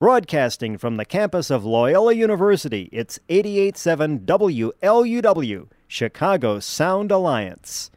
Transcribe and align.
Broadcasting 0.00 0.76
from 0.76 0.96
the 0.96 1.04
campus 1.04 1.50
of 1.50 1.64
Loyola 1.64 2.14
University, 2.14 2.88
it's 2.90 3.20
887 3.28 4.26
WLUW, 4.26 5.68
Chicago 5.86 6.58
Sound 6.58 7.12
Alliance. 7.12 7.92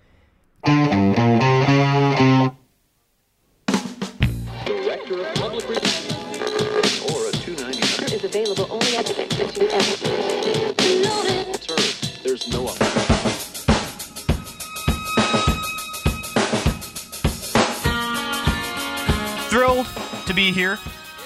Director 0.64 0.92
of 5.26 5.34
Public 5.34 5.68
Relations 5.68 6.14
or 7.10 7.32
299 7.32 8.14
is 8.14 8.24
available 8.24 8.68
only 8.70 8.96
at 8.96 9.08
the 9.08 9.16
served. 11.60 12.24
There's 12.24 12.48
no 12.54 12.68
other. 12.68 12.86
Thrilled 19.50 19.88
to 20.28 20.34
be 20.36 20.52
here. 20.52 20.78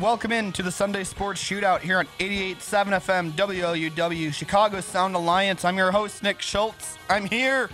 Welcome 0.00 0.30
in 0.30 0.52
to 0.52 0.62
the 0.62 0.70
Sunday 0.70 1.04
Sports 1.04 1.42
Shootout 1.42 1.80
here 1.80 1.98
on 1.98 2.06
88.7 2.18 2.56
FM 2.58 3.32
WLUW, 3.32 4.30
Chicago 4.34 4.82
Sound 4.82 5.14
Alliance. 5.14 5.64
I'm 5.64 5.78
your 5.78 5.90
host, 5.90 6.22
Nick 6.22 6.42
Schultz. 6.42 6.98
I'm 7.08 7.24
here. 7.24 7.70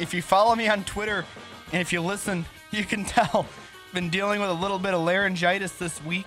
If 0.00 0.12
you 0.12 0.20
follow 0.20 0.56
me 0.56 0.66
on 0.66 0.82
Twitter 0.82 1.24
and 1.70 1.80
if 1.80 1.92
you 1.92 2.00
listen, 2.00 2.44
you 2.72 2.82
can 2.82 3.04
tell 3.04 3.46
I've 3.86 3.94
been 3.94 4.10
dealing 4.10 4.40
with 4.40 4.50
a 4.50 4.54
little 4.54 4.80
bit 4.80 4.94
of 4.94 5.02
laryngitis 5.02 5.70
this 5.72 6.04
week. 6.04 6.26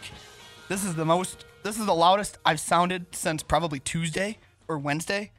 This 0.70 0.86
is 0.86 0.96
the 0.96 1.04
most, 1.04 1.44
this 1.62 1.78
is 1.78 1.86
the 1.86 1.94
loudest 1.94 2.38
I've 2.46 2.62
sounded 2.62 3.14
since 3.14 3.44
probably 3.44 3.82
Tuesday 3.82 4.38
or 4.70 4.78
Wednesday. 4.78 5.34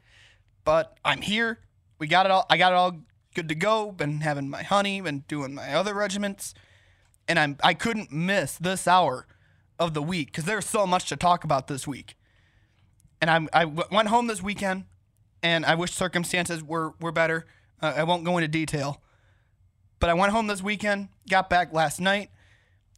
But 0.65 0.97
I'm 1.03 1.23
here. 1.23 1.61
We 1.97 2.05
got 2.05 2.27
it 2.27 2.31
all, 2.31 2.45
I 2.47 2.57
got 2.57 2.73
it 2.73 2.75
all 2.75 2.99
good 3.33 3.49
to 3.49 3.55
go. 3.55 3.91
Been 3.91 4.21
having 4.21 4.51
my 4.51 4.61
honey, 4.61 5.01
been 5.01 5.23
doing 5.27 5.55
my 5.55 5.73
other 5.73 5.95
regiments 5.95 6.53
and 7.27 7.39
I'm 7.39 7.57
I 7.63 7.73
couldn't 7.73 8.11
miss 8.11 8.55
this 8.55 8.87
hour 8.87 9.25
of 9.79 9.93
the 9.93 10.01
week 10.01 10.27
because 10.27 10.45
there's 10.45 10.65
so 10.65 10.85
much 10.85 11.07
to 11.09 11.15
talk 11.15 11.43
about 11.43 11.67
this 11.67 11.87
week. 11.87 12.15
And 13.21 13.29
I'm 13.29 13.49
I 13.53 13.65
w- 13.65 13.87
went 13.91 14.09
home 14.09 14.27
this 14.27 14.41
weekend, 14.41 14.85
and 15.41 15.65
I 15.65 15.75
wish 15.75 15.91
circumstances 15.91 16.63
were 16.63 16.93
were 16.99 17.11
better. 17.11 17.45
Uh, 17.81 17.93
I 17.95 18.03
won't 18.03 18.23
go 18.23 18.37
into 18.37 18.47
detail, 18.47 19.01
but 19.99 20.09
I 20.09 20.13
went 20.13 20.31
home 20.31 20.47
this 20.47 20.61
weekend, 20.61 21.09
got 21.29 21.49
back 21.49 21.73
last 21.73 21.99
night, 21.99 22.29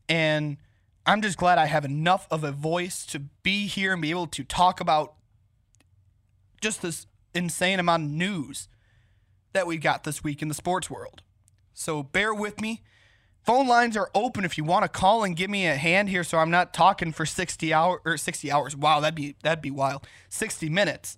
and 0.10 0.58
I'm 1.06 1.22
just 1.22 1.38
glad 1.38 1.58
I 1.58 1.66
have 1.66 1.86
enough 1.86 2.28
of 2.30 2.44
a 2.44 2.52
voice 2.52 3.06
to 3.08 3.20
be 3.20 3.68
here 3.68 3.94
and 3.94 4.02
be 4.02 4.12
able 4.12 4.28
to 4.28 4.44
talk 4.44 4.80
about 4.80 5.16
just 6.62 6.82
this 6.82 7.08
insane 7.34 7.80
amount 7.80 8.04
of 8.04 8.10
news 8.10 8.68
that 9.54 9.66
we've 9.66 9.82
got 9.82 10.04
this 10.04 10.24
week 10.24 10.42
in 10.42 10.48
the 10.48 10.54
sports 10.54 10.90
world. 10.90 11.24
So 11.74 12.04
bear 12.04 12.34
with 12.34 12.62
me. 12.62 12.84
Phone 13.44 13.68
lines 13.68 13.98
are 13.98 14.12
open 14.14 14.46
if 14.46 14.58
you 14.58 14.64
want 14.64 14.84
to 14.84 14.90
call 14.90 15.24
and 15.24 15.36
give 15.36 15.50
me 15.50 15.66
a 15.66 15.76
hand 15.76 16.10
here 16.10 16.24
so 16.24 16.38
I'm 16.38 16.52
not 16.52 16.74
talking 16.74 17.12
for 17.12 17.26
60 17.26 17.74
hour 17.74 18.00
or 18.06 18.18
60 18.18 18.52
hours. 18.52 18.76
Wow, 18.76 19.00
that'd 19.00 19.16
be 19.16 19.36
that'd 19.42 19.62
be 19.64 19.72
wild. 19.72 20.06
60 20.30 20.70
minutes. 20.70 21.18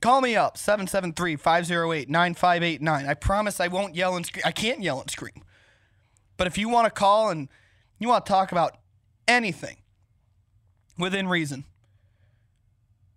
Call 0.00 0.20
me 0.22 0.34
up 0.36 0.56
773-508-9589. 0.56 3.08
I 3.08 3.14
promise 3.14 3.60
I 3.60 3.68
won't 3.68 3.94
yell 3.94 4.16
and 4.16 4.24
scream. 4.24 4.42
I 4.46 4.52
can't 4.52 4.82
yell 4.82 5.00
and 5.00 5.10
scream. 5.10 5.42
But 6.36 6.46
if 6.46 6.56
you 6.56 6.68
want 6.68 6.86
to 6.86 6.90
call 6.90 7.30
and 7.30 7.48
you 7.98 8.08
want 8.08 8.24
to 8.24 8.32
talk 8.32 8.52
about 8.52 8.78
anything 9.28 9.76
within 10.98 11.28
reason. 11.28 11.64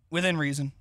Within 0.10 0.38
reason. 0.38 0.74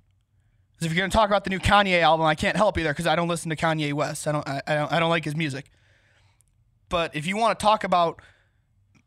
'Cause 0.79 0.87
if 0.87 0.93
you're 0.93 1.01
going 1.01 1.11
to 1.11 1.15
talk 1.15 1.29
about 1.29 1.43
the 1.45 1.49
new 1.51 1.59
Kanye 1.59 2.01
album, 2.01 2.25
I 2.25 2.35
can't 2.35 2.57
help 2.57 2.77
you 2.77 2.83
there 2.83 2.91
because 2.93 3.07
I 3.07 3.15
don't 3.15 3.27
listen 3.29 3.49
to 3.51 3.55
Kanye 3.55 3.93
West. 3.93 4.27
I 4.27 4.31
don't 4.33 4.45
I, 4.47 4.61
I 4.67 4.75
don't 4.75 4.91
I 4.91 4.99
don't 4.99 5.09
like 5.09 5.23
his 5.23 5.35
music. 5.35 5.69
But 6.93 7.15
if 7.15 7.25
you 7.25 7.37
want 7.37 7.57
to 7.57 7.63
talk 7.63 7.83
about 7.83 8.21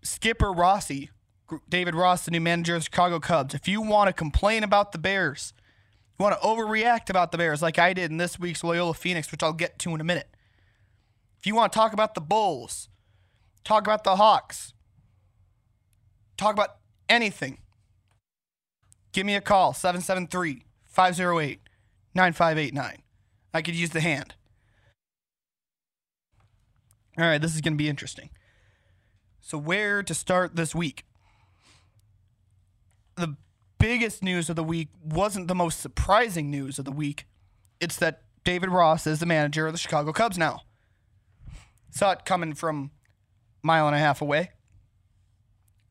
Skipper 0.02 0.50
Rossi, 0.50 1.10
David 1.68 1.94
Ross, 1.94 2.24
the 2.24 2.32
new 2.32 2.40
manager 2.40 2.74
of 2.74 2.80
the 2.80 2.86
Chicago 2.86 3.20
Cubs, 3.20 3.54
if 3.54 3.68
you 3.68 3.80
want 3.80 4.08
to 4.08 4.12
complain 4.12 4.64
about 4.64 4.90
the 4.90 4.98
Bears, 4.98 5.52
you 6.18 6.24
want 6.24 6.34
to 6.34 6.44
overreact 6.44 7.10
about 7.10 7.30
the 7.30 7.38
Bears 7.38 7.62
like 7.62 7.78
I 7.78 7.92
did 7.92 8.10
in 8.10 8.16
this 8.16 8.40
week's 8.40 8.64
Loyola 8.64 8.92
Phoenix, 8.92 9.30
which 9.30 9.40
I'll 9.40 9.52
get 9.52 9.78
to 9.78 9.94
in 9.94 10.00
a 10.00 10.04
minute. 10.04 10.28
If 11.38 11.46
you 11.46 11.54
want 11.54 11.72
to 11.72 11.78
talk 11.78 11.92
about 11.92 12.16
the 12.16 12.20
Bulls, 12.20 12.88
talk 13.62 13.86
about 13.86 14.02
the 14.02 14.16
Hawks, 14.16 14.74
talk 16.36 16.54
about 16.54 16.78
anything, 17.08 17.58
give 19.12 19.24
me 19.24 19.36
a 19.36 19.40
call 19.40 19.72
773 19.72 20.64
508 20.86 21.60
9589. 22.16 23.02
I 23.54 23.62
could 23.62 23.76
use 23.76 23.90
the 23.90 24.00
hand. 24.00 24.34
All 27.18 27.24
right, 27.24 27.40
this 27.40 27.54
is 27.54 27.60
going 27.60 27.74
to 27.74 27.78
be 27.78 27.88
interesting. 27.88 28.30
So, 29.40 29.56
where 29.56 30.02
to 30.02 30.14
start 30.14 30.56
this 30.56 30.74
week? 30.74 31.04
The 33.16 33.36
biggest 33.78 34.22
news 34.22 34.50
of 34.50 34.56
the 34.56 34.64
week 34.64 34.88
wasn't 35.02 35.48
the 35.48 35.54
most 35.54 35.80
surprising 35.80 36.50
news 36.50 36.78
of 36.78 36.84
the 36.84 36.92
week. 36.92 37.26
It's 37.80 37.96
that 37.96 38.22
David 38.44 38.70
Ross 38.70 39.06
is 39.06 39.20
the 39.20 39.26
manager 39.26 39.66
of 39.66 39.72
the 39.72 39.78
Chicago 39.78 40.12
Cubs 40.12 40.36
now. 40.36 40.62
Saw 41.90 42.12
it 42.12 42.24
coming 42.24 42.54
from 42.54 42.90
a 43.62 43.66
mile 43.66 43.86
and 43.86 43.96
a 43.96 43.98
half 43.98 44.20
away. 44.20 44.50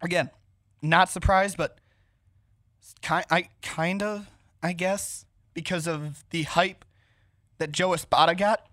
Again, 0.02 0.30
not 0.82 1.10
surprised, 1.10 1.58
but 1.58 1.80
kind, 3.02 3.26
I 3.32 3.50
kind 3.62 4.04
of, 4.04 4.30
I 4.62 4.74
guess, 4.74 5.26
because 5.54 5.88
of 5.88 6.24
the 6.30 6.44
hype 6.44 6.86
that 7.58 7.72
Joe 7.72 7.94
Espada 7.94 8.36
got. 8.36 8.68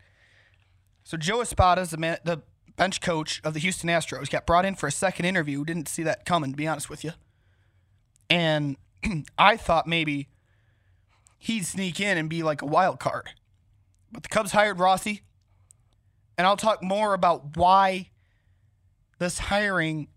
So 1.13 1.19
Joe 1.19 1.43
Espada 1.43 1.83
is 1.83 1.91
the, 1.91 1.99
man, 1.99 2.17
the 2.25 2.41
bench 2.75 3.03
coach 3.03 3.43
of 3.45 3.53
the 3.53 3.61
Houston 3.61 3.91
Astros. 3.91 4.31
Got 4.31 4.47
brought 4.47 4.65
in 4.65 4.75
for 4.75 4.87
a 4.87 4.91
second 4.91 5.27
interview. 5.27 5.63
Didn't 5.63 5.87
see 5.87 6.03
that 6.05 6.25
coming, 6.25 6.53
to 6.53 6.57
be 6.57 6.67
honest 6.67 6.89
with 6.89 7.05
you. 7.05 7.13
And 8.31 8.79
I 9.39 9.59
thought 9.59 9.87
maybe 9.87 10.31
he'd 11.37 11.67
sneak 11.67 12.01
in 12.01 12.17
and 12.17 12.31
be 12.31 12.43
like 12.43 12.63
a 12.63 12.65
wild 12.65 12.99
card. 12.99 13.29
But 14.11 14.23
the 14.23 14.31
Cubs 14.31 14.53
hired 14.53 14.79
Rossi. 14.79 15.21
And 16.39 16.47
I'll 16.47 16.57
talk 16.57 16.83
more 16.83 17.13
about 17.13 17.59
why 17.59 18.09
this 19.19 19.39
hiring 19.39 20.09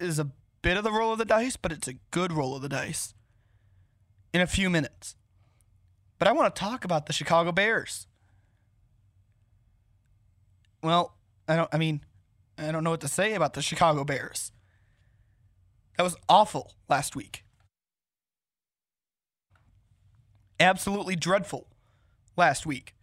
is 0.00 0.18
a 0.18 0.30
bit 0.62 0.78
of 0.78 0.82
the 0.82 0.92
roll 0.92 1.12
of 1.12 1.18
the 1.18 1.26
dice, 1.26 1.58
but 1.58 1.72
it's 1.72 1.88
a 1.88 1.98
good 2.10 2.32
roll 2.32 2.56
of 2.56 2.62
the 2.62 2.70
dice 2.70 3.12
in 4.32 4.40
a 4.40 4.46
few 4.46 4.70
minutes. 4.70 5.14
But 6.18 6.26
I 6.26 6.32
want 6.32 6.54
to 6.54 6.58
talk 6.58 6.86
about 6.86 7.04
the 7.04 7.12
Chicago 7.12 7.52
Bears. 7.52 8.06
Well, 10.82 11.14
I 11.48 11.56
don't 11.56 11.68
I 11.72 11.78
mean, 11.78 12.02
I 12.58 12.72
don't 12.72 12.84
know 12.84 12.90
what 12.90 13.00
to 13.00 13.08
say 13.08 13.34
about 13.34 13.54
the 13.54 13.62
Chicago 13.62 14.04
Bears. 14.04 14.52
That 15.96 16.04
was 16.04 16.16
awful 16.28 16.74
last 16.88 17.14
week. 17.14 17.44
Absolutely 20.58 21.16
dreadful 21.16 21.66
last 22.36 22.66
week. 22.66 22.94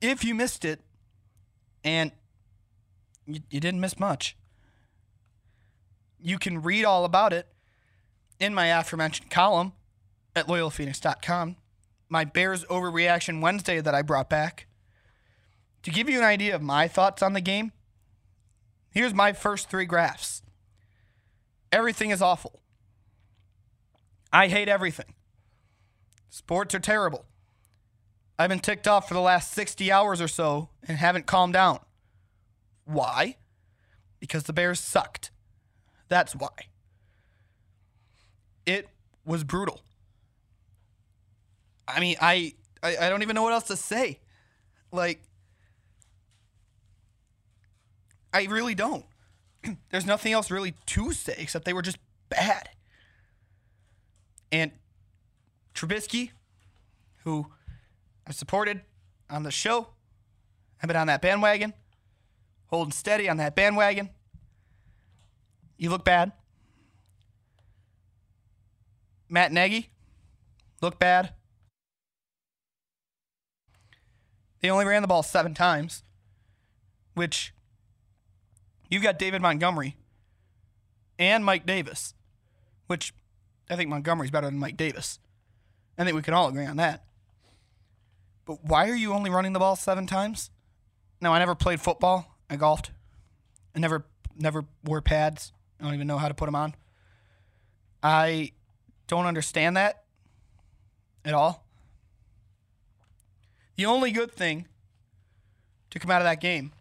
If 0.00 0.24
you 0.24 0.34
missed 0.34 0.64
it, 0.64 0.80
and 1.84 2.12
you, 3.26 3.40
you 3.50 3.60
didn't 3.60 3.80
miss 3.80 3.98
much, 3.98 4.36
you 6.18 6.38
can 6.38 6.62
read 6.62 6.84
all 6.84 7.04
about 7.04 7.32
it 7.32 7.46
in 8.38 8.54
my 8.54 8.66
aforementioned 8.66 9.30
column 9.30 9.72
at 10.34 10.46
loyolaphoenix.com. 10.46 11.56
My 12.08 12.24
Bears 12.24 12.64
overreaction 12.64 13.40
Wednesday 13.40 13.80
that 13.80 13.94
I 13.94 14.02
brought 14.02 14.28
back. 14.28 14.66
To 15.82 15.90
give 15.90 16.08
you 16.08 16.18
an 16.18 16.24
idea 16.24 16.54
of 16.54 16.62
my 16.62 16.88
thoughts 16.88 17.22
on 17.22 17.32
the 17.32 17.40
game, 17.40 17.72
here's 18.90 19.14
my 19.14 19.32
first 19.32 19.70
three 19.70 19.86
graphs. 19.86 20.42
Everything 21.72 22.10
is 22.10 22.20
awful. 22.20 22.60
I 24.32 24.48
hate 24.48 24.68
everything. 24.68 25.14
Sports 26.28 26.74
are 26.74 26.80
terrible. 26.80 27.24
I've 28.38 28.48
been 28.48 28.60
ticked 28.60 28.88
off 28.88 29.08
for 29.08 29.14
the 29.14 29.20
last 29.20 29.52
60 29.52 29.90
hours 29.92 30.20
or 30.20 30.28
so 30.28 30.70
and 30.86 30.96
haven't 30.96 31.26
calmed 31.26 31.52
down. 31.52 31.80
Why? 32.84 33.36
Because 34.18 34.44
the 34.44 34.52
Bears 34.52 34.80
sucked. 34.80 35.30
That's 36.08 36.34
why. 36.34 36.48
It 38.66 38.88
was 39.24 39.44
brutal. 39.44 39.82
I 41.86 42.00
mean, 42.00 42.16
I, 42.20 42.54
I 42.82 42.96
I 42.96 43.08
don't 43.08 43.22
even 43.22 43.34
know 43.34 43.42
what 43.42 43.52
else 43.52 43.64
to 43.64 43.76
say. 43.76 44.20
Like 44.92 45.22
I 48.32 48.44
really 48.44 48.74
don't. 48.74 49.04
There's 49.90 50.06
nothing 50.06 50.32
else 50.32 50.50
really 50.50 50.74
to 50.86 51.12
say 51.12 51.34
except 51.38 51.64
they 51.64 51.72
were 51.72 51.82
just 51.82 51.98
bad. 52.28 52.70
And 54.52 54.72
Trubisky, 55.74 56.30
who 57.24 57.46
I 58.26 58.32
supported 58.32 58.82
on 59.28 59.42
the 59.42 59.50
show, 59.50 59.88
I've 60.82 60.88
been 60.88 60.96
on 60.96 61.06
that 61.08 61.22
bandwagon, 61.22 61.74
holding 62.66 62.92
steady 62.92 63.28
on 63.28 63.36
that 63.36 63.54
bandwagon. 63.54 64.10
You 65.76 65.90
look 65.90 66.04
bad. 66.04 66.32
Matt 69.28 69.52
Nagy, 69.52 69.90
look 70.80 70.98
bad. 70.98 71.34
They 74.60 74.70
only 74.70 74.84
ran 74.84 75.02
the 75.02 75.08
ball 75.08 75.22
seven 75.22 75.54
times, 75.54 76.02
which 77.14 77.54
you've 78.90 79.02
got 79.02 79.18
David 79.18 79.40
Montgomery 79.40 79.96
and 81.18 81.44
Mike 81.44 81.64
Davis, 81.64 82.14
which 82.86 83.14
I 83.70 83.76
think 83.76 83.88
Montgomery's 83.88 84.30
better 84.30 84.48
than 84.48 84.58
Mike 84.58 84.76
Davis. 84.76 85.18
I 85.96 86.04
think 86.04 86.16
we 86.16 86.22
can 86.22 86.34
all 86.34 86.48
agree 86.48 86.66
on 86.66 86.76
that. 86.76 87.04
But 88.44 88.64
why 88.64 88.88
are 88.90 88.96
you 88.96 89.12
only 89.12 89.30
running 89.30 89.52
the 89.52 89.58
ball 89.58 89.76
seven 89.76 90.06
times? 90.06 90.50
Now 91.20 91.32
I 91.32 91.38
never 91.38 91.54
played 91.54 91.80
football. 91.80 92.36
I 92.48 92.56
golfed. 92.56 92.90
I 93.76 93.78
never 93.78 94.04
never 94.36 94.64
wore 94.84 95.00
pads. 95.00 95.52
I 95.78 95.84
don't 95.84 95.94
even 95.94 96.06
know 96.06 96.18
how 96.18 96.28
to 96.28 96.34
put 96.34 96.46
them 96.46 96.56
on. 96.56 96.74
I 98.02 98.52
don't 99.06 99.26
understand 99.26 99.76
that 99.76 100.04
at 101.24 101.34
all. 101.34 101.64
The 103.76 103.86
only 103.86 104.10
good 104.10 104.32
thing 104.32 104.66
to 105.90 105.98
come 105.98 106.10
out 106.10 106.22
of 106.22 106.24
that 106.24 106.40
game 106.40 106.72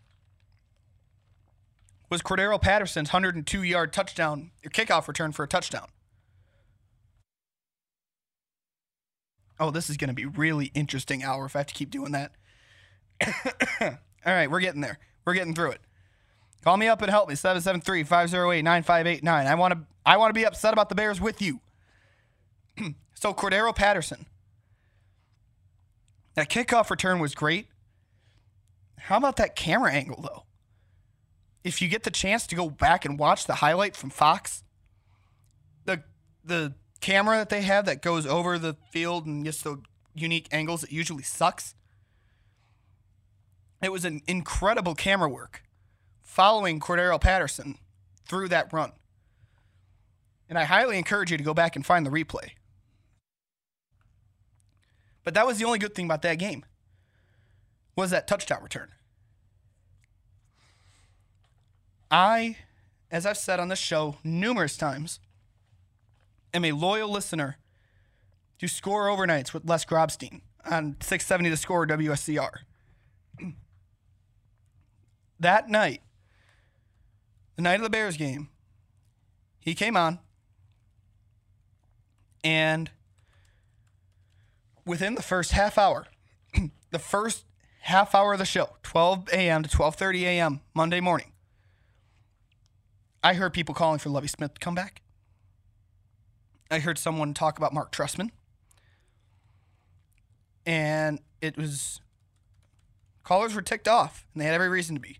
was 2.09 2.21
Cordarrelle 2.21 2.61
Patterson's 2.61 3.09
102 3.09 3.63
yard 3.63 3.93
touchdown, 3.93 4.51
kickoff 4.65 5.07
return 5.07 5.31
for 5.31 5.43
a 5.43 5.47
touchdown. 5.47 5.87
Oh, 9.59 9.71
this 9.71 9.89
is 9.89 9.97
going 9.97 10.07
to 10.07 10.13
be 10.13 10.25
really 10.25 10.71
interesting 10.73 11.23
hour 11.23 11.45
if 11.45 11.55
I 11.55 11.59
have 11.59 11.67
to 11.67 11.73
keep 11.73 11.89
doing 11.91 12.13
that. 12.13 12.31
All 13.81 14.33
right, 14.33 14.49
we're 14.49 14.61
getting 14.61 14.81
there. 14.81 14.99
We're 15.25 15.33
getting 15.33 15.53
through 15.53 15.71
it. 15.71 15.81
Call 16.63 16.77
me 16.77 16.87
up 16.87 17.01
and 17.01 17.11
help 17.11 17.27
me 17.29 17.35
773-508-9589. 17.35 19.27
I 19.27 19.55
want 19.55 19.73
to 19.73 19.79
I 20.05 20.17
want 20.17 20.29
to 20.29 20.33
be 20.33 20.45
upset 20.45 20.73
about 20.73 20.89
the 20.89 20.95
Bears 20.95 21.21
with 21.21 21.41
you. 21.41 21.59
so 23.13 23.33
Cordarrelle 23.33 23.75
Patterson. 23.75 24.25
That 26.35 26.49
kickoff 26.49 26.89
return 26.89 27.19
was 27.19 27.35
great. 27.35 27.67
How 28.97 29.17
about 29.17 29.35
that 29.37 29.55
camera 29.55 29.91
angle 29.91 30.21
though? 30.21 30.43
If 31.63 31.81
you 31.81 31.87
get 31.87 32.03
the 32.03 32.11
chance 32.11 32.47
to 32.47 32.55
go 32.55 32.69
back 32.69 33.05
and 33.05 33.19
watch 33.19 33.45
the 33.45 33.55
highlight 33.55 33.95
from 33.95 34.09
Fox, 34.09 34.63
the 35.85 36.03
the 36.43 36.73
camera 37.01 37.37
that 37.37 37.49
they 37.49 37.61
have 37.61 37.85
that 37.85 38.01
goes 38.01 38.25
over 38.25 38.57
the 38.57 38.75
field 38.91 39.25
and 39.25 39.43
gets 39.43 39.61
the 39.61 39.81
unique 40.13 40.47
angles 40.51 40.83
it 40.83 40.91
usually 40.91 41.23
sucks. 41.23 41.75
It 43.81 43.91
was 43.91 44.03
an 44.03 44.21
incredible 44.27 44.95
camera 44.95 45.29
work 45.29 45.63
following 46.21 46.79
Cordarrelle 46.79 47.21
Patterson 47.21 47.77
through 48.27 48.49
that 48.49 48.71
run. 48.73 48.91
And 50.49 50.57
I 50.57 50.65
highly 50.65 50.97
encourage 50.97 51.31
you 51.31 51.37
to 51.37 51.43
go 51.43 51.53
back 51.53 51.75
and 51.75 51.85
find 51.85 52.05
the 52.05 52.09
replay. 52.09 52.51
But 55.23 55.33
that 55.35 55.45
was 55.45 55.59
the 55.59 55.65
only 55.65 55.79
good 55.79 55.95
thing 55.95 56.05
about 56.05 56.21
that 56.23 56.39
game. 56.39 56.65
Was 57.95 58.11
that 58.11 58.27
touchdown 58.27 58.63
return. 58.63 58.89
I, 62.11 62.57
as 63.11 63.25
I've 63.25 63.37
said 63.37 63.59
on 63.59 63.67
this 63.67 63.79
show 63.79 64.17
numerous 64.23 64.77
times, 64.77 65.19
am 66.53 66.65
a 66.65 66.71
loyal 66.71 67.09
listener 67.09 67.57
to 68.59 68.67
Score 68.67 69.07
Overnights 69.07 69.53
with 69.53 69.65
Les 69.65 69.85
Grobstein 69.85 70.41
on 70.65 70.97
670 70.99 71.49
The 71.49 71.57
Score 71.57 71.85
WSCR. 71.87 72.49
that 75.39 75.69
night, 75.69 76.01
the 77.55 77.61
night 77.61 77.75
of 77.75 77.83
the 77.83 77.89
Bears 77.89 78.17
game, 78.17 78.49
he 79.59 79.75
came 79.75 79.95
on 79.95 80.19
and 82.43 82.89
within 84.85 85.15
the 85.15 85.21
first 85.21 85.51
half 85.51 85.77
hour, 85.77 86.07
the 86.91 86.99
first 86.99 87.45
half 87.81 88.15
hour 88.15 88.33
of 88.33 88.39
the 88.39 88.45
show, 88.45 88.69
12 88.83 89.29
a.m. 89.33 89.63
to 89.63 89.69
12:30 89.69 90.21
a.m. 90.23 90.61
Monday 90.73 90.99
morning, 90.99 91.31
I 93.23 93.33
heard 93.33 93.53
people 93.53 93.75
calling 93.75 93.99
for 93.99 94.09
Lovie 94.09 94.27
Smith 94.27 94.53
to 94.53 94.59
come 94.59 94.75
back. 94.75 95.01
I 96.71 96.79
heard 96.79 96.97
someone 96.97 97.33
talk 97.33 97.57
about 97.57 97.73
Marc 97.73 97.91
Trestman. 97.91 98.29
And 100.65 101.19
it 101.41 101.57
was 101.57 101.99
callers 103.23 103.55
were 103.55 103.61
ticked 103.61 103.87
off, 103.87 104.25
and 104.33 104.41
they 104.41 104.45
had 104.45 104.53
every 104.53 104.69
reason 104.69 104.95
to 104.95 105.01
be. 105.01 105.19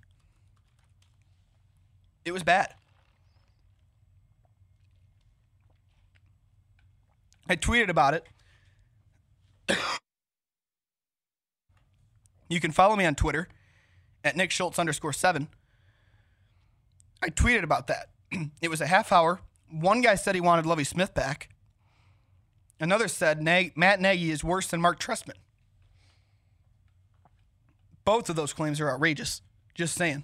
It 2.24 2.32
was 2.32 2.44
bad. 2.44 2.76
I 7.48 7.56
tweeted 7.56 7.90
about 7.90 8.14
it. 8.14 8.28
you 12.50 12.60
can 12.60 12.72
follow 12.72 12.96
me 12.96 13.06
on 13.06 13.16
Twitter 13.16 13.48
at 14.24 14.36
Nick 14.36 14.52
Schultz 14.52 14.78
underscore 14.78 15.14
seven. 15.14 15.48
I 17.22 17.30
tweeted 17.30 17.64
about 17.64 17.88
that. 17.88 18.10
it 18.62 18.70
was 18.70 18.82
a 18.82 18.88
half 18.88 19.12
hour. 19.12 19.42
One 19.72 20.02
guy 20.02 20.16
said 20.16 20.36
he 20.36 20.42
wanted 20.42 20.66
Lovie 20.66 20.84
Smith 20.84 21.14
back. 21.14 21.50
Another 22.80 23.08
said 23.08 23.42
Nag- 23.42 23.76
Matt 23.76 24.00
Nagy 24.00 24.32
is 24.32 24.44
worse 24.44 24.68
than 24.68 24.82
Marc 24.82 25.00
Trestman. 25.00 25.36
Both 28.06 28.30
of 28.30 28.36
those 28.36 28.54
claims 28.54 28.80
are 28.80 28.90
outrageous. 28.90 29.42
Just 29.76 29.96
saying. 29.96 30.24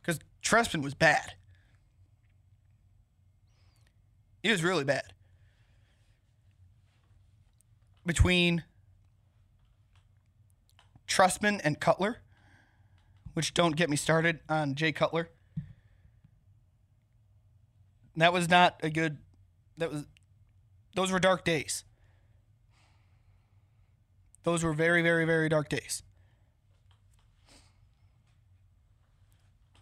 Because 0.00 0.18
Trestman 0.42 0.82
was 0.82 0.94
bad. 0.94 1.34
He 4.42 4.50
was 4.50 4.62
really 4.62 4.84
bad. 4.84 5.12
Between 8.04 8.64
Trestman 11.08 11.60
and 11.64 11.80
Cutler, 11.80 12.18
which 13.34 13.54
don't 13.54 13.74
get 13.74 13.90
me 13.90 13.96
started 13.96 14.40
on 14.48 14.74
Jay 14.74 14.92
Cutler. 14.92 15.30
That 18.16 18.32
was 18.32 18.48
not 18.48 18.80
a 18.82 18.90
good. 18.90 19.18
That 19.76 19.92
was. 19.92 20.06
Those 20.94 21.12
were 21.12 21.20
dark 21.20 21.44
days. 21.44 21.84
Those 24.42 24.64
were 24.64 24.72
very, 24.72 25.02
very, 25.02 25.24
very 25.24 25.48
dark 25.48 25.68
days. 25.68 26.02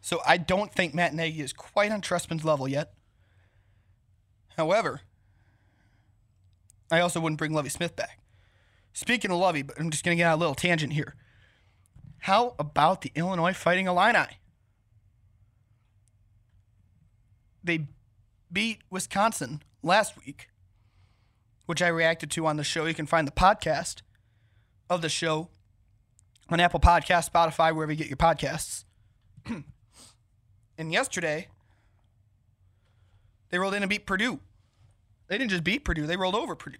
So 0.00 0.20
I 0.26 0.36
don't 0.36 0.72
think 0.72 0.94
Matt 0.94 1.14
Nagy 1.14 1.40
is 1.40 1.52
quite 1.52 1.92
on 1.92 2.00
Trestman's 2.00 2.44
level 2.44 2.66
yet. 2.66 2.94
However, 4.56 5.02
I 6.90 7.00
also 7.00 7.20
wouldn't 7.20 7.38
bring 7.38 7.52
Lovie 7.52 7.70
Smith 7.70 7.96
back. 7.96 8.18
Speaking 8.92 9.30
of 9.30 9.38
Lovie, 9.38 9.62
but 9.62 9.78
I'm 9.80 9.90
just 9.90 10.04
going 10.04 10.16
to 10.16 10.20
get 10.20 10.28
on 10.28 10.34
a 10.34 10.36
little 10.36 10.54
tangent 10.54 10.92
here. 10.92 11.14
How 12.20 12.54
about 12.58 13.02
the 13.02 13.12
Illinois 13.14 13.52
Fighting 13.52 13.86
Illini? 13.86 14.38
They 17.62 17.86
beat 18.54 18.82
Wisconsin 18.88 19.62
last 19.82 20.16
week, 20.24 20.48
which 21.66 21.82
I 21.82 21.88
reacted 21.88 22.30
to 22.32 22.46
on 22.46 22.56
the 22.56 22.64
show. 22.64 22.86
You 22.86 22.94
can 22.94 23.06
find 23.06 23.26
the 23.26 23.32
podcast 23.32 24.02
of 24.88 25.02
the 25.02 25.08
show 25.08 25.48
on 26.48 26.60
Apple 26.60 26.80
Podcast, 26.80 27.30
Spotify, 27.30 27.74
wherever 27.74 27.92
you 27.92 27.98
get 27.98 28.06
your 28.06 28.16
podcasts. 28.16 28.84
and 30.78 30.92
yesterday, 30.92 31.48
they 33.50 33.58
rolled 33.58 33.74
in 33.74 33.82
and 33.82 33.90
beat 33.90 34.06
Purdue. 34.06 34.40
They 35.26 35.36
didn't 35.38 35.50
just 35.50 35.64
beat 35.64 35.84
Purdue, 35.84 36.06
they 36.06 36.16
rolled 36.16 36.34
over 36.34 36.54
Purdue. 36.54 36.78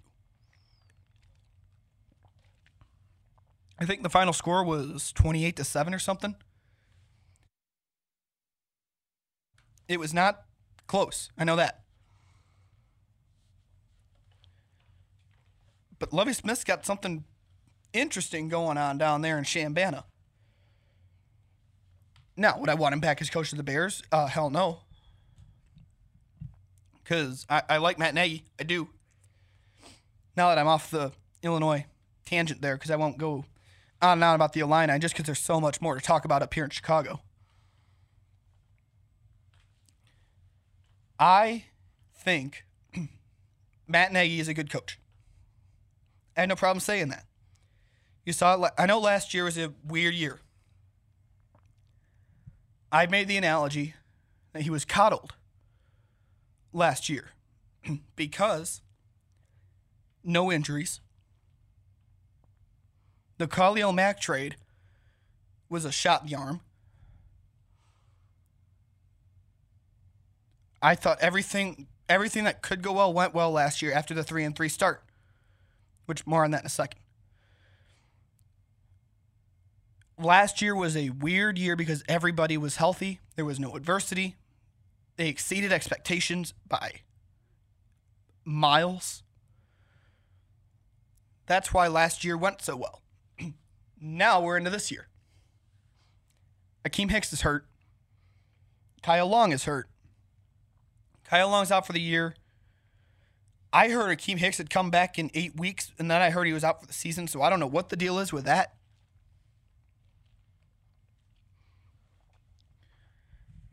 I 3.78 3.87
think 3.87 4.04
the 4.04 4.11
final 4.11 4.33
score 4.33 4.64
was 4.64 5.12
28 5.12 5.57
to 5.57 5.64
7 5.64 5.93
or 5.93 5.99
something. 5.99 6.37
It 9.88 9.99
was 9.99 10.14
not 10.14 10.45
close. 10.86 11.30
I 11.38 11.44
know 11.44 11.56
that. 11.56 11.80
But 15.98 16.12
Lovie 16.12 16.32
Smith's 16.32 16.64
got 16.64 16.84
something 16.84 17.24
interesting 17.92 18.48
going 18.48 18.76
on 18.76 18.98
down 18.98 19.22
there 19.22 19.38
in 19.38 19.44
Chambana. 19.44 20.04
Now, 22.36 22.58
would 22.58 22.68
I 22.68 22.74
want 22.74 22.92
him 22.92 23.00
back 23.00 23.20
as 23.20 23.30
coach 23.30 23.52
of 23.52 23.58
the 23.58 23.64
Bears? 23.64 24.02
Uh, 24.10 24.26
hell 24.26 24.50
no. 24.50 24.80
Because 27.02 27.46
I, 27.48 27.62
I 27.68 27.76
like 27.78 27.98
Matt 27.98 28.14
Nagy. 28.14 28.44
I 28.58 28.64
do. 28.64 28.88
Now 30.36 30.48
that 30.48 30.58
I'm 30.58 30.66
off 30.66 30.90
the 30.90 31.12
Illinois 31.42 31.86
tangent 32.24 32.60
there, 32.60 32.76
because 32.76 32.90
I 32.90 32.96
won't 32.96 33.18
go 33.18 33.44
on 34.02 34.18
and 34.18 34.24
on 34.24 34.34
about 34.34 34.52
the 34.52 34.60
Illini, 34.60 34.98
just 34.98 35.14
because 35.14 35.26
there's 35.26 35.38
so 35.38 35.60
much 35.60 35.80
more 35.80 35.94
to 35.94 36.00
talk 36.00 36.24
about 36.24 36.42
up 36.42 36.52
here 36.54 36.64
in 36.64 36.70
Chicago. 36.70 37.20
I 41.18 41.64
think 42.14 42.64
Matt 43.88 44.12
Nagy 44.12 44.40
is 44.40 44.49
a 44.49 44.54
good 44.54 44.71
coach. 44.71 44.99
I 46.37 46.40
have 46.40 46.49
no 46.49 46.56
problem 46.56 46.80
saying 46.80 47.09
that. 47.09 47.25
You 48.25 48.33
saw 48.33 48.54
la- 48.54 48.71
I 48.78 48.87
know 48.87 48.99
last 48.99 49.35
year 49.35 49.44
was 49.44 49.59
a 49.59 49.73
weird 49.87 50.14
year. 50.14 50.40
I 52.90 53.06
made 53.06 53.28
the 53.28 53.37
analogy 53.37 53.94
that 54.52 54.62
he 54.62 54.71
was 54.71 54.85
coddled 54.85 55.35
last 56.73 57.09
year 57.09 57.30
because 58.16 58.80
no 60.23 60.50
injuries. 60.50 61.00
The 63.38 63.47
Khalil 63.47 63.92
Mack 63.92 64.21
trade 64.21 64.56
was 65.68 65.85
a 65.85 65.92
shot 65.92 66.23
in 66.23 66.28
the 66.28 66.37
arm. 66.37 66.61
I 70.84 70.94
thought 70.94 71.18
everything 71.20 71.86
everything 72.10 72.44
that 72.44 72.60
could 72.60 72.82
go 72.82 72.92
well 72.92 73.10
went 73.10 73.32
well 73.32 73.50
last 73.50 73.80
year 73.80 73.90
after 73.94 74.12
the 74.12 74.22
3 74.22 74.44
and 74.44 74.54
3 74.54 74.68
start. 74.68 75.02
Which 76.04 76.26
more 76.26 76.44
on 76.44 76.50
that 76.50 76.60
in 76.60 76.66
a 76.66 76.68
second. 76.68 77.00
Last 80.18 80.60
year 80.60 80.76
was 80.76 80.94
a 80.94 81.08
weird 81.08 81.58
year 81.58 81.74
because 81.74 82.04
everybody 82.06 82.58
was 82.58 82.76
healthy. 82.76 83.20
There 83.34 83.46
was 83.46 83.58
no 83.58 83.74
adversity. 83.74 84.36
They 85.16 85.28
exceeded 85.28 85.72
expectations 85.72 86.52
by 86.68 87.00
miles. 88.44 89.22
That's 91.46 91.72
why 91.72 91.88
last 91.88 92.24
year 92.24 92.36
went 92.36 92.60
so 92.60 92.76
well. 92.76 93.00
now 94.00 94.42
we're 94.42 94.58
into 94.58 94.68
this 94.70 94.90
year. 94.90 95.08
Akiem 96.84 97.10
Hicks 97.10 97.32
is 97.32 97.40
hurt. 97.40 97.64
Kyle 99.02 99.26
Long 99.26 99.50
is 99.50 99.64
hurt. 99.64 99.88
Kyle 101.25 101.49
Long's 101.49 101.71
out 101.71 101.87
for 101.87 101.93
the 101.93 102.00
year. 102.00 102.35
I 103.73 103.88
heard 103.88 104.16
Akiem 104.16 104.38
Hicks 104.38 104.59
had 104.59 104.71
come 104.71 104.90
back 104.90 105.19
in 105.19 105.31
eight 105.35 105.59
weeks, 105.59 105.90
and 105.99 106.11
then 106.11 106.23
I 106.23 106.31
heard 106.31 106.47
he 106.47 106.52
was 106.52 106.62
out 106.62 106.81
for 106.81 106.87
the 106.87 106.93
season, 106.93 107.26
so 107.26 107.43
I 107.43 107.50
don't 107.50 107.59
know 107.59 107.66
what 107.66 107.88
the 107.88 107.97
deal 107.97 108.19
is 108.19 108.33
with 108.33 108.45
that. 108.45 108.75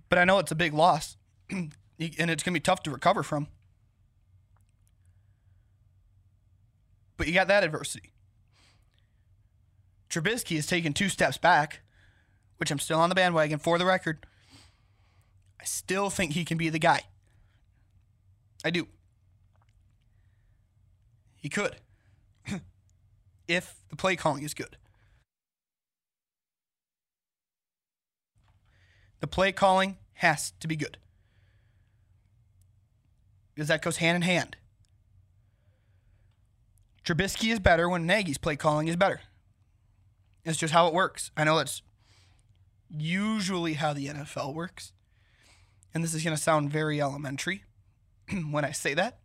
But 0.09 0.17
I 0.17 0.25
know 0.25 0.39
it's 0.39 0.51
a 0.51 0.55
big 0.55 0.73
loss, 0.73 1.17
and 1.49 1.71
it's 1.99 2.17
going 2.17 2.35
to 2.35 2.51
be 2.51 2.59
tough 2.59 2.83
to 2.83 2.91
recover 2.91 3.21
from. 3.21 3.47
But 7.15 7.27
you 7.27 7.33
got 7.33 7.47
that 7.49 7.63
adversity. 7.63 8.11
Trubisky 10.09 10.55
has 10.55 10.65
taken 10.65 10.93
two 10.93 11.07
steps 11.07 11.37
back, 11.37 11.81
which 12.57 12.71
I'm 12.71 12.79
still 12.79 12.99
on 12.99 13.09
the 13.09 13.15
bandwagon 13.15 13.59
for 13.59 13.77
the 13.77 13.85
record. 13.85 14.25
I 15.59 15.63
still 15.63 16.09
think 16.09 16.33
he 16.33 16.43
can 16.43 16.57
be 16.57 16.69
the 16.69 16.79
guy. 16.79 17.03
I 18.63 18.69
do. 18.69 18.87
He 21.37 21.49
could. 21.49 21.77
if 23.47 23.75
the 23.89 23.95
play 23.95 24.15
calling 24.15 24.43
is 24.43 24.53
good. 24.53 24.77
The 29.19 29.27
play 29.27 29.51
calling 29.51 29.97
has 30.13 30.53
to 30.59 30.67
be 30.67 30.75
good. 30.75 30.97
Because 33.53 33.67
that 33.67 33.81
goes 33.81 33.97
hand 33.97 34.17
in 34.17 34.21
hand. 34.21 34.55
Trubisky 37.03 37.51
is 37.51 37.59
better 37.59 37.89
when 37.89 38.05
Nagy's 38.05 38.37
play 38.37 38.55
calling 38.55 38.87
is 38.87 38.95
better. 38.95 39.21
It's 40.45 40.57
just 40.57 40.73
how 40.73 40.87
it 40.87 40.93
works. 40.93 41.31
I 41.35 41.43
know 41.43 41.57
that's 41.57 41.81
usually 42.89 43.73
how 43.73 43.93
the 43.93 44.07
NFL 44.07 44.53
works. 44.53 44.93
And 45.93 46.03
this 46.03 46.13
is 46.13 46.23
going 46.23 46.35
to 46.35 46.41
sound 46.41 46.71
very 46.71 47.01
elementary 47.01 47.63
when 48.51 48.65
I 48.65 48.71
say 48.71 48.93
that. 48.93 49.19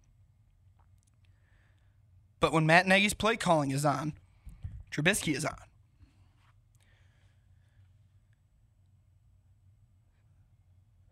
But 2.41 2.53
when 2.53 2.67
Matt 2.67 2.87
Nagy's 2.87 3.15
play 3.15 3.37
calling 3.37 3.71
is 3.71 3.85
on, 3.85 4.13
Trubisky 4.91 5.35
is 5.35 5.45
on. 5.45 5.57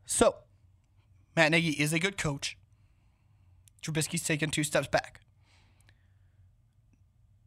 So, 0.06 0.36
Matt 1.34 1.50
Nagy 1.50 1.70
is 1.70 1.92
a 1.92 1.98
good 1.98 2.16
coach. 2.16 2.56
Trubisky's 3.82 4.22
taken 4.22 4.50
two 4.50 4.64
steps 4.64 4.88
back. 4.88 5.20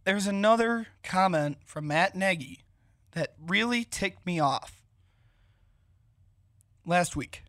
There's 0.04 0.28
another 0.28 0.88
comment 1.04 1.58
from 1.66 1.88
Matt 1.88 2.16
Nagy 2.16 2.66
that 3.12 3.34
really 3.46 3.84
ticked 3.84 4.26
me 4.26 4.40
off 4.40 4.82
last 6.86 7.16
week. 7.16 7.44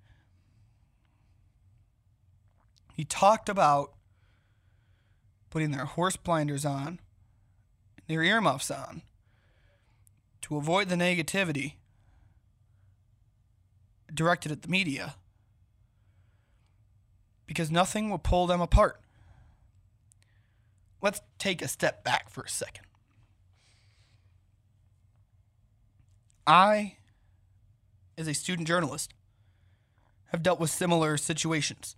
He 2.99 3.05
talked 3.05 3.49
about 3.49 3.93
putting 5.50 5.71
their 5.71 5.85
horse 5.85 6.17
blinders 6.17 6.64
on, 6.64 6.99
their 8.09 8.25
earmuffs 8.25 8.73
on, 8.73 9.02
to 10.40 10.57
avoid 10.57 10.88
the 10.88 10.97
negativity 10.97 11.75
directed 14.12 14.50
at 14.50 14.62
the 14.62 14.69
media 14.69 15.14
because 17.47 17.71
nothing 17.71 18.11
will 18.11 18.19
pull 18.19 18.49
them 18.49 18.61
apart. 18.61 19.00
Let's 21.00 21.21
take 21.38 21.62
a 21.62 21.69
step 21.69 22.02
back 22.02 22.28
for 22.28 22.43
a 22.43 22.49
second. 22.49 22.85
I, 26.49 26.97
as 28.17 28.26
a 28.26 28.35
student 28.35 28.67
journalist, 28.67 29.14
have 30.33 30.43
dealt 30.43 30.59
with 30.59 30.71
similar 30.71 31.17
situations. 31.17 31.95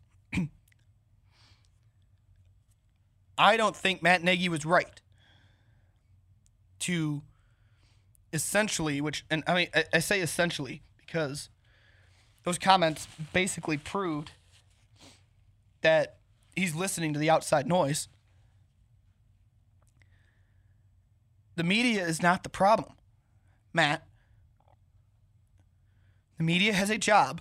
I 3.41 3.57
don't 3.57 3.75
think 3.75 4.03
Matt 4.03 4.23
Nagy 4.23 4.51
was 4.51 4.67
right 4.67 5.01
to 6.81 7.23
essentially, 8.35 9.01
which, 9.01 9.25
and 9.31 9.43
I 9.47 9.55
mean, 9.55 9.69
I, 9.75 9.85
I 9.95 9.99
say 10.01 10.21
essentially 10.21 10.83
because 10.99 11.49
those 12.45 12.59
comments 12.59 13.09
basically 13.33 13.79
proved 13.79 14.33
that 15.81 16.19
he's 16.55 16.75
listening 16.75 17.15
to 17.15 17.19
the 17.19 17.31
outside 17.31 17.67
noise. 17.67 18.09
The 21.57 21.65
media 21.65 22.07
is 22.07 22.21
not 22.21 22.43
the 22.43 22.51
problem, 22.51 22.93
Matt. 23.73 24.07
The 26.37 26.45
media 26.45 26.75
has 26.75 26.91
a 26.91 26.99
job 26.99 27.41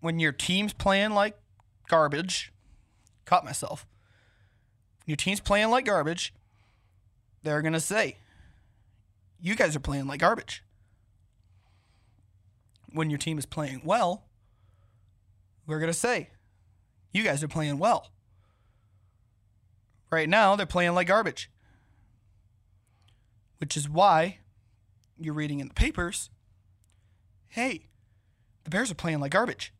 when 0.00 0.20
your 0.20 0.32
team's 0.32 0.74
playing 0.74 1.12
like 1.12 1.38
garbage. 1.88 2.52
Caught 3.24 3.46
myself. 3.46 3.86
Your 5.10 5.16
team's 5.16 5.40
playing 5.40 5.70
like 5.70 5.86
garbage. 5.86 6.32
They're 7.42 7.62
going 7.62 7.72
to 7.72 7.80
say, 7.80 8.18
You 9.40 9.56
guys 9.56 9.74
are 9.74 9.80
playing 9.80 10.06
like 10.06 10.20
garbage. 10.20 10.62
When 12.92 13.10
your 13.10 13.18
team 13.18 13.36
is 13.36 13.44
playing 13.44 13.80
well, 13.84 14.22
we're 15.66 15.80
going 15.80 15.90
to 15.90 15.98
say, 15.98 16.30
You 17.12 17.24
guys 17.24 17.42
are 17.42 17.48
playing 17.48 17.80
well. 17.80 18.12
Right 20.12 20.28
now, 20.28 20.54
they're 20.54 20.64
playing 20.64 20.94
like 20.94 21.08
garbage. 21.08 21.50
Which 23.58 23.76
is 23.76 23.88
why 23.88 24.38
you're 25.18 25.34
reading 25.34 25.58
in 25.58 25.66
the 25.66 25.74
papers 25.74 26.30
hey, 27.48 27.88
the 28.62 28.70
Bears 28.70 28.92
are 28.92 28.94
playing 28.94 29.18
like 29.18 29.32
garbage. 29.32 29.74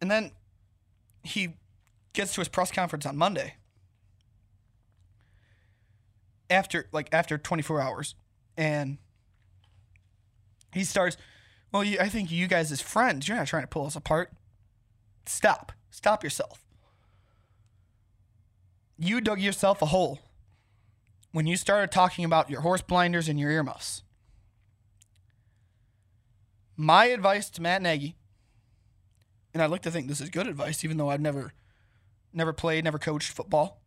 And 0.00 0.08
then 0.08 0.30
he 1.24 1.54
gets 2.12 2.34
to 2.34 2.40
his 2.40 2.48
press 2.48 2.70
conference 2.70 3.06
on 3.06 3.16
Monday. 3.16 3.54
After 6.48 6.88
like 6.92 7.08
after 7.12 7.38
24 7.38 7.80
hours 7.80 8.14
and 8.56 8.98
he 10.72 10.84
starts, 10.84 11.16
"Well, 11.72 11.84
you, 11.84 11.98
I 12.00 12.08
think 12.08 12.30
you 12.30 12.46
guys 12.48 12.72
as 12.72 12.80
friends, 12.80 13.28
you're 13.28 13.36
not 13.36 13.46
trying 13.46 13.62
to 13.62 13.68
pull 13.68 13.86
us 13.86 13.96
apart. 13.96 14.32
Stop. 15.26 15.72
Stop 15.90 16.24
yourself. 16.24 16.64
You 18.98 19.20
dug 19.20 19.40
yourself 19.40 19.80
a 19.80 19.86
hole 19.86 20.20
when 21.32 21.46
you 21.46 21.56
started 21.56 21.90
talking 21.92 22.24
about 22.24 22.50
your 22.50 22.60
horse 22.62 22.82
blinders 22.82 23.28
and 23.28 23.38
your 23.38 23.50
earmuffs. 23.50 24.02
My 26.76 27.06
advice 27.06 27.50
to 27.50 27.62
Matt 27.62 27.82
Nagy, 27.82 28.16
and 29.52 29.62
I'd 29.62 29.70
like 29.70 29.82
to 29.82 29.90
think 29.90 30.08
this 30.08 30.20
is 30.20 30.30
good 30.30 30.46
advice, 30.46 30.84
even 30.84 30.96
though 30.96 31.10
I've 31.10 31.20
never, 31.20 31.52
never 32.32 32.52
played, 32.52 32.84
never 32.84 32.98
coached 32.98 33.32
football. 33.32 33.80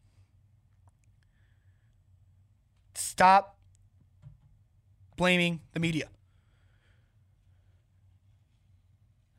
Stop 2.95 3.57
blaming 5.17 5.62
the 5.73 5.79
media. 5.79 6.07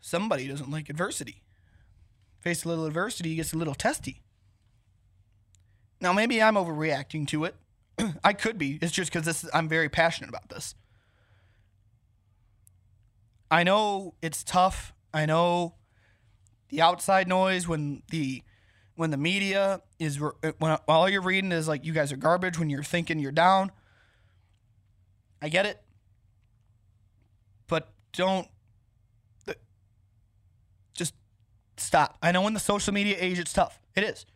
Somebody 0.00 0.46
doesn't 0.46 0.70
like 0.70 0.90
adversity. 0.90 1.42
Face 2.40 2.64
a 2.64 2.68
little 2.68 2.86
adversity, 2.86 3.34
gets 3.36 3.52
a 3.52 3.56
little 3.56 3.74
testy. 3.74 4.22
Now, 6.00 6.12
maybe 6.12 6.42
I'm 6.42 6.56
overreacting 6.56 7.26
to 7.28 7.44
it. 7.44 7.54
I 8.24 8.34
could 8.34 8.58
be. 8.58 8.78
It's 8.82 8.92
just 8.92 9.12
because 9.12 9.48
I'm 9.54 9.68
very 9.68 9.88
passionate 9.88 10.28
about 10.28 10.50
this. 10.50 10.74
I 13.50 13.62
know 13.62 14.14
it's 14.20 14.44
tough. 14.44 14.92
I 15.12 15.26
know 15.26 15.76
the 16.68 16.82
outside 16.82 17.28
noise 17.28 17.66
when 17.68 18.02
the 18.10 18.42
when 18.96 19.10
the 19.10 19.16
media 19.16 19.82
is 19.98 20.20
uh, 20.22 20.52
when 20.58 20.78
all 20.86 21.08
you're 21.08 21.22
reading 21.22 21.52
is 21.52 21.66
like 21.66 21.84
you 21.84 21.92
guys 21.92 22.12
are 22.12 22.16
garbage 22.16 22.58
when 22.58 22.70
you're 22.70 22.82
thinking 22.82 23.18
you're 23.18 23.32
down. 23.32 23.72
I 25.42 25.48
get 25.48 25.66
it. 25.66 25.82
But 27.66 27.92
don't 28.12 28.48
uh, 29.48 29.54
just 30.94 31.14
stop. 31.76 32.18
I 32.22 32.32
know 32.32 32.46
in 32.46 32.54
the 32.54 32.60
social 32.60 32.94
media 32.94 33.16
age 33.18 33.38
it's 33.38 33.52
tough. 33.52 33.80
It 33.96 34.04
is. 34.04 34.26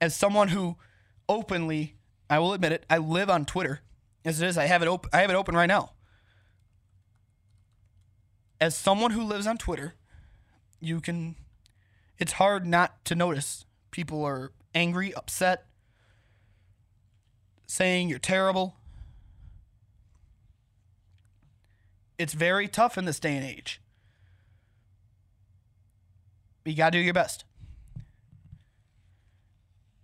As 0.00 0.16
someone 0.16 0.48
who 0.48 0.76
openly, 1.28 1.96
I 2.28 2.38
will 2.38 2.52
admit 2.52 2.72
it, 2.72 2.86
I 2.90 2.98
live 2.98 3.30
on 3.30 3.44
Twitter. 3.44 3.80
As 4.24 4.40
it 4.40 4.48
is, 4.48 4.58
I 4.58 4.66
have 4.66 4.82
it 4.82 4.88
open 4.88 5.10
I 5.12 5.20
have 5.20 5.30
it 5.30 5.36
open 5.36 5.54
right 5.54 5.66
now. 5.66 5.92
As 8.60 8.76
someone 8.76 9.12
who 9.12 9.22
lives 9.22 9.46
on 9.46 9.56
Twitter, 9.56 9.94
you 10.80 11.00
can 11.00 11.36
it's 12.20 12.32
hard 12.32 12.66
not 12.66 13.02
to 13.06 13.14
notice 13.14 13.64
people 13.90 14.22
are 14.24 14.52
angry, 14.74 15.12
upset, 15.14 15.64
saying 17.66 18.10
you're 18.10 18.18
terrible. 18.18 18.76
It's 22.18 22.34
very 22.34 22.68
tough 22.68 22.98
in 22.98 23.06
this 23.06 23.18
day 23.18 23.34
and 23.34 23.44
age. 23.44 23.80
You 26.66 26.76
got 26.76 26.92
to 26.92 26.98
do 26.98 27.02
your 27.02 27.14
best. 27.14 27.44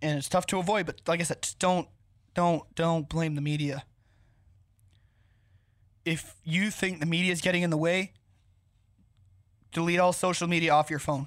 And 0.00 0.16
it's 0.16 0.28
tough 0.28 0.46
to 0.46 0.58
avoid, 0.58 0.86
but 0.86 1.02
like 1.06 1.20
I 1.20 1.24
said, 1.24 1.42
just 1.42 1.58
don't 1.58 1.88
don't 2.34 2.62
don't 2.74 3.08
blame 3.08 3.34
the 3.34 3.40
media. 3.40 3.84
If 6.04 6.36
you 6.44 6.70
think 6.70 7.00
the 7.00 7.06
media 7.06 7.32
is 7.32 7.40
getting 7.40 7.62
in 7.62 7.70
the 7.70 7.76
way, 7.76 8.12
delete 9.72 9.98
all 9.98 10.12
social 10.12 10.48
media 10.48 10.72
off 10.72 10.88
your 10.88 10.98
phone 10.98 11.26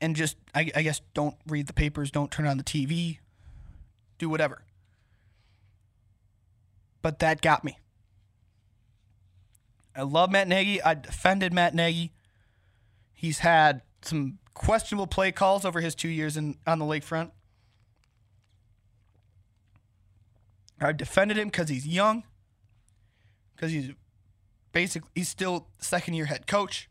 and 0.00 0.16
just 0.16 0.36
I, 0.54 0.70
I, 0.74 0.82
guess 0.82 1.00
don't 1.14 1.36
read 1.46 1.66
the 1.66 1.72
papers, 1.72 2.10
don't 2.10 2.30
turn 2.30 2.46
on 2.46 2.56
the 2.56 2.64
TV, 2.64 3.18
do 4.18 4.28
whatever. 4.28 4.62
But 7.02 7.18
that 7.20 7.40
got 7.40 7.64
me. 7.64 7.78
I 9.96 10.02
love 10.02 10.30
Matt 10.30 10.48
Nagy. 10.48 10.82
I 10.82 10.94
defended 10.94 11.52
Matt 11.52 11.74
Nagy. 11.74 12.12
He's 13.12 13.40
had 13.40 13.82
some 14.02 14.38
questionable 14.54 15.06
play 15.06 15.32
calls 15.32 15.64
over 15.64 15.80
his 15.80 15.94
two 15.94 16.08
years 16.08 16.36
in 16.36 16.56
on 16.66 16.78
the 16.78 16.84
lakefront. 16.84 17.30
I 20.80 20.92
defended 20.92 21.36
him 21.36 21.48
because 21.48 21.68
he's 21.68 21.86
young, 21.86 22.24
because 23.54 23.70
he's 23.72 23.90
basically 24.72 25.10
he's 25.14 25.28
still 25.28 25.68
second 25.78 26.14
year 26.14 26.26
head 26.26 26.46
coach. 26.46 26.88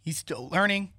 He's 0.00 0.18
still 0.18 0.48
learning. 0.48 0.92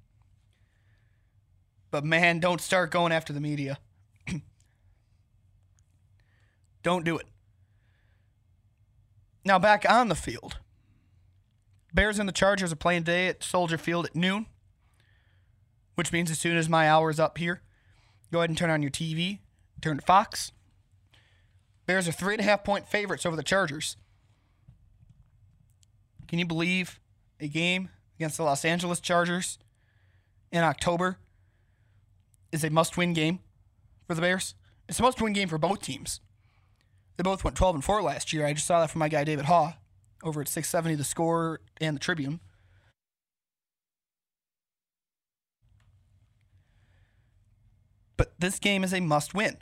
But 1.94 2.04
man, 2.04 2.40
don't 2.40 2.60
start 2.60 2.90
going 2.90 3.12
after 3.12 3.32
the 3.32 3.40
media. 3.40 3.78
don't 6.82 7.04
do 7.04 7.16
it. 7.16 7.26
Now 9.44 9.60
back 9.60 9.88
on 9.88 10.08
the 10.08 10.16
field. 10.16 10.58
Bears 11.92 12.18
and 12.18 12.28
the 12.28 12.32
Chargers 12.32 12.72
are 12.72 12.76
playing 12.76 13.04
today 13.04 13.28
at 13.28 13.44
Soldier 13.44 13.78
Field 13.78 14.06
at 14.06 14.16
noon, 14.16 14.46
which 15.94 16.10
means 16.10 16.32
as 16.32 16.40
soon 16.40 16.56
as 16.56 16.68
my 16.68 16.90
hour 16.90 17.10
is 17.10 17.20
up 17.20 17.38
here, 17.38 17.62
go 18.32 18.40
ahead 18.40 18.50
and 18.50 18.58
turn 18.58 18.70
on 18.70 18.82
your 18.82 18.90
TV, 18.90 19.38
turn 19.80 19.98
to 19.98 20.02
Fox. 20.02 20.50
Bears 21.86 22.08
are 22.08 22.12
three 22.12 22.34
and 22.34 22.40
a 22.40 22.44
half 22.44 22.64
point 22.64 22.88
favorites 22.88 23.24
over 23.24 23.36
the 23.36 23.44
Chargers. 23.44 23.96
Can 26.26 26.40
you 26.40 26.44
believe 26.44 26.98
a 27.38 27.46
game 27.46 27.90
against 28.16 28.36
the 28.36 28.42
Los 28.42 28.64
Angeles 28.64 28.98
Chargers 28.98 29.60
in 30.50 30.64
October 30.64 31.18
is 32.54 32.62
a 32.62 32.70
must 32.70 32.96
win 32.96 33.12
game 33.12 33.40
for 34.06 34.14
the 34.14 34.20
Bears. 34.20 34.54
It's 34.88 35.00
a 35.00 35.02
must 35.02 35.20
win 35.20 35.32
game 35.32 35.48
for 35.48 35.58
both 35.58 35.82
teams. 35.82 36.20
They 37.16 37.24
both 37.24 37.42
went 37.42 37.56
12 37.56 37.74
and 37.74 37.84
4 37.84 38.00
last 38.00 38.32
year. 38.32 38.46
I 38.46 38.52
just 38.52 38.66
saw 38.66 38.80
that 38.80 38.90
from 38.90 39.00
my 39.00 39.08
guy 39.08 39.24
David 39.24 39.46
Haugh 39.46 39.74
over 40.22 40.40
at 40.40 40.48
670 40.48 40.94
The 40.94 41.04
Score 41.04 41.60
and 41.80 41.96
the 41.96 42.00
Tribune. 42.00 42.40
But 48.16 48.34
this 48.38 48.60
game 48.60 48.84
is 48.84 48.94
a 48.94 49.00
must 49.00 49.34
win. 49.34 49.56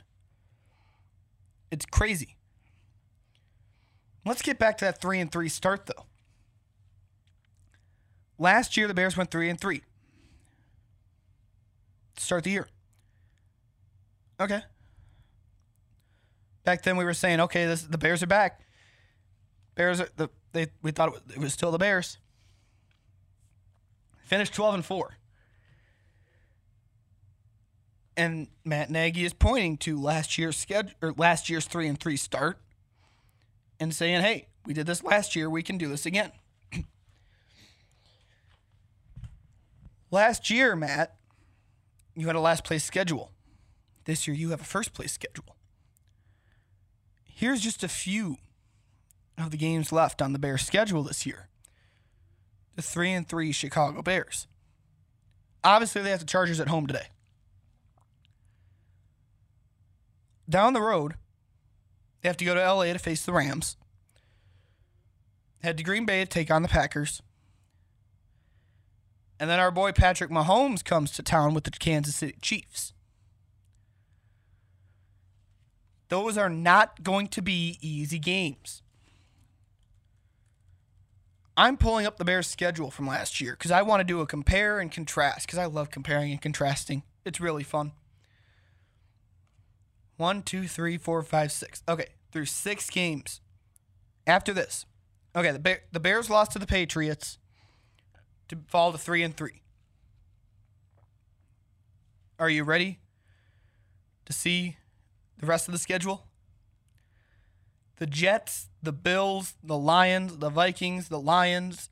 It's 1.71 1.85
crazy. 1.85 2.35
Let's 4.23 4.43
get 4.43 4.59
back 4.59 4.77
to 4.77 4.85
that 4.85 5.01
3 5.01 5.19
and 5.19 5.31
3 5.31 5.49
start 5.49 5.87
though. 5.87 6.05
Last 8.37 8.77
year 8.77 8.87
the 8.87 8.93
Bears 8.93 9.17
went 9.17 9.31
3 9.31 9.49
and 9.49 9.59
3. 9.59 9.81
Start 12.17 12.43
the 12.43 12.51
year. 12.51 12.67
Okay. 14.43 14.61
Back 16.65 16.83
then 16.83 16.97
we 16.97 17.05
were 17.05 17.13
saying, 17.13 17.39
okay, 17.39 17.65
this, 17.65 17.83
the 17.83 17.97
Bears 17.97 18.21
are 18.21 18.27
back. 18.27 18.59
Bears 19.75 20.01
are 20.01 20.09
the 20.17 20.29
they 20.51 20.67
we 20.81 20.91
thought 20.91 21.07
it 21.07 21.13
was, 21.13 21.21
it 21.35 21.39
was 21.39 21.53
still 21.53 21.71
the 21.71 21.77
Bears. 21.77 22.17
Finished 24.25 24.53
12 24.53 24.75
and 24.75 24.85
4. 24.85 25.17
And 28.17 28.47
Matt 28.65 28.91
Nagy 28.91 29.23
is 29.23 29.33
pointing 29.33 29.77
to 29.77 29.99
last 29.99 30.37
year's 30.37 30.57
schedule 30.57 30.91
or 31.01 31.13
last 31.17 31.49
year's 31.49 31.65
3 31.65 31.87
and 31.87 31.99
3 31.99 32.17
start 32.17 32.59
and 33.79 33.95
saying, 33.95 34.21
"Hey, 34.21 34.47
we 34.65 34.73
did 34.73 34.85
this 34.85 35.03
last 35.03 35.37
year, 35.37 35.49
we 35.49 35.63
can 35.63 35.77
do 35.77 35.87
this 35.87 36.05
again." 36.05 36.31
last 40.11 40.49
year, 40.49 40.75
Matt, 40.75 41.15
you 42.13 42.27
had 42.27 42.35
a 42.35 42.41
last 42.41 42.65
place 42.65 42.83
schedule. 42.83 43.32
This 44.05 44.27
year, 44.27 44.35
you 44.35 44.49
have 44.49 44.61
a 44.61 44.65
first 44.65 44.93
place 44.93 45.11
schedule. 45.11 45.55
Here's 47.23 47.61
just 47.61 47.83
a 47.83 47.87
few 47.87 48.37
of 49.37 49.51
the 49.51 49.57
games 49.57 49.91
left 49.91 50.21
on 50.21 50.33
the 50.33 50.39
Bears' 50.39 50.65
schedule 50.65 51.03
this 51.03 51.25
year. 51.25 51.47
The 52.75 52.81
3 52.81 53.11
and 53.11 53.27
3 53.27 53.51
Chicago 53.51 54.01
Bears. 54.01 54.47
Obviously, 55.63 56.01
they 56.01 56.09
have 56.09 56.19
the 56.19 56.25
Chargers 56.25 56.59
at 56.59 56.67
home 56.67 56.87
today. 56.87 57.07
Down 60.49 60.73
the 60.73 60.81
road, 60.81 61.13
they 62.21 62.29
have 62.29 62.37
to 62.37 62.45
go 62.45 62.53
to 62.53 62.61
LA 62.61 62.93
to 62.93 62.99
face 62.99 63.25
the 63.25 63.31
Rams. 63.31 63.77
Head 65.61 65.77
to 65.77 65.83
Green 65.83 66.05
Bay 66.05 66.19
to 66.19 66.29
take 66.29 66.51
on 66.51 66.61
the 66.61 66.67
Packers. 66.67 67.21
And 69.39 69.49
then 69.49 69.59
our 69.59 69.71
boy 69.71 69.93
Patrick 69.93 70.29
Mahomes 70.29 70.83
comes 70.83 71.11
to 71.11 71.23
town 71.23 71.53
with 71.53 71.63
the 71.63 71.71
Kansas 71.71 72.17
City 72.17 72.35
Chiefs. 72.41 72.93
Those 76.13 76.37
are 76.37 76.47
not 76.47 77.01
going 77.01 77.27
to 77.29 77.41
be 77.41 77.79
easy 77.81 78.19
games. 78.19 78.83
I'm 81.57 81.75
pulling 81.75 82.05
up 82.05 82.19
the 82.19 82.23
Bears' 82.23 82.45
schedule 82.45 82.91
from 82.91 83.07
last 83.07 83.41
year 83.41 83.53
because 83.53 83.71
I 83.71 83.81
want 83.81 84.01
to 84.01 84.03
do 84.03 84.21
a 84.21 84.27
compare 84.27 84.79
and 84.79 84.91
contrast 84.91 85.47
because 85.47 85.57
I 85.57 85.65
love 85.65 85.89
comparing 85.89 86.31
and 86.31 86.39
contrasting. 86.39 87.01
It's 87.25 87.41
really 87.41 87.63
fun. 87.63 87.93
One, 90.17 90.43
two, 90.43 90.67
three, 90.67 90.99
four, 90.99 91.23
five, 91.23 91.51
six. 91.51 91.81
Okay, 91.89 92.09
through 92.31 92.45
six 92.45 92.91
games. 92.91 93.41
After 94.27 94.53
this, 94.53 94.85
okay, 95.35 95.49
the 95.49 95.57
Bear, 95.57 95.81
the 95.91 95.99
Bears 95.99 96.29
lost 96.29 96.51
to 96.51 96.59
the 96.59 96.67
Patriots 96.67 97.39
to 98.49 98.59
fall 98.67 98.91
to 98.91 98.99
three 98.99 99.23
and 99.23 99.35
three. 99.35 99.63
Are 102.37 102.51
you 102.51 102.63
ready 102.63 102.99
to 104.25 104.31
see 104.31 104.77
the 105.43 105.49
rest 105.49 105.67
of 105.67 105.73
the 105.73 105.77
schedule? 105.77 106.25
The 107.97 108.07
Jets, 108.07 108.69
the 108.81 108.93
Bills, 108.93 109.55
the 109.61 109.77
Lions, 109.77 110.37
the 110.37 110.49
Vikings, 110.49 111.09
the 111.09 111.19
Lions, 111.19 111.89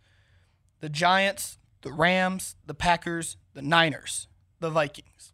the 0.79 0.87
Giants, 0.87 1.57
the 1.81 1.91
Rams, 1.91 2.55
the 2.65 2.73
Packers, 2.73 3.35
the 3.53 3.61
Niners, 3.61 4.29
the 4.61 4.69
Vikings. 4.69 5.33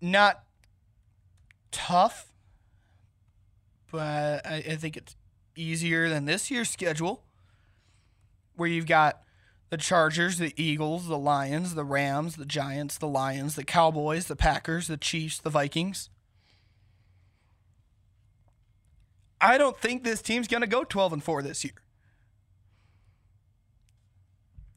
Not 0.00 0.44
tough, 1.70 2.32
but 3.92 4.46
I, 4.46 4.76
think 4.76 4.96
it's 4.96 5.14
easier 5.56 6.08
than 6.08 6.24
this 6.24 6.50
year's 6.50 6.70
schedule, 6.70 7.22
where 8.56 8.68
you've 8.68 8.86
got 8.86 9.23
the 9.74 9.78
Chargers, 9.78 10.38
the 10.38 10.54
Eagles, 10.56 11.08
the 11.08 11.18
Lions, 11.18 11.74
the 11.74 11.82
Rams, 11.82 12.36
the 12.36 12.46
Giants, 12.46 12.96
the 12.96 13.08
Lions, 13.08 13.56
the 13.56 13.64
Cowboys, 13.64 14.28
the 14.28 14.36
Packers, 14.36 14.86
the 14.86 14.96
Chiefs, 14.96 15.40
the 15.40 15.50
Vikings. 15.50 16.10
I 19.40 19.58
don't 19.58 19.76
think 19.76 20.04
this 20.04 20.22
team's 20.22 20.46
going 20.46 20.60
to 20.60 20.68
go 20.68 20.84
12 20.84 21.14
and 21.14 21.24
4 21.24 21.42
this 21.42 21.64
year. 21.64 21.74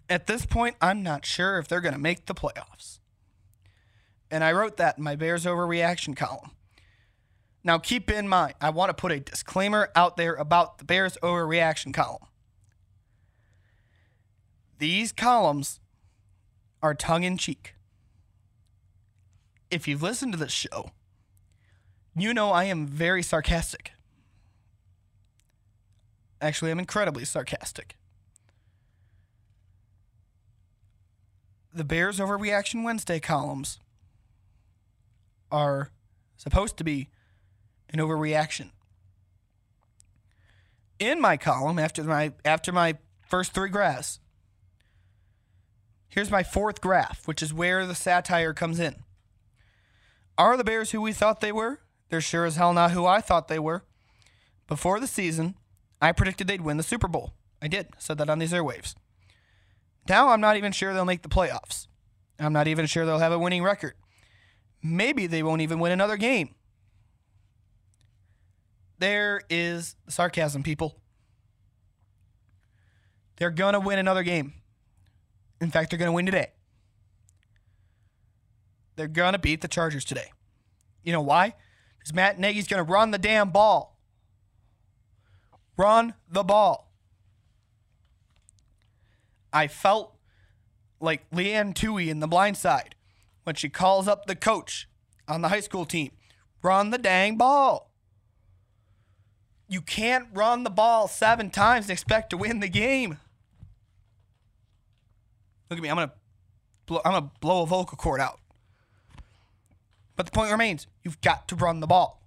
At 0.09 0.25
this 0.25 0.47
point, 0.47 0.75
I'm 0.81 1.03
not 1.03 1.27
sure 1.27 1.59
if 1.59 1.67
they're 1.67 1.79
going 1.79 1.93
to 1.93 2.01
make 2.01 2.25
the 2.25 2.33
playoffs. 2.33 2.97
And 4.31 4.43
I 4.43 4.51
wrote 4.51 4.77
that 4.77 4.97
in 4.97 5.03
my 5.03 5.15
Bears 5.15 5.45
overreaction 5.45 6.17
column. 6.17 6.53
Now, 7.63 7.77
keep 7.77 8.09
in 8.09 8.27
mind, 8.27 8.55
I 8.59 8.71
want 8.71 8.89
to 8.89 8.95
put 8.95 9.11
a 9.11 9.19
disclaimer 9.19 9.91
out 9.95 10.17
there 10.17 10.33
about 10.33 10.79
the 10.79 10.85
Bears 10.85 11.19
overreaction 11.21 11.93
column. 11.93 12.26
These 14.79 15.11
columns 15.11 15.79
are 16.81 16.93
tongue 16.93 17.23
in 17.23 17.37
cheek. 17.37 17.75
If 19.71 19.87
you've 19.87 20.03
listened 20.03 20.33
to 20.33 20.39
this 20.39 20.51
show, 20.51 20.91
you 22.15 22.33
know 22.33 22.51
I 22.51 22.65
am 22.65 22.85
very 22.85 23.23
sarcastic. 23.23 23.91
Actually, 26.39 26.71
I'm 26.71 26.79
incredibly 26.79 27.25
sarcastic. 27.25 27.95
The 31.73 31.83
Bears 31.83 32.19
Overreaction 32.19 32.83
Wednesday 32.83 33.19
columns 33.19 33.79
are 35.51 35.89
supposed 36.35 36.77
to 36.77 36.83
be 36.83 37.09
an 37.89 37.99
overreaction. 37.99 38.71
In 40.99 41.21
my 41.21 41.37
column, 41.37 41.77
after 41.77 42.03
my 42.03 42.33
after 42.43 42.71
my 42.71 42.97
first 43.27 43.51
three 43.51 43.69
graphs, 43.69 44.19
here's 46.09 46.31
my 46.31 46.43
fourth 46.43 46.81
graph, 46.81 47.27
which 47.27 47.41
is 47.41 47.53
where 47.53 47.85
the 47.85 47.95
satire 47.95 48.53
comes 48.53 48.79
in. 48.79 49.03
Are 50.37 50.55
the 50.55 50.63
Bears 50.63 50.91
who 50.91 51.01
we 51.01 51.13
thought 51.13 51.41
they 51.41 51.51
were? 51.51 51.79
They're 52.09 52.21
sure 52.21 52.45
as 52.45 52.55
hell 52.55 52.73
not 52.73 52.91
who 52.91 53.05
I 53.05 53.21
thought 53.21 53.47
they 53.47 53.59
were. 53.59 53.83
Before 54.67 54.99
the 54.99 55.07
season, 55.07 55.55
I 56.01 56.11
predicted 56.11 56.47
they'd 56.47 56.61
win 56.61 56.77
the 56.77 56.83
Super 56.83 57.07
Bowl. 57.07 57.33
I 57.61 57.67
did. 57.67 57.87
Said 57.97 58.17
that 58.19 58.29
on 58.29 58.39
these 58.39 58.53
airwaves. 58.53 58.95
Now 60.07 60.29
I'm 60.29 60.41
not 60.41 60.57
even 60.57 60.71
sure 60.71 60.93
they'll 60.93 61.05
make 61.05 61.23
the 61.23 61.29
playoffs. 61.29 61.87
I'm 62.39 62.53
not 62.53 62.67
even 62.67 62.85
sure 62.85 63.05
they'll 63.05 63.19
have 63.19 63.31
a 63.31 63.39
winning 63.39 63.63
record. 63.63 63.93
Maybe 64.83 65.27
they 65.27 65.41
won't 65.41 65.61
even 65.61 65.79
win 65.79 65.91
another 65.91 66.17
game. 66.17 66.53
There 68.99 69.41
is 69.49 69.95
sarcasm, 70.07 70.63
people. 70.63 70.99
They're 73.37 73.51
going 73.51 73.73
to 73.73 73.79
win 73.79 73.99
another 73.99 74.23
game. 74.23 74.53
In 75.59 75.71
fact, 75.71 75.89
they're 75.89 75.99
going 75.99 76.07
to 76.09 76.13
win 76.13 76.25
today. 76.25 76.51
They're 78.95 79.07
going 79.07 79.33
to 79.33 79.39
beat 79.39 79.61
the 79.61 79.67
Chargers 79.67 80.05
today. 80.05 80.31
You 81.03 81.13
know 81.13 81.21
why? 81.21 81.53
Because 81.97 82.13
Matt 82.13 82.39
Nagy's 82.39 82.67
going 82.67 82.83
to 82.83 82.91
run 82.91 83.11
the 83.11 83.17
damn 83.17 83.49
ball. 83.49 83.99
Run 85.77 86.13
the 86.29 86.43
ball. 86.43 86.91
I 89.53 89.67
felt 89.67 90.15
like 90.99 91.25
Leigh 91.31 91.53
Anne 91.53 91.73
Tuohy 91.73 92.09
in 92.09 92.19
The 92.19 92.27
Blind 92.27 92.57
Side 92.57 92.95
when 93.43 93.55
she 93.55 93.69
calls 93.69 94.07
up 94.07 94.25
the 94.25 94.35
coach 94.35 94.89
on 95.27 95.41
the 95.41 95.49
high 95.49 95.59
school 95.59 95.85
team. 95.85 96.11
Run 96.61 96.89
the 96.89 96.97
dang 96.97 97.37
ball. 97.37 97.91
You 99.69 99.81
can't 99.81 100.27
run 100.33 100.63
the 100.63 100.69
ball 100.69 101.07
seven 101.07 101.49
times 101.49 101.85
and 101.85 101.91
expect 101.91 102.29
to 102.31 102.37
win 102.37 102.59
the 102.59 102.69
game. 102.69 103.19
Look 105.69 105.79
at 105.79 105.83
me. 105.83 105.89
I'm 105.89 105.95
gonna 105.97 106.13
blow, 106.85 107.01
I'm 107.03 107.11
gonna 107.13 107.31
blow 107.41 107.63
a 107.63 107.65
vocal 107.65 107.97
cord 107.97 108.21
out. 108.21 108.39
But 110.15 110.25
the 110.25 110.31
point 110.31 110.51
remains: 110.51 110.87
you've 111.03 111.21
got 111.21 111.47
to 111.49 111.55
run 111.55 111.79
the 111.79 111.87
ball. 111.87 112.21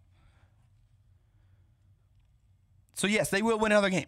So 2.95 3.07
yes, 3.07 3.31
they 3.31 3.41
will 3.43 3.59
win 3.59 3.73
another 3.73 3.91
game. 3.91 4.07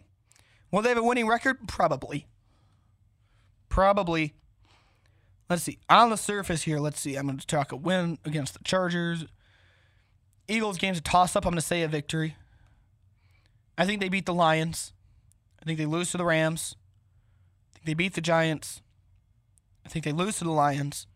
Will 0.71 0.81
they 0.81 0.89
have 0.89 0.97
a 0.97 1.03
winning 1.03 1.27
record? 1.27 1.67
Probably. 1.67 2.27
Probably. 3.69 4.35
Let's 5.49 5.63
see. 5.63 5.79
On 5.89 6.09
the 6.09 6.15
surface 6.15 6.63
here, 6.63 6.79
let's 6.79 6.99
see. 6.99 7.15
I'm 7.15 7.27
going 7.27 7.37
to 7.37 7.45
talk 7.47 7.71
a 7.71 7.75
win 7.75 8.17
against 8.23 8.53
the 8.53 8.63
Chargers. 8.63 9.25
Eagles 10.47 10.77
game's 10.77 10.97
a 10.97 11.01
toss 11.01 11.35
up. 11.35 11.45
I'm 11.45 11.51
going 11.51 11.59
to 11.59 11.65
say 11.65 11.83
a 11.83 11.87
victory. 11.87 12.35
I 13.77 13.85
think 13.85 13.99
they 13.99 14.09
beat 14.09 14.25
the 14.25 14.33
Lions. 14.33 14.93
I 15.61 15.65
think 15.65 15.77
they 15.77 15.85
lose 15.85 16.11
to 16.11 16.17
the 16.17 16.25
Rams. 16.25 16.75
I 17.71 17.73
think 17.73 17.85
they 17.85 17.93
beat 17.93 18.13
the 18.13 18.21
Giants. 18.21 18.81
I 19.85 19.89
think 19.89 20.05
they 20.05 20.11
lose 20.11 20.37
to 20.37 20.43
the 20.43 20.51
Lions. 20.51 21.07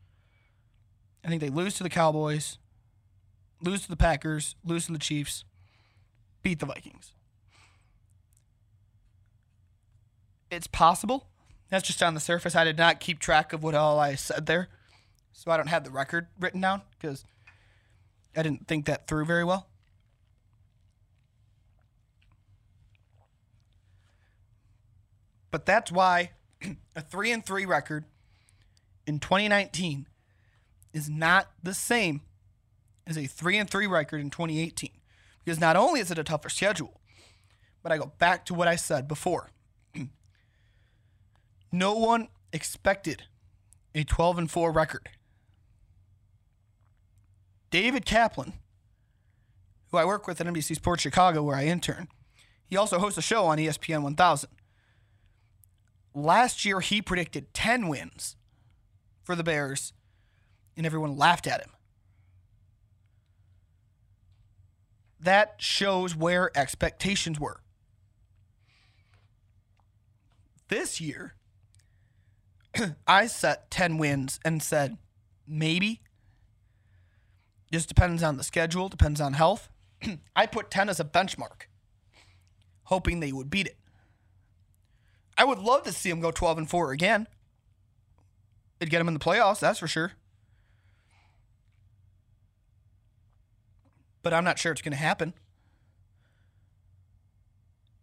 I 1.23 1.29
think 1.29 1.41
they 1.41 1.49
lose 1.49 1.75
to 1.75 1.83
the 1.83 1.89
Cowboys, 1.89 2.57
lose 3.61 3.81
to 3.83 3.89
the 3.89 3.97
Packers, 3.97 4.55
lose 4.63 4.85
to 4.85 4.93
the 4.93 4.99
Chiefs, 4.99 5.43
beat 6.41 6.59
the 6.59 6.65
Vikings. 6.65 7.13
It's 10.49 10.67
possible. 10.67 11.27
That's 11.69 11.85
just 11.85 12.01
on 12.01 12.13
the 12.13 12.19
surface. 12.19 12.55
I 12.55 12.63
did 12.63 12.77
not 12.77 12.99
keep 12.99 13.19
track 13.19 13.51
of 13.51 13.63
what 13.63 13.75
all 13.75 13.99
I 13.99 14.15
said 14.15 14.45
there. 14.45 14.69
So 15.33 15.51
I 15.51 15.57
don't 15.57 15.67
have 15.67 15.83
the 15.83 15.91
record 15.91 16.27
written 16.39 16.61
down 16.61 16.81
because 16.99 17.25
I 18.35 18.43
didn't 18.43 18.67
think 18.67 18.85
that 18.85 19.07
through 19.07 19.25
very 19.25 19.43
well. 19.43 19.67
But 25.51 25.65
that's 25.65 25.91
why 25.91 26.31
a 26.95 27.01
3 27.01 27.31
and 27.31 27.45
3 27.45 27.65
record 27.65 28.05
in 29.07 29.19
2019 29.19 30.05
is 30.93 31.09
not 31.09 31.49
the 31.63 31.73
same 31.73 32.21
as 33.07 33.17
a 33.17 33.25
3 33.25 33.57
and 33.57 33.69
3 33.69 33.87
record 33.87 34.19
in 34.19 34.29
2018 34.29 34.91
because 35.43 35.59
not 35.59 35.77
only 35.77 36.01
is 36.01 36.11
it 36.11 36.19
a 36.19 36.23
tougher 36.23 36.49
schedule, 36.49 36.99
but 37.81 37.91
I 37.91 37.97
go 37.97 38.11
back 38.19 38.45
to 38.45 38.53
what 38.53 38.67
I 38.67 38.75
said 38.75 39.07
before. 39.07 39.49
no 41.71 41.93
one 41.93 42.27
expected 42.51 43.23
a 43.95 44.03
12 44.03 44.37
and 44.37 44.51
4 44.51 44.71
record. 44.71 45.09
David 47.69 48.05
Kaplan, 48.05 48.53
who 49.91 49.97
I 49.97 50.05
work 50.05 50.27
with 50.27 50.41
at 50.41 50.47
NBC 50.47 50.75
Sports 50.75 51.01
Chicago 51.01 51.43
where 51.43 51.55
I 51.55 51.65
intern, 51.65 52.09
he 52.65 52.75
also 52.75 52.99
hosts 52.99 53.17
a 53.17 53.21
show 53.21 53.45
on 53.45 53.57
ESPN 53.57 54.03
1000. 54.03 54.49
Last 56.13 56.65
year, 56.65 56.81
he 56.81 57.01
predicted 57.01 57.53
10 57.53 57.87
wins 57.87 58.35
for 59.27 59.35
the 59.35 59.43
Bears, 59.43 59.91
and 60.77 60.85
everyone 60.85 61.17
laughed 61.17 61.47
at 61.47 61.59
him. 61.59 61.71
That 65.19 65.55
shows 65.57 66.15
where 66.15 66.49
expectations 66.57 67.37
were. 67.37 67.59
This 70.69 71.01
year, 71.01 71.35
I 73.07 73.27
set 73.27 73.69
10 73.69 73.97
wins 73.97 74.39
and 74.45 74.63
said, 74.63 74.97
maybe. 75.45 75.99
Just 77.69 77.89
depends 77.89 78.23
on 78.23 78.37
the 78.37 78.45
schedule, 78.45 78.87
depends 78.87 79.19
on 79.19 79.33
health. 79.33 79.67
I 80.37 80.45
put 80.45 80.71
10 80.71 80.87
as 80.87 81.01
a 81.01 81.03
benchmark, 81.03 81.67
hoping 82.83 83.19
they 83.19 83.33
would 83.33 83.49
beat 83.49 83.67
it. 83.67 83.77
I 85.37 85.43
would 85.43 85.59
love 85.59 85.83
to 85.83 85.91
see 85.91 86.09
them 86.09 86.21
go 86.21 86.31
12 86.31 86.59
and 86.59 86.69
4 86.69 86.93
again. 86.93 87.27
It'd 88.79 88.91
get 88.91 88.99
them 88.99 89.07
in 89.07 89.13
the 89.13 89.19
playoffs, 89.19 89.59
that's 89.59 89.79
for 89.79 89.87
sure. 89.87 90.13
But 94.21 94.33
I'm 94.33 94.43
not 94.43 94.59
sure 94.59 94.71
it's 94.71 94.81
going 94.81 94.91
to 94.91 94.97
happen. 94.97 95.33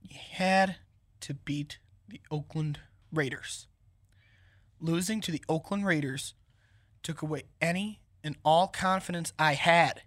You 0.02 0.18
had 0.30 0.76
to 1.20 1.34
beat 1.34 1.78
the 2.08 2.20
Oakland 2.30 2.80
Raiders. 3.12 3.66
Losing 4.80 5.20
to 5.20 5.30
the 5.30 5.42
Oakland 5.48 5.86
Raiders 5.86 6.34
took 7.02 7.22
away 7.22 7.44
any 7.60 8.00
and 8.22 8.36
all 8.44 8.66
confidence 8.66 9.32
I 9.38 9.52
had 9.52 10.02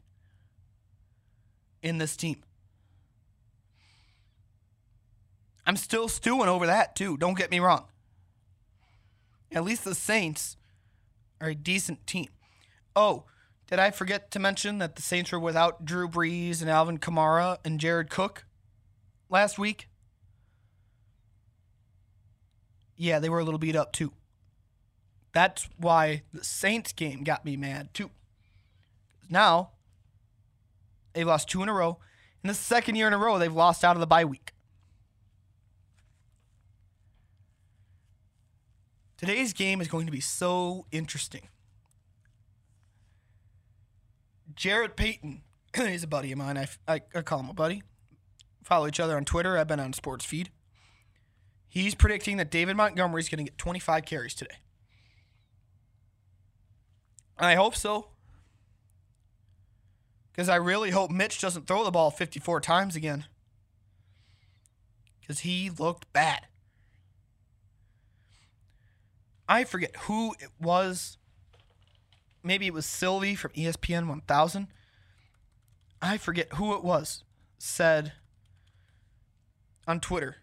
in 1.82 1.98
this 2.00 2.18
team. 2.18 2.44
I'm 5.66 5.78
still 5.78 6.08
stewing 6.08 6.50
over 6.50 6.66
that 6.66 6.96
too. 6.96 7.18
Don't 7.18 7.38
get 7.38 7.52
me 7.52 7.60
wrong. 7.60 7.86
At 9.52 9.64
least 9.64 9.84
the 9.84 9.96
Saints 9.96 10.57
are 11.42 11.50
a 11.50 11.56
decent 11.56 12.06
team. 12.08 12.30
Oh, 12.96 13.26
did 13.68 13.80
I 13.80 13.92
forget 13.92 14.32
to 14.32 14.40
mention 14.40 14.78
that 14.78 14.96
the 14.96 15.02
Saints 15.02 15.32
were 15.32 15.40
without 15.40 15.86
Drew 15.86 16.08
Brees 16.08 16.62
and 16.62 16.70
Alvin 16.70 16.98
Kamara 16.98 17.58
and 17.66 17.80
Jared 17.80 18.10
Cook 18.10 18.46
last 19.30 19.60
week? 19.60 19.88
Yeah, 22.96 23.20
they 23.20 23.30
were 23.30 23.40
a 23.40 23.44
little 23.44 23.60
beat 23.60 23.76
up 23.76 23.94
too. 23.94 24.14
That's 25.34 25.70
why 25.78 26.24
the 26.34 26.44
Saints 26.44 26.94
game 26.94 27.24
got 27.24 27.46
me 27.46 27.56
mad 27.58 27.94
too. 27.94 28.10
Now, 29.30 29.72
they've 31.14 31.28
lost 31.28 31.50
two 31.50 31.62
in 31.62 31.70
a 31.70 31.74
row. 31.74 32.00
In 32.44 32.48
the 32.48 32.54
second 32.54 32.96
year 32.96 33.08
in 33.08 33.14
a 33.14 33.18
row, 33.18 33.38
they've 33.38 33.54
lost 33.54 33.84
out 33.84 33.96
of 33.96 34.00
the 34.00 34.08
bye 34.08 34.26
week. 34.26 34.54
Today's 39.18 39.54
game 39.54 39.82
is 39.82 39.88
going 39.88 40.06
to 40.06 40.12
be 40.12 40.20
so 40.20 40.86
interesting. 40.92 41.50
Jarrett 44.56 44.96
Payton, 44.96 45.42
he's 45.76 46.04
a 46.04 46.08
buddy 46.08 46.32
of 46.32 46.38
mine. 46.38 46.58
I, 46.58 46.68
I, 46.88 47.02
I 47.16 47.22
call 47.22 47.40
him 47.40 47.50
a 47.50 47.54
buddy. 47.54 47.84
Follow 48.64 48.88
each 48.88 49.00
other 49.00 49.18
on 49.18 49.26
Twitter. 49.26 49.58
I've 49.58 49.68
been 49.68 49.80
on 49.80 49.94
Sports 49.94 50.26
Feed. 50.26 50.50
He's 51.70 51.96
predicting 51.96 52.38
that 52.38 52.52
David 52.52 52.76
Montgomery 52.76 53.22
is 53.22 53.30
going 53.30 53.38
to 53.40 53.44
get 53.44 53.58
25 53.58 54.06
carries 54.06 54.34
today. 54.34 54.56
I 57.38 57.56
hope 57.56 57.76
so. 57.76 58.10
Because 60.32 60.50
I 60.50 60.56
really 60.56 60.92
hope 60.92 61.12
Mitch 61.12 61.40
doesn't 61.40 61.68
throw 61.68 61.84
the 61.84 61.92
ball 61.92 62.12
54 62.12 62.62
times 62.62 62.96
again. 62.96 63.26
Because 65.22 65.40
he 65.40 65.70
looked 65.70 66.12
bad. 66.14 66.47
I 69.48 69.64
forget 69.64 69.96
who 70.02 70.34
it 70.40 70.50
was. 70.60 71.18
Maybe 72.44 72.68
it 72.68 72.74
was 72.74 72.86
Silvy 72.86 73.36
from 73.36 73.52
ESPN 73.52 74.08
1000. 74.08 74.68
I 76.02 76.18
forget 76.18 76.54
who 76.54 76.76
it 76.76 76.84
was. 76.84 77.24
Said 77.58 78.14
on 79.88 80.00
Twitter 80.00 80.38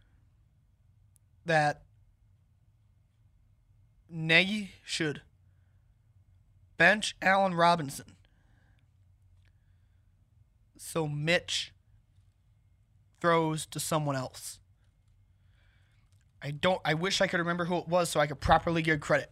that 1.46 1.82
Nagy 4.08 4.72
should 4.84 5.22
bench 6.76 7.14
Allen 7.22 7.54
Robinson 7.54 8.14
so 10.94 11.08
Mitch 11.08 11.72
throws 13.20 13.66
to 13.66 13.80
someone 13.80 14.14
else. 14.14 14.60
I 16.44 16.50
don't 16.50 16.80
I 16.84 16.92
wish 16.92 17.22
I 17.22 17.26
could 17.26 17.38
remember 17.38 17.64
who 17.64 17.78
it 17.78 17.88
was 17.88 18.10
so 18.10 18.20
I 18.20 18.26
could 18.26 18.38
properly 18.38 18.82
give 18.82 19.00
credit. 19.00 19.30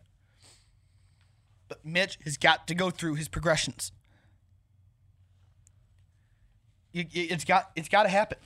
But 1.69 1.85
Mitch 1.85 2.19
has 2.25 2.39
got 2.39 2.67
to 2.69 2.75
go 2.75 2.89
through 2.89 3.17
his 3.17 3.29
progressions. 3.29 3.93
It's 6.95 7.45
got 7.45 7.71
it's 7.77 7.91
got 7.91 8.05
to 8.05 8.09
happen. 8.09 8.39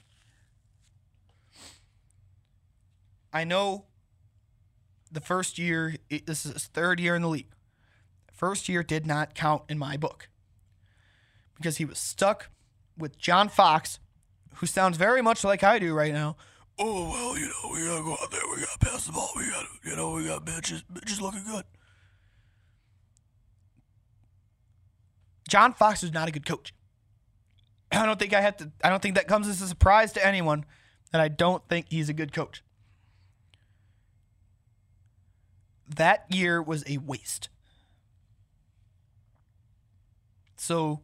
I 3.31 3.45
know 3.45 3.85
the 5.11 5.21
first 5.21 5.57
year 5.57 5.95
this 6.09 6.45
is 6.45 6.51
his 6.51 6.65
third 6.65 6.99
year 6.99 7.15
in 7.15 7.21
the 7.21 7.29
league. 7.29 7.47
First 8.33 8.67
year 8.67 8.83
did 8.83 9.07
not 9.07 9.33
count 9.33 9.63
in 9.69 9.77
my 9.77 9.95
book 9.95 10.27
because 11.55 11.77
he 11.77 11.85
was 11.85 11.99
stuck 11.99 12.49
with 12.97 13.17
John 13.17 13.47
Fox, 13.47 13.99
who 14.55 14.65
sounds 14.65 14.97
very 14.97 15.21
much 15.21 15.45
like 15.45 15.63
I 15.63 15.79
do 15.79 15.93
right 15.93 16.13
now. 16.13 16.35
Oh 16.79 17.09
well, 17.09 17.37
you 17.37 17.47
know 17.47 17.71
we 17.73 17.85
gotta 17.85 18.03
go 18.03 18.13
out 18.13 18.31
there, 18.31 18.41
we 18.53 18.61
gotta 18.61 18.79
pass 18.79 19.05
the 19.07 19.11
ball, 19.11 19.31
we 19.35 19.49
gotta, 19.49 19.67
you 19.83 19.95
know, 19.95 20.11
we 20.11 20.25
got 20.25 20.45
bitches, 20.45 20.83
bitches 20.93 21.19
looking 21.19 21.43
good. 21.43 21.65
John 25.49 25.73
Fox 25.73 26.03
is 26.03 26.13
not 26.13 26.27
a 26.27 26.31
good 26.31 26.45
coach. 26.45 26.73
I 27.91 28.05
don't 28.05 28.19
think 28.19 28.33
I 28.33 28.41
have 28.41 28.57
to. 28.57 28.71
I 28.83 28.89
don't 28.89 29.01
think 29.01 29.15
that 29.15 29.27
comes 29.27 29.47
as 29.47 29.61
a 29.61 29.67
surprise 29.67 30.11
to 30.13 30.25
anyone 30.25 30.65
that 31.11 31.21
I 31.21 31.29
don't 31.29 31.67
think 31.69 31.87
he's 31.89 32.09
a 32.09 32.13
good 32.13 32.33
coach. 32.33 32.63
That 35.87 36.25
year 36.29 36.61
was 36.61 36.83
a 36.85 36.97
waste. 36.97 37.47
So 40.57 41.01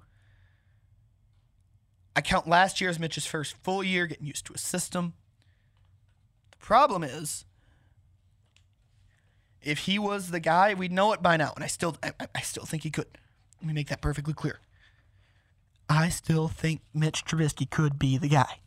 I 2.16 2.22
count 2.22 2.48
last 2.48 2.82
year 2.82 2.90
as 2.90 3.00
Mitch's 3.00 3.26
first 3.26 3.56
full 3.64 3.84
year 3.84 4.08
getting 4.08 4.28
used 4.28 4.46
to 4.48 4.54
a 4.54 4.58
system. 4.58 5.14
Problem 6.64 7.04
is, 7.04 7.44
if 9.62 9.80
he 9.80 10.00
was 10.00 10.32
the 10.32 10.40
guy, 10.40 10.74
we'd 10.74 10.94
know 10.94 11.12
it 11.12 11.22
by 11.22 11.36
now, 11.36 11.52
and 11.56 11.62
I 11.64 11.68
still, 11.68 11.98
I- 12.02 12.14
I 12.34 12.40
still 12.40 12.64
think 12.64 12.84
he 12.84 12.90
could. 12.90 13.06
Let 13.60 13.68
me 13.68 13.74
make 13.74 13.90
that 13.90 14.00
perfectly 14.02 14.34
clear. 14.34 14.62
I 15.90 16.08
still 16.08 16.48
think 16.48 16.80
Mitch 16.94 17.26
Trubisky 17.26 17.70
could 17.70 18.00
be 18.00 18.18
the 18.18 18.30
guy. 18.30 18.62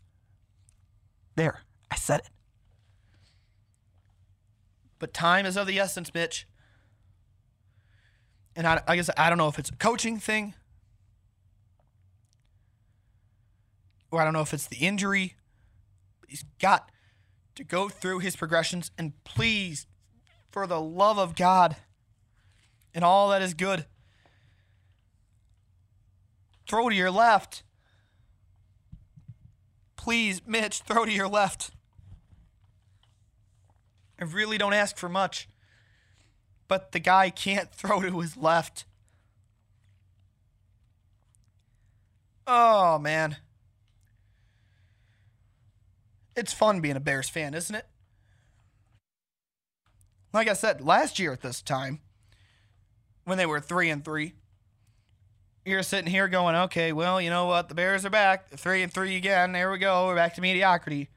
There, 1.37 1.63
I 1.91 1.97
said 1.97 2.21
it. 2.21 2.29
But 4.99 5.15
time 5.15 5.47
is 5.47 5.57
of 5.57 5.67
the 5.67 5.79
essence, 5.79 6.13
Mitch. 6.13 6.47
And 8.55 8.67
I, 8.67 8.83
I 8.87 8.97
guess 8.97 9.09
I 9.17 9.31
don't 9.31 9.39
know 9.39 9.49
if 9.49 9.59
it's 9.59 9.71
a 9.71 9.77
coaching 9.77 10.19
thing, 10.19 10.53
or 14.11 14.21
I 14.21 14.25
don't 14.25 14.35
know 14.35 14.43
if 14.43 14.53
it's 14.53 14.67
the 14.67 14.77
injury. 14.77 15.37
He's 16.29 16.45
got 16.59 16.91
to 17.57 17.65
go 17.65 17.89
through 17.89 18.21
his 18.21 18.37
progressions, 18.37 18.91
and 18.97 19.13
please, 19.25 19.87
for 20.51 20.67
the 20.67 20.81
love 20.81 21.19
of 21.19 21.35
God, 21.35 21.77
and 22.95 23.05
all 23.05 23.31
that 23.31 23.43
is 23.43 23.55
good, 23.55 23.87
throw 26.69 26.89
to 26.89 26.95
your 26.95 27.11
left. 27.11 27.63
Please, 29.97 30.41
Mitch, 30.47 30.81
throw 30.83 31.05
to 31.05 31.13
your 31.13 31.29
left. 31.29 31.73
I 34.21 34.25
really 34.25 34.57
don't 34.57 34.73
ask 34.73 34.97
for 34.97 35.09
much. 35.09 35.49
But 36.69 36.93
the 36.93 37.01
guy 37.01 37.31
can't 37.31 37.71
throw 37.75 38.01
to 38.01 38.21
his 38.21 38.37
left. 38.37 38.85
Oh, 42.47 42.99
man. 42.99 43.37
It's 46.37 46.53
fun 46.53 46.81
being 46.81 46.97
a 46.97 47.01
Bears 47.01 47.29
fan, 47.29 47.55
isn't 47.55 47.75
it? 47.75 47.87
Like 50.33 50.49
I 50.49 50.53
said, 50.53 50.83
last 50.83 51.19
year 51.19 51.33
at 51.33 51.41
this 51.41 51.63
time, 51.63 52.01
when 53.25 53.39
they 53.39 53.47
were 53.47 53.61
3 53.61 53.89
and 53.89 54.05
3, 54.05 54.35
you're 55.65 55.83
sitting 55.83 56.11
here 56.11 56.29
going, 56.29 56.55
okay, 56.55 56.93
well, 56.93 57.21
you 57.21 57.31
know 57.31 57.47
what? 57.47 57.69
The 57.69 57.75
Bears 57.75 58.05
are 58.05 58.11
back. 58.11 58.51
3 58.51 58.83
and 58.83 58.93
3 58.93 59.17
again. 59.17 59.53
There 59.53 59.71
we 59.71 59.79
go. 59.79 60.07
We're 60.07 60.15
back 60.15 60.35
to 60.35 60.41
mediocrity. 60.41 61.09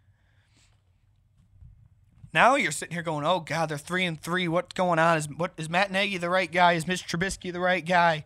Now 2.34 2.56
you're 2.56 2.72
sitting 2.72 2.94
here 2.94 3.02
going, 3.02 3.26
"Oh 3.26 3.40
God, 3.40 3.70
they're 3.70 3.78
three 3.78 4.06
and 4.06 4.22
three. 4.22 4.48
What's 4.48 4.74
going 4.74 5.00
on? 5.00 5.18
Is 5.18 5.28
what 5.28 5.54
is 5.58 5.70
Matt 5.70 5.92
Nagy 5.92 6.18
the 6.18 6.30
right 6.30 6.52
guy? 6.52 6.74
Is 6.74 6.88
Mitch 6.88 7.08
Trubisky 7.08 7.52
the 7.52 7.60
right 7.60 7.84
guy? 7.84 8.26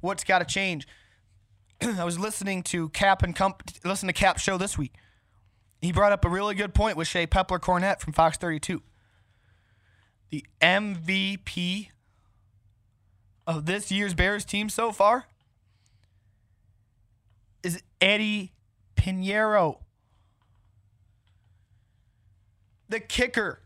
What's 0.00 0.24
got 0.24 0.40
to 0.40 0.44
change?" 0.44 0.88
I 1.80 2.04
was 2.04 2.18
listening 2.18 2.64
to 2.64 2.88
Cap 2.88 3.22
and 3.22 3.34
Comp, 3.34 3.62
listen 3.84 4.08
to 4.08 4.12
Cap 4.12 4.38
show 4.38 4.58
this 4.58 4.76
week. 4.76 4.94
He 5.84 5.92
brought 5.92 6.12
up 6.12 6.24
a 6.24 6.30
really 6.30 6.54
good 6.54 6.72
point 6.72 6.96
with 6.96 7.08
Shea 7.08 7.26
Pepler 7.26 7.58
Cornett 7.58 8.00
from 8.00 8.14
Fox 8.14 8.38
32. 8.38 8.80
The 10.30 10.42
MVP 10.62 11.88
of 13.46 13.66
this 13.66 13.92
year's 13.92 14.14
Bears 14.14 14.46
team 14.46 14.70
so 14.70 14.92
far 14.92 15.26
is 17.62 17.82
Eddy 18.00 18.54
Pineiro. 18.96 19.80
The 22.88 23.00
kicker 23.00 23.60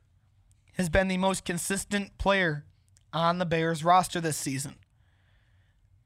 has 0.73 0.89
been 0.89 1.07
the 1.07 1.19
most 1.19 1.45
consistent 1.45 2.19
player 2.19 2.65
on 3.13 3.39
the 3.39 3.47
Bears 3.47 3.85
roster 3.85 4.21
this 4.21 4.37
season. 4.37 4.75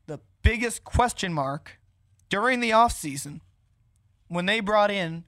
The 0.04 0.20
biggest 0.42 0.84
question 0.84 1.32
mark 1.32 1.80
during 2.28 2.60
the 2.60 2.68
offseason 2.68 3.40
when 4.28 4.44
they 4.44 4.60
brought 4.60 4.90
in 4.90 5.24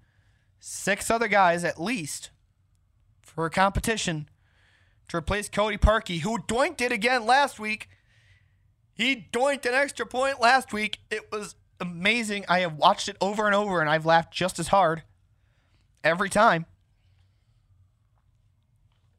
six 0.66 1.10
other 1.10 1.28
guys 1.28 1.62
at 1.62 1.78
least 1.78 2.30
for 3.22 3.44
a 3.44 3.50
competition 3.50 4.28
to 5.08 5.18
replace 5.18 5.48
Cody 5.50 5.76
Parkey, 5.76 6.20
who 6.20 6.38
doinked 6.38 6.80
it 6.80 6.90
again 6.90 7.26
last 7.26 7.60
week. 7.60 7.88
He 8.94 9.28
doinked 9.30 9.66
an 9.66 9.74
extra 9.74 10.06
point 10.06 10.40
last 10.40 10.72
week. 10.72 11.00
It 11.10 11.30
was 11.30 11.54
amazing. 11.80 12.46
I 12.48 12.60
have 12.60 12.76
watched 12.76 13.10
it 13.10 13.18
over 13.20 13.44
and 13.44 13.54
over 13.54 13.82
and 13.82 13.90
I've 13.90 14.06
laughed 14.06 14.32
just 14.32 14.58
as 14.58 14.68
hard 14.68 15.02
every 16.02 16.30
time 16.30 16.64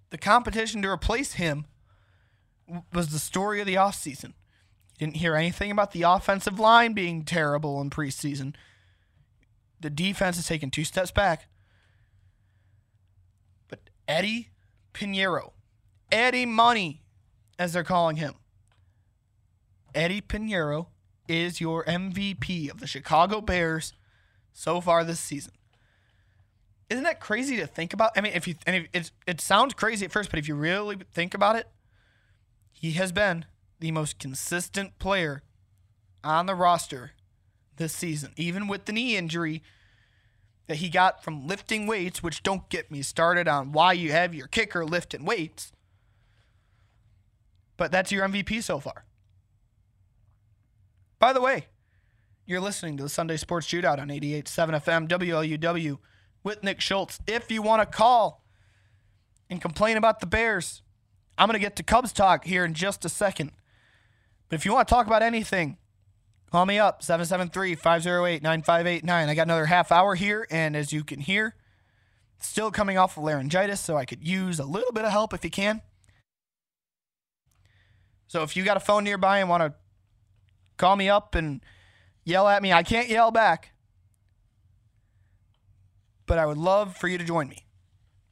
the 0.10 0.17
competition 0.17 0.81
to 0.81 0.89
replace 0.89 1.34
him 1.34 1.65
was 2.91 3.10
the 3.10 3.19
story 3.19 3.60
of 3.60 3.67
the 3.67 3.75
offseason. 3.75 4.34
You 4.97 5.08
didn't 5.08 5.17
hear 5.17 5.36
anything 5.36 5.69
about 5.69 5.91
the 5.91 6.03
offensive 6.03 6.60
line 6.60 6.93
being 6.93 7.23
terrible 7.23 7.79
in 7.81 7.91
preseason. 7.91 8.55
The 9.86 9.91
defense 9.91 10.38
has 10.38 10.48
taken 10.48 10.71
two 10.71 10.84
steps 10.84 11.12
back. 11.12 11.48
But 13.67 13.82
Eddy 14.08 14.50
Pineiro, 14.95 15.52
Eddie 16.12 16.48
Money, 16.48 17.04
as 17.60 17.74
they're 17.74 17.84
calling 17.84 18.15
him, 18.15 18.34
Eddy 19.93 20.21
Pineiro 20.21 20.88
is 21.28 21.62
your 21.62 21.84
MVP 21.84 22.71
of 22.71 22.80
the 22.80 22.88
Chicago 22.88 23.41
Bears 23.41 23.93
so 24.54 24.82
far 24.82 25.04
this 25.04 25.19
season. 25.19 25.54
Isn't 26.89 27.04
that 27.04 27.19
crazy 27.19 27.56
to 27.58 27.67
think 27.67 27.93
about? 27.93 28.10
I 28.15 28.21
mean, 28.21 28.34
if 28.34 28.48
you 28.48 28.56
and 28.65 28.88
if 28.91 29.12
it 29.28 29.39
sounds 29.39 29.76
crazy 29.76 30.04
at 30.04 30.12
first, 30.12 30.32
but 30.32 30.39
if 30.39 30.48
you 30.48 30.56
really 30.56 30.98
think 31.13 31.36
about 31.36 31.58
it, 31.58 31.67
he 32.71 32.93
has 32.93 33.12
been 33.12 33.45
the 33.80 33.91
most 33.91 34.17
consistent 34.17 34.98
player 34.98 35.43
on 36.24 36.48
the 36.48 36.56
roster 36.56 37.12
this 37.78 37.93
season, 37.93 38.34
even 38.36 38.67
with 38.67 38.86
the 38.86 38.91
knee 38.91 39.15
injury 39.15 39.62
that 40.67 40.78
he 40.78 40.89
got 40.89 41.23
from 41.23 41.47
lifting 41.47 41.88
weights, 41.88 42.23
which 42.23 42.43
don't 42.43 42.67
get 42.69 42.91
me 42.91 43.01
started 43.01 43.47
on 43.47 43.71
why 43.71 43.93
you 43.93 44.12
have 44.12 44.34
your 44.34 44.47
kicker 44.47 44.86
lifting 44.86 45.25
weights. 45.25 45.71
But 47.78 47.91
that's 47.91 48.12
your 48.12 48.28
MVP 48.28 48.63
so 48.63 48.80
far. 48.80 49.06
By 51.19 51.34
the 51.34 51.41
way, 51.41 51.67
you're 52.45 52.62
listening 52.62 52.97
to 52.97 53.04
the 53.04 53.10
Sunday 53.10 53.38
Sports 53.38 53.67
Shootout 53.67 53.99
on 53.99 54.10
88.7 54.10 54.82
FM 54.82 55.08
WLUW 55.08 55.97
with 56.43 56.63
Nick 56.63 56.80
Schultz. 56.82 57.19
If 57.28 57.51
you 57.51 57.62
want 57.62 57.82
to 57.82 57.86
call 57.86 58.43
and 59.49 59.62
complain 59.62 59.97
about 59.97 60.19
the 60.19 60.25
Bears, 60.25 60.82
I'm 61.38 61.47
going 61.47 61.60
to 61.60 61.60
get 61.60 61.75
to 61.78 61.84
Cubs 61.84 62.13
talk 62.13 62.45
here 62.45 62.63
in 62.63 62.73
just 62.73 63.04
a 63.06 63.10
second. 63.10 63.51
But 64.47 64.56
if 64.56 64.65
you 64.65 64.73
want 64.73 64.88
to 64.88 64.93
talk 64.93 65.08
about 65.08 65.23
anything, 65.23 65.78
call 66.56 66.65
me 66.65 66.80
up 66.80 67.04
773 67.04 67.76
508 67.76 68.41
9589. 68.41 69.28
I 69.28 69.36
got 69.36 69.41
another 69.41 69.65
half 69.65 69.91
hour 69.91 70.15
here, 70.15 70.48
and 70.50 70.74
as 70.74 70.94
you 70.94 71.04
can 71.04 71.20
hear, 71.20 71.54
still 72.39 72.72
coming 72.72 72.98
off 72.98 73.18
of 73.18 73.26
laryngitis, 73.26 73.82
so 73.82 73.98
I 73.98 74.06
could 74.06 74.26
use 74.26 74.58
a 74.58 74.63
little 74.63 74.94
bit 74.94 75.04
of 75.04 75.12
help 75.12 75.34
if 75.34 75.44
you 75.44 75.50
can. 75.50 75.82
So 78.28 78.41
if 78.41 78.56
you 78.56 78.63
got 78.63 78.78
a 78.78 78.80
phone 78.80 79.04
nearby 79.04 79.39
and 79.39 79.50
want 79.50 79.63
to 79.63 79.74
call 80.78 80.96
me 80.96 81.10
up 81.10 81.36
and 81.36 81.60
yell 82.24 82.48
at 82.48 82.62
me, 82.62 82.72
I 82.72 82.84
can't 82.84 83.10
yell 83.10 83.32
back. 83.32 83.74
But 86.26 86.38
I 86.38 86.46
would 86.46 86.58
love 86.58 86.96
for 86.96 87.10
you 87.10 87.18
to 87.18 87.26
join 87.26 87.50
me. 87.50 87.65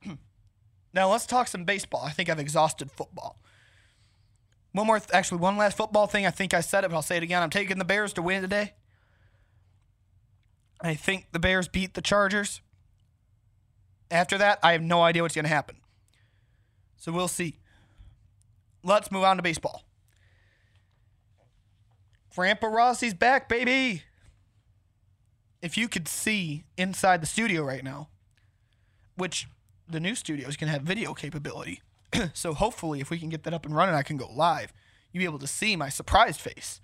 now 0.93 1.11
let's 1.11 1.25
talk 1.25 1.49
some 1.49 1.65
baseball. 1.65 2.03
I 2.05 2.11
think 2.11 2.29
I've 2.29 2.39
exhausted 2.39 2.89
football. 2.89 3.42
One 4.73 4.87
more, 4.87 4.99
th- 4.99 5.11
actually, 5.13 5.37
one 5.37 5.55
last 5.55 5.77
football 5.77 6.07
thing. 6.07 6.25
I 6.25 6.31
think 6.31 6.53
I 6.53 6.61
said 6.61 6.83
it, 6.83 6.89
but 6.89 6.95
I'll 6.95 7.01
say 7.01 7.17
it 7.17 7.23
again. 7.23 7.41
I'm 7.41 7.49
taking 7.49 7.77
the 7.77 7.85
Bears 7.85 8.13
to 8.13 8.21
win 8.21 8.41
today. 8.41 8.73
I 10.81 10.95
think 10.95 11.27
the 11.31 11.39
Bears 11.39 11.67
beat 11.67 11.93
the 11.93 12.01
Chargers. 12.01 12.61
After 14.11 14.37
that, 14.37 14.59
I 14.61 14.73
have 14.73 14.81
no 14.81 15.01
idea 15.01 15.21
what's 15.21 15.35
going 15.35 15.45
to 15.45 15.49
happen. 15.49 15.77
So 16.97 17.11
we'll 17.11 17.27
see. 17.27 17.59
Let's 18.83 19.11
move 19.11 19.23
on 19.23 19.37
to 19.37 19.43
baseball. 19.43 19.83
Grandpa 22.35 22.67
Rossi's 22.67 23.13
back, 23.13 23.47
baby. 23.47 24.03
If 25.61 25.77
you 25.77 25.87
could 25.87 26.07
see 26.07 26.63
inside 26.77 27.21
the 27.21 27.27
studio 27.27 27.63
right 27.63 27.83
now, 27.83 28.09
which 29.15 29.47
the 29.87 29.99
new 29.99 30.15
studios 30.15 30.57
can 30.57 30.67
have 30.67 30.81
video 30.81 31.13
capability. 31.13 31.81
so 32.33 32.53
hopefully, 32.53 32.99
if 32.99 33.09
we 33.09 33.19
can 33.19 33.29
get 33.29 33.43
that 33.43 33.53
up 33.53 33.65
and 33.65 33.75
running, 33.75 33.95
I 33.95 34.03
can 34.03 34.17
go 34.17 34.29
live. 34.31 34.73
You'll 35.11 35.21
be 35.21 35.25
able 35.25 35.39
to 35.39 35.47
see 35.47 35.75
my 35.75 35.89
surprised 35.89 36.39
face. 36.39 36.81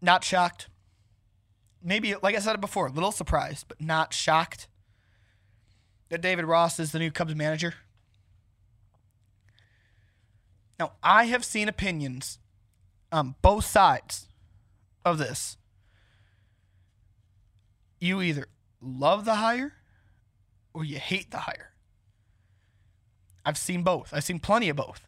Not 0.00 0.24
shocked. 0.24 0.68
Maybe, 1.82 2.14
like 2.22 2.34
I 2.34 2.38
said 2.38 2.60
before, 2.60 2.86
a 2.86 2.92
little 2.92 3.12
surprised, 3.12 3.66
but 3.68 3.80
not 3.80 4.12
shocked 4.12 4.68
that 6.08 6.20
David 6.20 6.44
Ross 6.44 6.78
is 6.78 6.92
the 6.92 6.98
new 6.98 7.10
Cubs 7.10 7.34
manager. 7.34 7.74
Now, 10.78 10.92
I 11.02 11.24
have 11.24 11.44
seen 11.44 11.68
opinions 11.68 12.38
on 13.10 13.36
both 13.42 13.64
sides 13.64 14.28
of 15.04 15.18
this. 15.18 15.56
You 18.00 18.20
either 18.20 18.46
love 18.80 19.24
the 19.24 19.36
hire 19.36 19.74
or 20.74 20.84
you 20.84 20.98
hate 20.98 21.30
the 21.30 21.38
hire. 21.38 21.71
I've 23.44 23.58
seen 23.58 23.82
both. 23.82 24.12
I've 24.12 24.24
seen 24.24 24.38
plenty 24.38 24.68
of 24.68 24.76
both. 24.76 25.06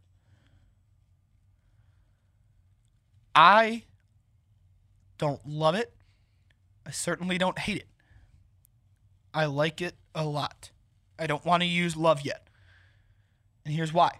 I 3.35 3.85
don't 5.18 5.47
love 5.47 5.75
it. 5.75 5.92
I 6.87 6.90
certainly 6.90 7.38
don't 7.38 7.59
hate 7.59 7.79
it. 7.79 7.88
I 9.33 9.47
like 9.47 9.81
it 9.81 9.94
a 10.14 10.25
lot. 10.25 10.70
I 11.18 11.27
don't 11.27 11.44
want 11.44 11.62
to 11.62 11.68
use 11.68 11.97
love 11.97 12.23
yet. 12.23 12.49
And 13.64 13.75
here's 13.75 13.92
why. 13.92 14.18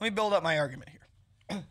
Let 0.00 0.06
me 0.06 0.10
build 0.10 0.32
up 0.32 0.42
my 0.42 0.58
argument 0.58 0.90
here. 0.90 1.58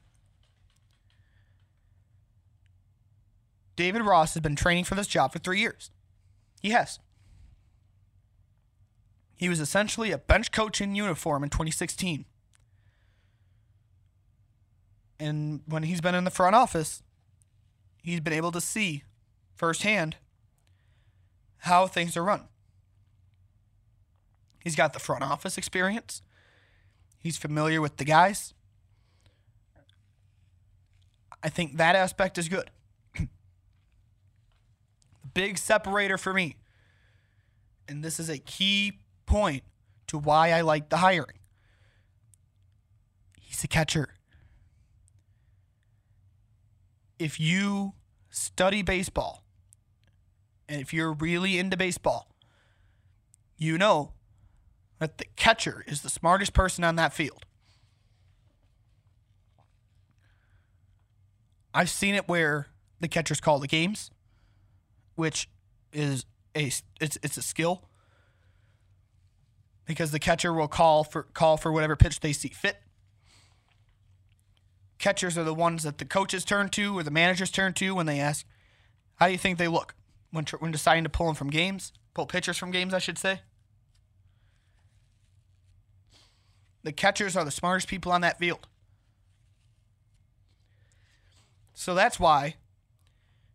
David 3.75 4.01
Ross 4.01 4.33
has 4.33 4.41
been 4.41 4.55
training 4.55 4.83
for 4.83 4.95
this 4.95 5.07
job 5.07 5.33
for 5.33 5.39
three 5.39 5.59
years. 5.59 5.91
He 6.61 6.71
has. 6.71 6.99
He 9.37 9.49
was 9.49 9.59
essentially 9.59 10.11
a 10.11 10.17
bench 10.17 10.51
coach 10.51 10.81
in 10.81 10.95
uniform 10.95 11.43
in 11.43 11.49
2016. 11.49 12.25
And 15.19 15.61
when 15.67 15.83
he's 15.83 16.01
been 16.01 16.15
in 16.15 16.23
the 16.23 16.31
front 16.31 16.55
office, 16.55 17.03
he's 18.01 18.19
been 18.19 18.33
able 18.33 18.51
to 18.51 18.61
see 18.61 19.03
firsthand 19.55 20.17
how 21.59 21.87
things 21.87 22.17
are 22.17 22.23
run. 22.23 22.43
He's 24.63 24.75
got 24.75 24.93
the 24.93 24.99
front 24.99 25.23
office 25.23 25.57
experience. 25.57 26.21
He's 27.19 27.37
familiar 27.37 27.79
with 27.79 27.97
the 27.97 28.05
guys. 28.05 28.53
I 31.43 31.49
think 31.49 31.77
that 31.77 31.95
aspect 31.95 32.37
is 32.37 32.49
good. 32.49 32.69
the 33.15 33.27
big 35.33 35.57
separator 35.57 36.17
for 36.17 36.33
me, 36.33 36.57
and 37.87 38.03
this 38.03 38.19
is 38.19 38.29
a 38.29 38.37
key 38.39 38.99
point 39.27 39.63
to 40.07 40.17
why 40.17 40.51
I 40.51 40.61
like 40.61 40.89
the 40.89 40.97
hiring. 40.97 41.37
He's 43.39 43.63
a 43.63 43.67
catcher. 43.67 44.15
If 47.19 47.39
you 47.39 47.93
study 48.29 48.81
baseball, 48.81 49.43
and 50.67 50.81
if 50.81 50.93
you're 50.93 51.13
really 51.13 51.59
into 51.59 51.77
baseball, 51.77 52.27
you 53.57 53.77
know 53.77 54.13
that 54.99 55.17
the 55.17 55.25
catcher 55.35 55.83
is 55.87 56.01
the 56.01 56.09
smartest 56.09 56.53
person 56.53 56.83
on 56.83 56.95
that 56.95 57.13
field. 57.13 57.45
I've 61.73 61.89
seen 61.89 62.15
it 62.15 62.27
where 62.27 62.67
the 62.99 63.07
catchers 63.07 63.39
call 63.39 63.59
the 63.59 63.67
games, 63.67 64.09
which 65.15 65.49
is 65.93 66.25
a 66.55 66.71
it's 66.99 67.17
it's 67.21 67.37
a 67.37 67.41
skill 67.41 67.87
because 69.87 70.11
the 70.11 70.19
catcher 70.19 70.53
will 70.53 70.67
call 70.67 71.03
for 71.03 71.23
call 71.23 71.57
for 71.57 71.71
whatever 71.71 71.95
pitch 71.95 72.19
they 72.19 72.33
see 72.33 72.49
fit. 72.49 72.77
Catchers 74.99 75.37
are 75.37 75.43
the 75.43 75.53
ones 75.53 75.83
that 75.83 75.97
the 75.97 76.05
coaches 76.05 76.43
turn 76.43 76.69
to 76.69 76.97
or 76.97 77.03
the 77.03 77.11
managers 77.11 77.49
turn 77.49 77.73
to 77.73 77.95
when 77.95 78.05
they 78.05 78.19
ask, 78.19 78.45
"How 79.15 79.27
do 79.27 79.31
you 79.31 79.37
think 79.37 79.57
they 79.57 79.67
look 79.67 79.95
when 80.31 80.45
tr- 80.45 80.57
when 80.57 80.71
deciding 80.71 81.05
to 81.05 81.09
pull 81.09 81.27
them 81.27 81.35
from 81.35 81.49
games, 81.49 81.93
pull 82.13 82.27
pitchers 82.27 82.57
from 82.57 82.71
games?" 82.71 82.93
I 82.93 82.99
should 82.99 83.17
say. 83.17 83.41
The 86.83 86.91
catchers 86.91 87.35
are 87.35 87.45
the 87.45 87.51
smartest 87.51 87.87
people 87.87 88.11
on 88.11 88.21
that 88.21 88.39
field. 88.39 88.67
So 91.73 91.93
that's 91.93 92.19
why 92.19 92.55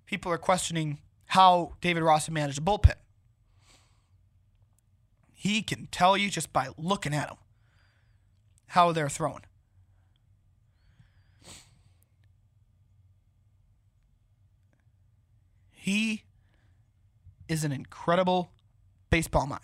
people 0.06 0.30
are 0.30 0.38
questioning 0.38 1.00
how 1.26 1.74
David 1.80 2.02
Ross 2.02 2.28
managed 2.28 2.58
a 2.58 2.62
bullpen. 2.62 2.94
He 5.42 5.60
can 5.60 5.88
tell 5.90 6.16
you 6.16 6.30
just 6.30 6.52
by 6.52 6.68
looking 6.78 7.12
at 7.12 7.26
them 7.26 7.36
how 8.68 8.92
they're 8.92 9.08
throwing. 9.08 9.42
He 15.72 16.22
is 17.48 17.64
an 17.64 17.72
incredible 17.72 18.52
baseball 19.10 19.48
mind. 19.48 19.62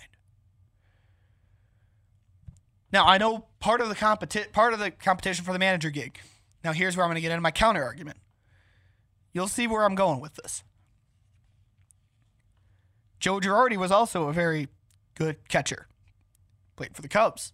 Now 2.92 3.06
I 3.06 3.16
know 3.16 3.46
part 3.60 3.80
of 3.80 3.88
the 3.88 3.94
competi- 3.94 4.50
part 4.50 4.72
of 4.72 4.80
the 4.80 4.90
competition 4.90 5.44
for 5.44 5.52
the 5.52 5.60
manager 5.60 5.90
gig. 5.90 6.18
Now 6.64 6.72
here's 6.72 6.96
where 6.96 7.04
I'm 7.04 7.10
going 7.10 7.14
to 7.14 7.20
get 7.20 7.30
into 7.30 7.40
my 7.40 7.52
counter 7.52 7.84
argument. 7.84 8.18
You'll 9.32 9.46
see 9.46 9.68
where 9.68 9.84
I'm 9.84 9.94
going 9.94 10.18
with 10.18 10.34
this. 10.34 10.64
Joe 13.20 13.38
Girardi 13.38 13.76
was 13.76 13.92
also 13.92 14.28
a 14.28 14.32
very 14.32 14.66
good 15.18 15.48
catcher. 15.48 15.88
Played 16.76 16.94
for 16.94 17.02
the 17.02 17.08
Cubs. 17.08 17.52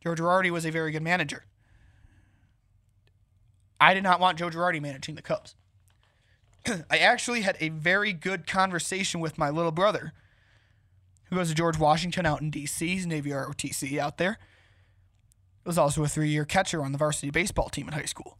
Joe 0.00 0.14
Girardi 0.14 0.50
was 0.50 0.64
a 0.64 0.70
very 0.70 0.92
good 0.92 1.02
manager. 1.02 1.44
I 3.80 3.92
did 3.92 4.04
not 4.04 4.20
want 4.20 4.38
Joe 4.38 4.48
Girardi 4.48 4.80
managing 4.80 5.16
the 5.16 5.22
Cubs. 5.22 5.56
I 6.90 6.98
actually 6.98 7.42
had 7.42 7.56
a 7.60 7.70
very 7.70 8.12
good 8.12 8.46
conversation 8.46 9.20
with 9.20 9.36
my 9.36 9.50
little 9.50 9.72
brother 9.72 10.12
who 11.24 11.36
goes 11.36 11.48
to 11.48 11.54
George 11.54 11.76
Washington 11.76 12.24
out 12.24 12.40
in 12.40 12.50
D.C. 12.50 12.86
He's 12.86 13.06
Navy 13.06 13.30
ROTC 13.30 13.98
out 13.98 14.18
there. 14.18 14.38
Was 15.64 15.76
also 15.76 16.04
a 16.04 16.08
three 16.08 16.28
year 16.28 16.44
catcher 16.44 16.84
on 16.84 16.92
the 16.92 16.98
varsity 16.98 17.30
baseball 17.30 17.68
team 17.68 17.88
in 17.88 17.94
high 17.94 18.04
school. 18.04 18.38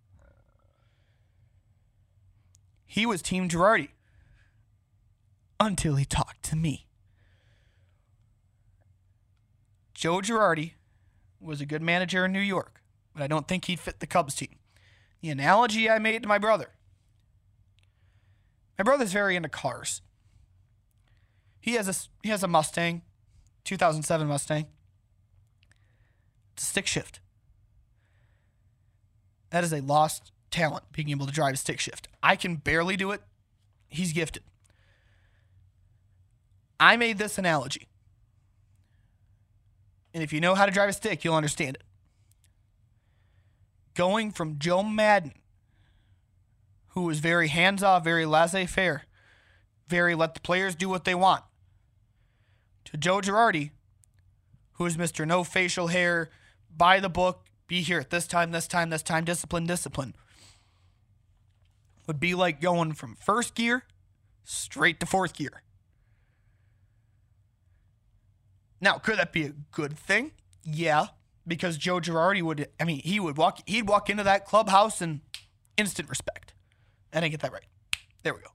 He 2.86 3.04
was 3.04 3.20
Team 3.20 3.48
Girardi 3.48 3.88
until 5.58 5.96
he 5.96 6.04
talked 6.04 6.42
to 6.44 6.56
me. 6.56 6.86
Joe 9.94 10.18
Girardi 10.18 10.72
was 11.40 11.60
a 11.60 11.66
good 11.66 11.82
manager 11.82 12.24
in 12.24 12.32
New 12.32 12.40
York, 12.40 12.82
but 13.14 13.22
I 13.22 13.26
don't 13.26 13.48
think 13.48 13.64
he'd 13.64 13.80
fit 13.80 14.00
the 14.00 14.06
Cubs 14.06 14.34
team. 14.34 14.56
The 15.22 15.30
analogy 15.30 15.88
I 15.88 15.98
made 15.98 16.22
to 16.22 16.28
my 16.28 16.38
brother 16.38 16.70
my 18.78 18.82
brother's 18.82 19.12
very 19.12 19.36
into 19.36 19.48
cars. 19.48 20.02
He 21.60 21.72
has 21.72 21.88
a 21.88 21.94
he 22.22 22.28
has 22.30 22.42
a 22.42 22.48
Mustang 22.48 23.02
2007 23.64 24.26
Mustang. 24.26 24.66
It's 26.54 26.62
a 26.62 26.66
stick 26.66 26.86
shift. 26.86 27.20
That 29.50 29.64
is 29.64 29.72
a 29.72 29.80
lost 29.80 30.32
talent, 30.50 30.84
being 30.92 31.10
able 31.10 31.26
to 31.26 31.32
drive 31.32 31.54
a 31.54 31.56
stick 31.56 31.80
shift. 31.80 32.08
I 32.22 32.36
can 32.36 32.56
barely 32.56 32.96
do 32.96 33.10
it. 33.10 33.22
He's 33.88 34.12
gifted. 34.12 34.42
I 36.78 36.96
made 36.96 37.18
this 37.18 37.38
analogy. 37.38 37.88
And 40.12 40.22
if 40.22 40.32
you 40.32 40.40
know 40.40 40.54
how 40.54 40.66
to 40.66 40.72
drive 40.72 40.88
a 40.88 40.92
stick, 40.92 41.24
you'll 41.24 41.34
understand 41.34 41.76
it. 41.76 41.82
Going 43.94 44.30
from 44.30 44.58
Joe 44.58 44.82
Maddon, 44.82 45.34
who 46.88 47.02
was 47.02 47.20
very 47.20 47.48
hands 47.48 47.82
off, 47.82 48.04
very 48.04 48.24
laissez 48.24 48.66
faire, 48.66 49.04
very 49.88 50.14
let 50.14 50.34
the 50.34 50.40
players 50.40 50.74
do 50.74 50.88
what 50.88 51.04
they 51.04 51.14
want, 51.14 51.44
to 52.86 52.96
Joe 52.96 53.20
Girardi, 53.20 53.70
who 54.72 54.86
is 54.86 54.96
Mr. 54.96 55.26
No 55.26 55.44
Facial 55.44 55.88
Hair, 55.88 56.30
by 56.74 57.00
the 57.00 57.08
book, 57.08 57.46
be 57.66 57.82
here 57.82 58.00
at 58.00 58.10
this 58.10 58.26
time, 58.26 58.52
this 58.52 58.66
time, 58.66 58.90
this 58.90 59.02
time, 59.02 59.24
discipline, 59.24 59.66
discipline. 59.66 60.14
Would 62.06 62.20
be 62.20 62.34
like 62.34 62.60
going 62.60 62.92
from 62.92 63.16
first 63.16 63.54
gear 63.54 63.84
straight 64.44 65.00
to 65.00 65.06
fourth 65.06 65.34
gear. 65.34 65.62
Now, 68.86 68.98
could 68.98 69.18
that 69.18 69.32
be 69.32 69.42
a 69.42 69.52
good 69.72 69.98
thing? 69.98 70.30
Yeah, 70.62 71.06
because 71.44 71.76
Joe 71.76 71.98
Girardi 71.98 72.40
would. 72.40 72.68
I 72.78 72.84
mean, 72.84 73.00
he 73.02 73.18
would 73.18 73.36
walk. 73.36 73.58
He'd 73.66 73.88
walk 73.88 74.08
into 74.08 74.22
that 74.22 74.44
clubhouse 74.44 75.00
and 75.00 75.22
instant 75.76 76.08
respect. 76.08 76.54
I 77.12 77.18
didn't 77.18 77.32
get 77.32 77.40
that 77.40 77.52
right. 77.52 77.66
There 78.22 78.32
we 78.32 78.38
go. 78.38 78.50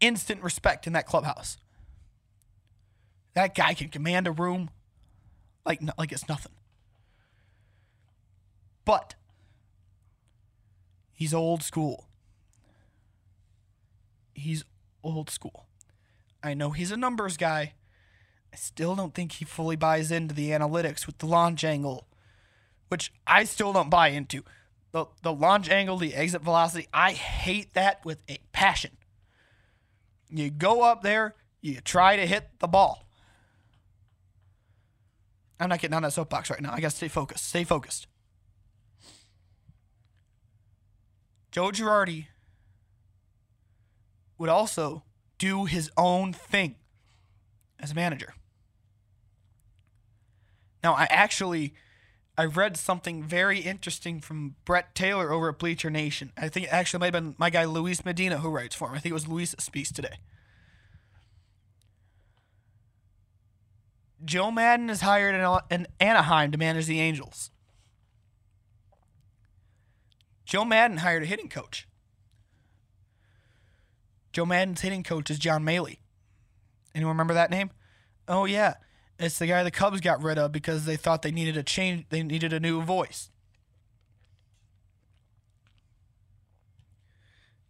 Instant 0.00 0.42
respect 0.42 0.88
in 0.88 0.94
that 0.94 1.06
clubhouse. 1.06 1.58
That 3.34 3.54
guy 3.54 3.72
can 3.74 3.88
command 3.88 4.26
a 4.26 4.32
room 4.32 4.70
like 5.64 5.80
like 5.96 6.10
it's 6.10 6.28
nothing. 6.28 6.54
But 8.84 9.14
he's 11.12 11.32
old 11.32 11.62
school. 11.62 12.08
He's 14.34 14.64
old 15.04 15.30
school. 15.30 15.66
I 16.42 16.54
know 16.54 16.72
he's 16.72 16.90
a 16.90 16.96
numbers 16.96 17.36
guy. 17.36 17.74
I 18.54 18.56
still 18.56 18.94
don't 18.94 19.12
think 19.12 19.32
he 19.32 19.44
fully 19.44 19.74
buys 19.74 20.12
into 20.12 20.32
the 20.32 20.50
analytics 20.50 21.08
with 21.08 21.18
the 21.18 21.26
launch 21.26 21.64
angle, 21.64 22.06
which 22.86 23.12
I 23.26 23.42
still 23.42 23.72
don't 23.72 23.90
buy 23.90 24.08
into. 24.08 24.44
The, 24.92 25.06
the 25.22 25.32
launch 25.32 25.68
angle, 25.68 25.96
the 25.96 26.14
exit 26.14 26.40
velocity, 26.40 26.86
I 26.94 27.14
hate 27.14 27.74
that 27.74 28.04
with 28.04 28.22
a 28.30 28.38
passion. 28.52 28.92
You 30.30 30.50
go 30.50 30.82
up 30.82 31.02
there, 31.02 31.34
you 31.62 31.80
try 31.80 32.14
to 32.14 32.28
hit 32.28 32.48
the 32.60 32.68
ball. 32.68 33.08
I'm 35.58 35.68
not 35.68 35.80
getting 35.80 35.96
on 35.96 36.04
that 36.04 36.12
soapbox 36.12 36.48
right 36.48 36.60
now. 36.60 36.72
I 36.72 36.80
got 36.80 36.92
to 36.92 36.96
stay 36.96 37.08
focused. 37.08 37.48
Stay 37.48 37.64
focused. 37.64 38.06
Joe 41.50 41.72
Girardi 41.72 42.28
would 44.38 44.48
also 44.48 45.02
do 45.38 45.64
his 45.64 45.90
own 45.96 46.32
thing 46.32 46.76
as 47.80 47.90
a 47.90 47.94
manager. 47.96 48.34
Now, 50.84 50.92
I 50.92 51.06
actually 51.08 51.74
I 52.36 52.44
read 52.44 52.76
something 52.76 53.22
very 53.22 53.60
interesting 53.60 54.20
from 54.20 54.56
Brett 54.66 54.94
Taylor 54.94 55.32
over 55.32 55.48
at 55.48 55.58
Bleacher 55.58 55.88
Nation. 55.88 56.30
I 56.36 56.48
think 56.48 56.66
it 56.66 56.72
actually 56.72 57.00
might 57.00 57.14
have 57.14 57.24
been 57.24 57.34
my 57.38 57.48
guy 57.48 57.64
Luis 57.64 58.04
Medina 58.04 58.38
who 58.38 58.50
writes 58.50 58.74
for 58.74 58.88
him. 58.88 58.94
I 58.94 58.98
think 58.98 59.10
it 59.10 59.14
was 59.14 59.26
Luis's 59.26 59.68
piece 59.70 59.90
today. 59.90 60.18
Joe 64.24 64.50
Maddon 64.50 64.90
is 64.90 65.00
hired 65.00 65.34
in 65.70 65.86
Anaheim 66.00 66.52
to 66.52 66.58
manage 66.58 66.86
the 66.86 67.00
Angels. 67.00 67.50
Joe 70.44 70.64
Maddon 70.64 70.98
hired 70.98 71.22
a 71.22 71.26
hitting 71.26 71.48
coach. 71.48 71.88
Joe 74.32 74.44
Maddon's 74.44 74.82
hitting 74.82 75.02
coach 75.02 75.30
is 75.30 75.38
John 75.38 75.64
Mallee. 75.64 76.00
Anyone 76.94 77.14
remember 77.14 77.34
that 77.34 77.50
name? 77.50 77.70
Oh 78.26 78.44
yeah, 78.44 78.74
it's 79.18 79.38
the 79.38 79.46
guy 79.46 79.62
the 79.62 79.70
Cubs 79.70 80.00
got 80.00 80.22
rid 80.22 80.38
of 80.38 80.52
because 80.52 80.84
they 80.84 80.96
thought 80.96 81.22
they 81.22 81.30
needed 81.30 81.56
a 81.56 81.62
change. 81.62 82.06
They 82.10 82.22
needed 82.22 82.52
a 82.52 82.60
new 82.60 82.82
voice. 82.82 83.30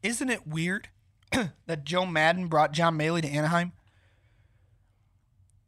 Isn't 0.03 0.30
it 0.30 0.47
weird 0.47 0.88
that 1.66 1.84
Joe 1.84 2.07
Maddon 2.07 2.49
brought 2.49 2.72
John 2.72 2.97
Mallee 2.97 3.22
to 3.22 3.28
Anaheim? 3.28 3.72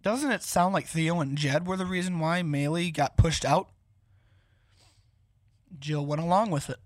Doesn't 0.02 0.30
it 0.30 0.42
sound 0.42 0.72
like 0.72 0.86
Theo 0.86 1.20
and 1.20 1.36
Jed 1.36 1.66
were 1.66 1.76
the 1.76 1.86
reason 1.86 2.20
why 2.20 2.42
Mallee 2.42 2.90
got 2.90 3.16
pushed 3.16 3.44
out? 3.44 3.70
Jill 5.78 6.06
went 6.06 6.22
along 6.22 6.50
with 6.50 6.70
it. 6.70 6.78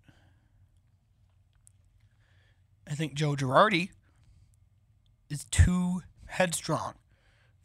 I 2.89 2.95
think 2.95 3.15
Joe 3.15 3.35
Girardi 3.37 3.91
is 5.29 5.45
too 5.45 6.03
headstrong 6.27 6.95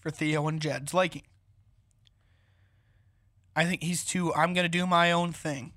for 0.06 0.12
Theo 0.12 0.48
and 0.48 0.62
Jed's 0.62 0.94
liking. 0.94 1.24
I 3.56 3.66
think 3.66 3.82
he's 3.82 4.06
too, 4.06 4.32
I'm 4.36 4.54
going 4.54 4.66
to 4.66 4.70
do 4.70 4.86
my 4.86 5.12
own 5.12 5.32
thing. 5.32 5.74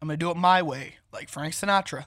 I'm 0.00 0.08
going 0.08 0.18
to 0.18 0.24
do 0.24 0.30
it 0.30 0.38
my 0.38 0.62
way, 0.62 0.94
like 1.12 1.28
Frank 1.28 1.52
Sinatra. 1.52 2.06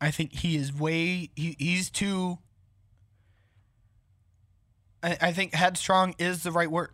I 0.00 0.10
think 0.10 0.36
he 0.36 0.56
is 0.56 0.72
way, 0.72 1.28
he, 1.36 1.56
he's 1.58 1.90
too, 1.90 2.38
I, 5.02 5.18
I 5.20 5.32
think 5.32 5.52
headstrong 5.52 6.14
is 6.18 6.44
the 6.44 6.52
right 6.52 6.70
word. 6.70 6.92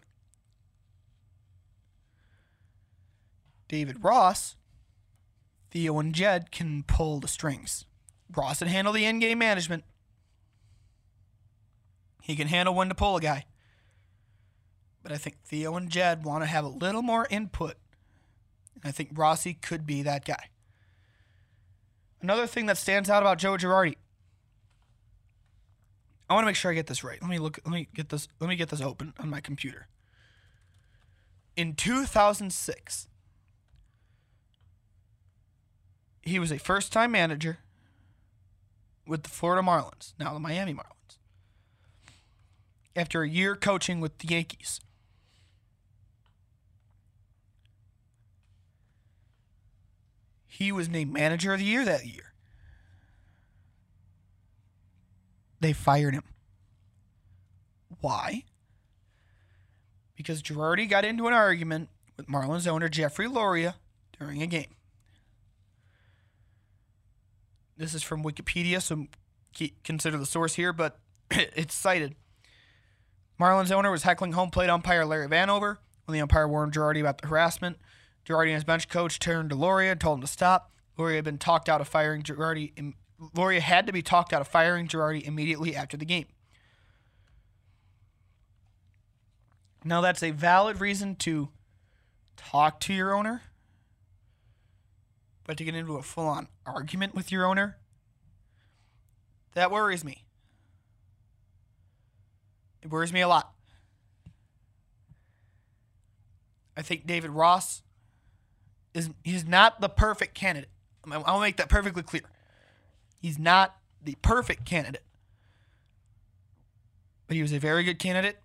David 3.69 4.03
Ross, 4.03 4.57
Theo 5.71 6.01
and 6.01 6.13
Jed 6.13 6.51
can 6.51 6.83
pull 6.83 7.21
the 7.21 7.29
strings. 7.29 7.85
Ross 8.35 8.59
can 8.59 8.67
handle 8.67 8.93
the 8.93 9.05
in 9.05 9.21
game 9.21 9.39
management. 9.39 9.85
He 12.25 12.37
can 12.37 12.49
handle 12.49 12.75
when 12.75 12.89
to 12.89 12.95
pull 12.95 13.19
a 13.19 13.21
guy. 13.21 13.45
But 15.03 15.13
I 15.13 15.19
think 15.19 15.43
Theo 15.45 15.77
and 15.77 15.91
Jed 15.91 16.25
want 16.25 16.43
to 16.43 16.47
have 16.47 16.65
a 16.65 16.69
little 16.69 17.03
more 17.03 17.27
input. 17.29 17.75
And 18.75 18.85
I 18.87 18.93
think 18.93 19.11
Rossi 19.13 19.53
could 19.53 19.85
be 19.85 20.01
that 20.01 20.25
guy. 20.25 20.49
Another 22.23 22.47
thing 22.47 22.65
that 22.65 22.79
stands 22.79 23.11
out 23.11 23.23
about 23.23 23.37
Joe 23.37 23.59
Girardi. 23.59 23.97
I 26.31 26.33
want 26.33 26.45
to 26.45 26.47
make 26.47 26.57
sure 26.57 26.71
I 26.71 26.75
get 26.75 26.87
this 26.87 27.05
right. 27.05 27.21
Let 27.21 27.31
me 27.31 27.39
look 27.39 27.59
let 27.67 27.73
me 27.75 27.89
get 27.95 28.09
this 28.09 28.27
let 28.41 28.49
me 28.49 28.57
get 28.57 28.71
this 28.71 28.81
open 28.81 29.13
on 29.19 29.29
my 29.29 29.41
computer. 29.41 29.89
In 31.59 31.75
2006, 31.75 33.09
he 36.23 36.39
was 36.39 36.51
a 36.51 36.59
first-time 36.59 37.13
manager 37.13 37.59
with 39.07 39.25
the 39.25 39.29
Florida 39.29 39.61
Marlins, 39.61 40.15
now 40.19 40.33
the 40.33 40.41
Miami 40.41 40.73
Marlins. 40.73 41.04
After 42.97 43.23
a 43.23 43.29
year 43.29 43.57
coaching 43.57 44.01
with 44.01 44.19
the 44.19 44.29
Yankees. 44.29 44.81
He 50.47 50.71
was 50.71 50.89
named 50.89 51.13
manager 51.13 51.53
of 51.53 51.59
the 51.59 51.65
year 51.65 51.85
that 51.85 52.07
year. 52.07 52.33
They 55.61 55.73
fired 55.73 56.15
him. 56.15 56.23
Why? 58.01 58.45
Because 60.15 60.43
Girardi 60.43 60.89
got 60.89 61.05
into 61.05 61.27
an 61.27 61.33
argument 61.33 61.89
with 62.17 62.29
Marlins 62.29 62.69
owner 62.69 62.89
Jeffrey 62.89 63.27
Loria 63.27 63.77
during 64.19 64.43
a 64.43 64.47
game. 64.47 64.77
This 67.77 67.95
is 67.95 68.03
from 68.03 68.23
Wikipedia, 68.23 68.81
so 68.81 69.07
consider 69.83 70.19
the 70.19 70.27
source 70.27 70.55
here, 70.55 70.73
but 70.73 71.01
it's 71.31 71.75
cited. 71.75 72.15
Marlins 73.39 73.73
owner 73.73 73.91
was 73.91 74.05
heckling 74.05 74.33
home 74.33 74.51
plate 74.51 74.71
umpire 74.71 75.05
Larry 75.05 75.29
Vanover 75.29 75.79
when 76.05 76.15
the 76.15 76.21
umpire 76.21 76.47
warned 76.47 76.73
Girardi 76.73 77.01
about 77.01 77.21
the 77.21 77.29
harassment. 77.29 77.79
Girardi 78.27 78.49
and 78.49 78.55
his 78.55 78.65
bench 78.65 78.89
coach 78.89 79.19
turned 79.19 79.51
to 79.51 79.57
Loria 79.57 79.93
and 79.93 80.01
told 80.01 80.19
him 80.19 80.23
to 80.23 80.27
stop. 80.27 80.71
Loria 80.97 81.17
had 81.17 81.25
been 81.25 81.39
talked 81.39 81.69
out 81.69 81.81
of 81.81 81.89
firing 81.89 82.23
Girardi. 82.23 82.95
Loria 83.35 83.61
had 83.61 83.87
to 83.87 83.93
be 83.93 84.03
talked 84.03 84.33
out 84.33 84.41
of 84.41 84.49
firing 84.49 84.87
Girardi 84.87 85.23
immediately 85.23 85.75
after 85.75 85.97
the 85.97 86.05
game. 86.05 86.27
Now 89.85 90.01
that's 90.01 90.23
a 90.23 90.31
valid 90.31 90.81
reason 90.81 91.17
to 91.17 91.51
talk 92.37 92.81
to 92.81 92.95
your 92.95 93.13
owner, 93.13 93.43
but 95.45 95.59
to 95.59 95.65
get 95.65 95.75
into 95.75 95.97
a 95.97 96.03
full-on 96.03 96.49
argument 96.65 97.15
with 97.15 97.31
your 97.31 97.45
owner, 97.45 97.77
that 99.53 99.71
worries 99.71 100.03
me. 100.03 100.24
It 102.85 102.91
worries 102.91 103.13
me 103.13 103.23
a 103.23 103.29
lot. 103.29 103.53
I 106.77 106.83
think 106.83 107.07
David 107.07 107.31
Ross 107.31 107.83
is 108.93 109.11
he's 109.25 109.45
not 109.47 109.81
the 109.81 109.89
perfect 109.89 110.35
candidate. 110.35 110.69
I'll 111.11 111.41
make 111.41 111.57
that 111.57 111.69
perfectly 111.69 112.03
clear. 112.03 112.23
He's 113.21 113.39
not 113.39 113.77
the 114.03 114.17
perfect 114.23 114.65
candidate. 114.67 115.03
but 117.27 117.37
he 117.37 117.43
was 117.43 117.53
a 117.53 117.59
very 117.59 117.85
good 117.85 117.99
candidate. 117.99 118.39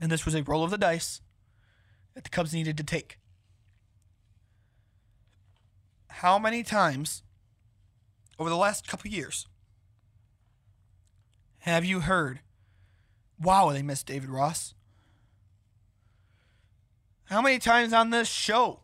And 0.00 0.10
this 0.10 0.24
was 0.24 0.34
a 0.34 0.42
roll 0.42 0.64
of 0.64 0.70
the 0.70 0.78
dice 0.78 1.20
that 2.14 2.24
the 2.24 2.30
Cubs 2.30 2.52
needed 2.52 2.76
to 2.76 2.84
take. 2.84 3.18
How 6.08 6.38
many 6.38 6.62
times 6.62 7.22
over 8.38 8.50
the 8.50 8.56
last 8.56 8.86
couple 8.86 9.10
years 9.10 9.46
have 11.62 11.84
you 11.84 12.00
heard, 12.00 12.40
wow, 13.40 13.70
they 13.70 13.82
missed 13.82 14.06
David 14.06 14.30
Ross? 14.30 14.74
How 17.26 17.40
many 17.40 17.60
times 17.60 17.92
on 17.92 18.10
this 18.10 18.28
show 18.28 18.80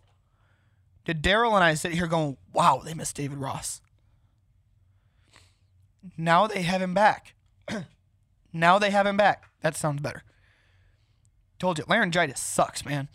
did 1.04 1.20
Daryl 1.20 1.54
and 1.54 1.64
I 1.64 1.74
sit 1.74 1.92
here 1.92 2.06
going, 2.06 2.36
wow, 2.52 2.80
they 2.84 2.94
missed 2.94 3.16
David 3.16 3.38
Ross? 3.38 3.80
Now 6.16 6.46
they 6.46 6.62
have 6.62 6.80
him 6.80 6.94
back. 6.94 7.34
now 8.52 8.78
they 8.78 8.90
have 8.90 9.08
him 9.08 9.16
back. 9.16 9.50
That 9.60 9.76
sounds 9.76 10.00
better. 10.00 10.22
Told 11.58 11.78
you, 11.78 11.84
laryngitis 11.88 12.38
sucks, 12.38 12.84
man. 12.84 13.08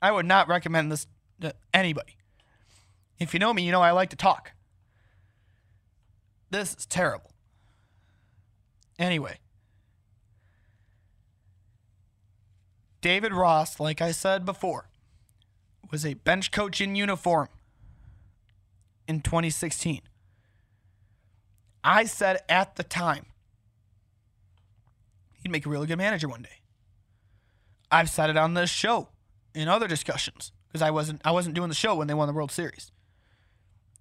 I 0.00 0.12
would 0.12 0.26
not 0.26 0.46
recommend 0.46 0.92
this 0.92 1.08
to 1.40 1.56
anybody. 1.72 2.16
If 3.18 3.34
you 3.34 3.40
know 3.40 3.52
me, 3.52 3.64
you 3.64 3.72
know 3.72 3.82
I 3.82 3.90
like 3.90 4.10
to 4.10 4.16
talk. 4.16 4.52
This 6.50 6.72
is 6.74 6.86
terrible. 6.86 7.33
Anyway, 8.98 9.38
David 13.00 13.32
Ross, 13.32 13.80
like 13.80 14.00
I 14.00 14.12
said 14.12 14.44
before, 14.44 14.88
was 15.90 16.06
a 16.06 16.14
bench 16.14 16.50
coach 16.50 16.80
in 16.80 16.96
uniform 16.96 17.48
in 19.06 19.20
2016. 19.20 20.00
I 21.82 22.04
said 22.04 22.38
at 22.48 22.76
the 22.76 22.82
time 22.82 23.26
he'd 25.42 25.52
make 25.52 25.66
a 25.66 25.68
really 25.68 25.86
good 25.86 25.98
manager 25.98 26.28
one 26.28 26.42
day. 26.42 26.62
I've 27.90 28.08
said 28.08 28.30
it 28.30 28.36
on 28.36 28.54
this 28.54 28.70
show 28.70 29.08
in 29.54 29.68
other 29.68 29.86
discussions 29.86 30.52
because 30.68 30.80
I 30.80 30.90
wasn't 30.90 31.20
I 31.24 31.30
wasn't 31.30 31.54
doing 31.54 31.68
the 31.68 31.74
show 31.74 31.94
when 31.94 32.08
they 32.08 32.14
won 32.14 32.26
the 32.26 32.34
World 32.34 32.50
Series. 32.50 32.90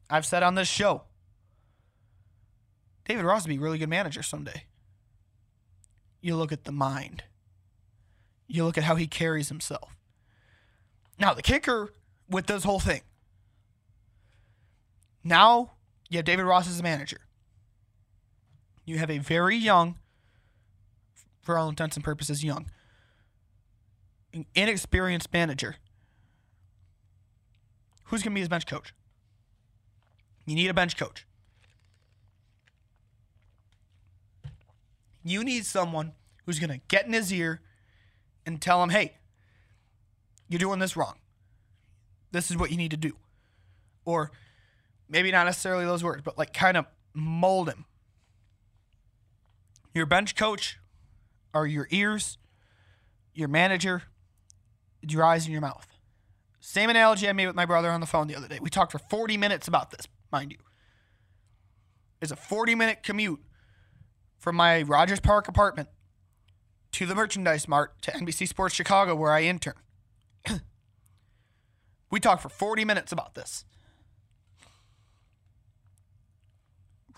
I've 0.09 0.25
said 0.25 0.43
on 0.43 0.55
this 0.55 0.67
show 0.67 1.03
David 3.05 3.25
Ross 3.25 3.43
would 3.43 3.49
be 3.49 3.57
a 3.57 3.59
really 3.59 3.77
good 3.77 3.89
manager 3.89 4.23
someday. 4.23 4.63
You 6.23 6.37
look 6.37 6.53
at 6.53 6.63
the 6.63 6.71
mind. 6.71 7.25
You 8.47 8.63
look 8.63 8.77
at 8.77 8.85
how 8.85 8.95
he 8.95 9.07
carries 9.07 9.49
himself. 9.49 9.97
Now, 11.19 11.33
the 11.33 11.41
kicker 11.41 11.91
with 12.29 12.47
this 12.47 12.63
whole 12.63 12.79
thing. 12.79 13.01
Now, 15.21 15.73
you 16.09 16.17
have 16.17 16.25
David 16.25 16.43
Ross 16.43 16.69
as 16.69 16.79
a 16.79 16.83
manager. 16.83 17.19
You 18.85 18.99
have 18.99 19.11
a 19.11 19.17
very 19.17 19.57
young, 19.57 19.97
for 21.41 21.57
all 21.57 21.67
intents 21.67 21.97
and 21.97 22.05
purposes, 22.05 22.41
young, 22.41 22.67
inexperienced 24.55 25.31
manager. 25.33 25.75
Who's 28.05 28.23
going 28.23 28.31
to 28.31 28.35
be 28.35 28.41
his 28.41 28.49
bench 28.49 28.65
coach? 28.65 28.93
You 30.45 30.55
need 30.55 30.69
a 30.69 30.73
bench 30.73 30.95
coach. 30.95 31.25
You 35.23 35.43
need 35.43 35.65
someone 35.65 36.13
who's 36.45 36.59
going 36.59 36.69
to 36.69 36.81
get 36.87 37.05
in 37.05 37.13
his 37.13 37.31
ear 37.31 37.61
and 38.45 38.61
tell 38.61 38.83
him, 38.83 38.89
hey, 38.89 39.13
you're 40.49 40.59
doing 40.59 40.79
this 40.79 40.97
wrong. 40.97 41.15
This 42.31 42.51
is 42.51 42.57
what 42.57 42.71
you 42.71 42.77
need 42.77 42.91
to 42.91 42.97
do. 42.97 43.13
Or 44.05 44.31
maybe 45.07 45.31
not 45.31 45.45
necessarily 45.45 45.85
those 45.85 46.03
words, 46.03 46.21
but 46.23 46.37
like 46.37 46.53
kind 46.53 46.75
of 46.75 46.85
mold 47.13 47.69
him. 47.69 47.85
Your 49.93 50.05
bench 50.05 50.35
coach 50.35 50.79
are 51.53 51.67
your 51.67 51.87
ears, 51.91 52.37
your 53.33 53.47
manager, 53.47 54.03
your 55.07 55.23
eyes, 55.23 55.45
and 55.45 55.51
your 55.51 55.61
mouth. 55.61 55.87
Same 56.59 56.89
analogy 56.89 57.29
I 57.29 57.33
made 57.33 57.47
with 57.47 57.55
my 57.55 57.65
brother 57.65 57.91
on 57.91 57.99
the 57.99 58.07
phone 58.07 58.27
the 58.27 58.35
other 58.35 58.47
day. 58.47 58.57
We 58.61 58.69
talked 58.69 58.91
for 58.91 58.99
40 58.99 59.37
minutes 59.37 59.67
about 59.67 59.91
this, 59.91 60.07
mind 60.31 60.51
you. 60.51 60.57
It's 62.21 62.31
a 62.31 62.35
40 62.35 62.73
minute 62.75 63.03
commute 63.03 63.39
from 64.43 64.57
my 64.57 64.81
Rogers 64.81 65.21
Park 65.21 65.47
apartment 65.47 65.87
to 66.91 67.05
the 67.05 67.15
merchandise 67.15 67.65
mart 67.65 68.01
to 68.01 68.11
NBC 68.11 68.45
Sports 68.45 68.75
Chicago 68.75 69.15
where 69.15 69.31
I 69.31 69.43
intern. 69.43 69.75
we 72.11 72.19
talked 72.19 72.41
for 72.41 72.49
40 72.49 72.83
minutes 72.83 73.13
about 73.13 73.35
this. 73.35 73.63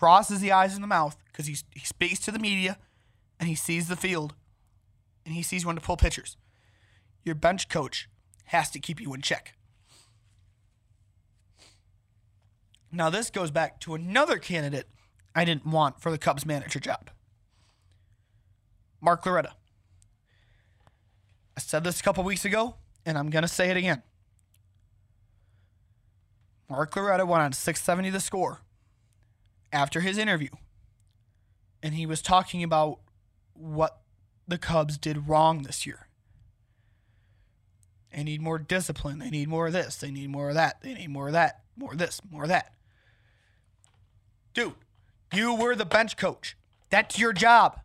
Ross 0.00 0.30
is 0.30 0.38
the 0.38 0.52
eyes 0.52 0.74
and 0.74 0.84
the 0.84 0.88
mouth 0.88 1.16
because 1.26 1.46
he, 1.46 1.56
he 1.74 1.84
speaks 1.84 2.20
to 2.20 2.30
the 2.30 2.38
media 2.38 2.78
and 3.40 3.48
he 3.48 3.56
sees 3.56 3.88
the 3.88 3.96
field 3.96 4.36
and 5.24 5.34
he 5.34 5.42
sees 5.42 5.66
when 5.66 5.74
to 5.74 5.82
pull 5.82 5.96
pitchers. 5.96 6.36
Your 7.24 7.34
bench 7.34 7.68
coach 7.68 8.08
has 8.44 8.70
to 8.70 8.78
keep 8.78 9.00
you 9.00 9.12
in 9.14 9.20
check. 9.20 9.56
Now, 12.92 13.10
this 13.10 13.30
goes 13.30 13.50
back 13.50 13.80
to 13.80 13.94
another 13.94 14.38
candidate 14.38 14.86
I 15.34 15.44
didn't 15.44 15.66
want 15.66 16.00
for 16.00 16.12
the 16.12 16.18
Cubs 16.18 16.46
manager 16.46 16.78
job 16.78 17.10
Mark 19.06 19.24
Loretta. 19.24 19.52
I 21.56 21.60
said 21.60 21.84
this 21.84 22.00
a 22.00 22.02
couple 22.02 22.24
weeks 22.24 22.44
ago, 22.44 22.74
and 23.06 23.16
I'm 23.16 23.30
going 23.30 23.42
to 23.42 23.48
say 23.48 23.70
it 23.70 23.76
again. 23.76 24.02
Mark 26.68 26.96
Loretta 26.96 27.24
went 27.24 27.40
on 27.40 27.52
670 27.52 28.10
the 28.10 28.18
score 28.18 28.62
after 29.72 30.00
his 30.00 30.18
interview, 30.18 30.48
and 31.84 31.94
he 31.94 32.04
was 32.04 32.20
talking 32.20 32.64
about 32.64 32.98
what 33.54 34.00
the 34.48 34.58
Cubs 34.58 34.98
did 34.98 35.28
wrong 35.28 35.62
this 35.62 35.86
year. 35.86 36.08
They 38.12 38.24
need 38.24 38.42
more 38.42 38.58
discipline. 38.58 39.20
They 39.20 39.30
need 39.30 39.48
more 39.48 39.68
of 39.68 39.72
this. 39.72 39.94
They 39.94 40.10
need 40.10 40.30
more 40.30 40.48
of 40.48 40.56
that. 40.56 40.80
They 40.82 40.94
need 40.94 41.10
more 41.10 41.28
of 41.28 41.32
that. 41.34 41.60
More 41.76 41.92
of 41.92 41.98
this. 41.98 42.20
More 42.28 42.42
of 42.42 42.48
that. 42.48 42.72
Dude, 44.52 44.74
you 45.32 45.54
were 45.54 45.76
the 45.76 45.84
bench 45.84 46.16
coach. 46.16 46.56
That's 46.90 47.20
your 47.20 47.32
job. 47.32 47.78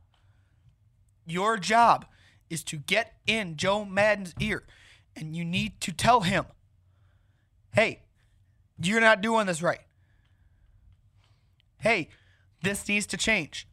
Your 1.32 1.58
job 1.58 2.06
is 2.50 2.64
to 2.66 2.78
get 2.78 3.14
in 3.26 3.56
Joe 3.56 3.86
Maddon's 3.86 4.34
ear 4.40 4.64
and 5.16 5.36
you 5.36 5.46
need 5.46 5.80
to 5.82 5.92
tell 5.92 6.22
him, 6.22 6.46
hey, 7.74 8.04
you're 8.82 9.02
not 9.02 9.22
doing 9.22 9.48
this 9.48 9.62
right. 9.62 9.80
Hey, 11.80 12.10
this 12.62 12.88
needs 12.88 13.06
to 13.08 13.18
change. 13.18 13.68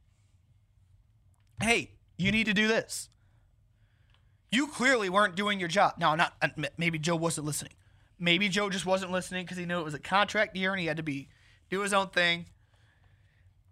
Hey, 1.60 1.90
you 2.16 2.30
need 2.30 2.44
to 2.46 2.54
do 2.54 2.68
this. 2.68 3.08
You 4.50 4.68
clearly 4.68 5.10
weren't 5.10 5.34
doing 5.34 5.58
your 5.58 5.68
job. 5.68 5.94
Now, 5.98 6.14
not 6.14 6.34
uh, 6.40 6.48
maybe 6.78 6.98
Joe 6.98 7.16
wasn't 7.16 7.46
listening. 7.46 7.74
Maybe 8.18 8.48
Joe 8.48 8.70
just 8.70 8.86
wasn't 8.86 9.12
listening 9.12 9.44
because 9.44 9.58
he 9.58 9.66
knew 9.66 9.80
it 9.80 9.84
was 9.84 9.94
a 9.94 9.98
contract 9.98 10.56
year 10.56 10.72
and 10.72 10.80
he 10.80 10.86
had 10.86 10.96
to 10.96 11.02
be 11.02 11.28
do 11.70 11.80
his 11.80 11.92
own 11.92 12.08
thing. 12.08 12.46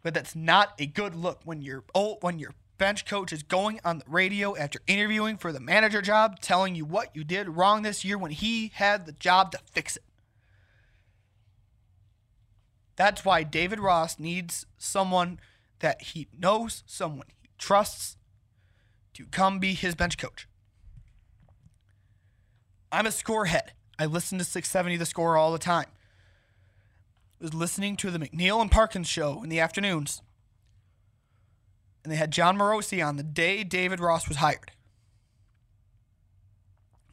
But 0.03 0.15
that's 0.15 0.37
not 0.37 0.75
a 0.79 0.87
good 0.87 1.15
look 1.15 1.41
when 1.45 1.63
your 1.63 1.85
oh 1.95 2.19
when 2.21 2.39
your 2.39 2.53
bench 2.79 3.07
coach 3.07 3.33
is 3.33 3.43
going 3.43 3.81
on 3.85 3.99
the 3.99 4.05
radio 4.09 4.57
after 4.57 4.81
interviewing 4.87 5.37
for 5.37 5.53
the 5.53 5.61
manager 5.61 6.03
job, 6.03 6.41
telling 6.41 6.75
you 6.75 6.85
what 6.85 7.15
you 7.15 7.25
did 7.25 7.49
wrong 7.49 7.83
this 7.83 8.05
year 8.05 8.19
when 8.19 8.31
he 8.31 8.73
had 8.75 9.07
the 9.07 9.13
job 9.13 9.53
to 9.53 9.59
fix 9.73 9.97
it. 9.97 10.03
That's 12.97 13.25
why 13.25 13.43
David 13.43 13.79
Ross 13.79 14.19
needs 14.19 14.67
someone 14.79 15.39
that 15.81 16.01
he 16.03 16.29
knows, 16.37 16.83
someone 16.87 17.27
he 17.43 17.49
trusts 17.59 18.17
to 19.15 19.27
come 19.27 19.59
be 19.59 19.75
his 19.75 19.95
bench 19.95 20.17
coach. 20.19 20.49
I'm 22.91 23.07
a 23.07 23.13
score 23.13 23.47
head. 23.47 23.73
I 23.99 24.07
listen 24.07 24.39
to 24.39 24.45
670 24.45 24.97
the 24.97 25.07
score 25.07 25.37
all 25.37 25.53
the 25.53 25.59
time. 25.59 25.87
I 27.41 27.45
was 27.45 27.55
listening 27.55 27.97
to 27.97 28.11
the 28.11 28.19
McNeil 28.19 28.61
and 28.63 28.71
Parkins 28.71 29.09
show 29.09 29.43
in 29.43 29.51
the 29.51 29.61
afternoons. 29.61 30.23
And 32.07 32.13
they 32.13 32.19
had 32.19 32.31
Jon 32.31 32.57
Morosi 32.57 33.05
on 33.05 33.17
the 33.17 33.25
day 33.25 33.65
David 33.65 33.99
Ross 33.99 34.29
was 34.29 34.37
hired. 34.37 34.71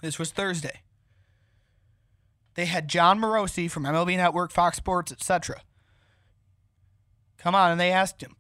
This 0.04 0.20
was 0.20 0.30
Thursday. 0.30 0.82
They 2.54 2.66
had 2.66 2.88
Jon 2.88 3.20
Morosi 3.20 3.72
from 3.72 3.86
MLB 3.86 4.18
Network, 4.18 4.52
Fox 4.52 4.78
Sports, 4.78 5.12
etc. 5.12 5.62
Come 7.40 7.56
on, 7.56 7.72
and 7.72 7.80
they 7.80 7.92
asked 7.92 8.22
him, 8.22 8.36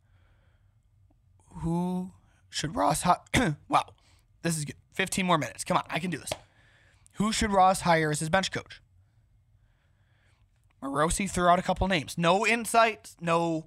"Who 1.61 2.11
should 2.51 2.75
Ross?" 2.75 3.01
hire?" 3.01 3.17
wow, 3.67 3.87
this 4.43 4.55
is 4.55 4.63
good. 4.63 4.75
15 4.91 5.25
more 5.25 5.39
minutes. 5.39 5.63
Come 5.63 5.77
on, 5.77 5.85
I 5.89 5.97
can 5.97 6.11
do 6.11 6.19
this. 6.19 6.33
Who 7.13 7.31
should 7.31 7.49
Ross 7.49 7.81
hire 7.81 8.11
as 8.11 8.19
his 8.19 8.29
bench 8.29 8.51
coach? 8.51 8.79
Morosi 10.83 11.27
threw 11.27 11.47
out 11.47 11.57
a 11.57 11.63
couple 11.63 11.87
names. 11.87 12.15
No 12.15 12.45
insights, 12.45 13.17
no 13.19 13.65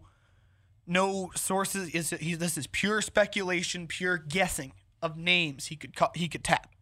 no 0.87 1.31
sources. 1.35 1.91
Is 1.91 2.11
he, 2.11 2.35
this 2.35 2.57
is 2.57 2.67
pure 2.67 3.01
speculation, 3.03 3.87
pure 3.87 4.19
guessing 4.19 4.73
of 5.03 5.17
names 5.17 5.67
he 5.67 5.77
could 5.77 5.95
call, 5.95 6.11
he 6.15 6.29
could 6.29 6.45
tap. 6.45 6.73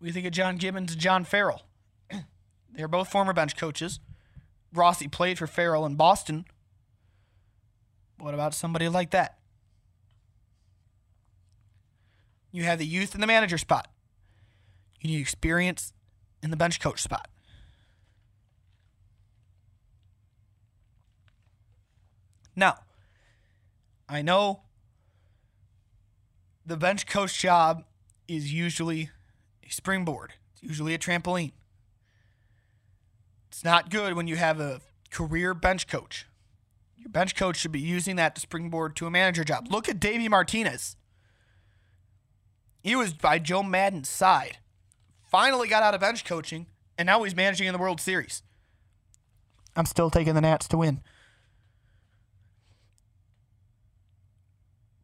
We 0.00 0.12
think 0.12 0.26
of 0.26 0.32
John 0.32 0.56
Gibbons 0.56 0.92
and 0.92 1.00
John 1.00 1.24
Farrell. 1.24 1.62
They're 2.72 2.88
both 2.88 3.08
former 3.08 3.32
bench 3.32 3.56
coaches. 3.56 4.00
Rossi 4.72 5.08
played 5.08 5.38
for 5.38 5.46
Farrell 5.46 5.86
in 5.86 5.96
Boston. 5.96 6.44
What 8.18 8.34
about 8.34 8.54
somebody 8.54 8.88
like 8.88 9.10
that? 9.10 9.38
You 12.52 12.64
have 12.64 12.78
the 12.78 12.86
youth 12.86 13.14
in 13.14 13.20
the 13.20 13.26
manager 13.26 13.58
spot. 13.58 13.88
You 15.00 15.10
need 15.10 15.20
experience 15.20 15.92
in 16.42 16.50
the 16.50 16.56
bench 16.56 16.80
coach 16.80 17.02
spot. 17.02 17.28
Now, 22.56 22.78
I 24.08 24.22
know 24.22 24.62
the 26.64 26.76
bench 26.76 27.06
coach 27.06 27.38
job 27.38 27.84
is 28.26 28.52
usually 28.52 29.10
a 29.62 29.70
springboard, 29.70 30.32
it's 30.52 30.62
usually 30.62 30.94
a 30.94 30.98
trampoline. 30.98 31.52
It's 33.48 33.62
not 33.64 33.90
good 33.90 34.14
when 34.14 34.26
you 34.26 34.36
have 34.36 34.58
a 34.60 34.80
career 35.10 35.54
bench 35.54 35.86
coach. 35.86 36.26
Your 36.96 37.08
bench 37.08 37.36
coach 37.36 37.56
should 37.56 37.72
be 37.72 37.80
using 37.80 38.16
that 38.16 38.34
to 38.34 38.40
springboard 38.40 38.96
to 38.96 39.06
a 39.06 39.10
manager 39.10 39.44
job. 39.44 39.68
Look 39.70 39.88
at 39.88 40.00
Davey 40.00 40.28
Martinez. 40.28 40.96
He 42.82 42.96
was 42.96 43.12
by 43.12 43.38
Joe 43.38 43.62
Maddon's 43.62 44.08
side. 44.08 44.58
Finally 45.22 45.68
got 45.68 45.82
out 45.82 45.94
of 45.94 46.00
bench 46.00 46.24
coaching, 46.24 46.66
and 46.98 47.06
now 47.06 47.22
he's 47.22 47.34
managing 47.34 47.66
in 47.66 47.72
the 47.72 47.78
World 47.78 48.00
Series. 48.00 48.42
I'm 49.74 49.86
still 49.86 50.10
taking 50.10 50.34
the 50.34 50.40
Nats 50.40 50.68
to 50.68 50.76
win. 50.78 51.02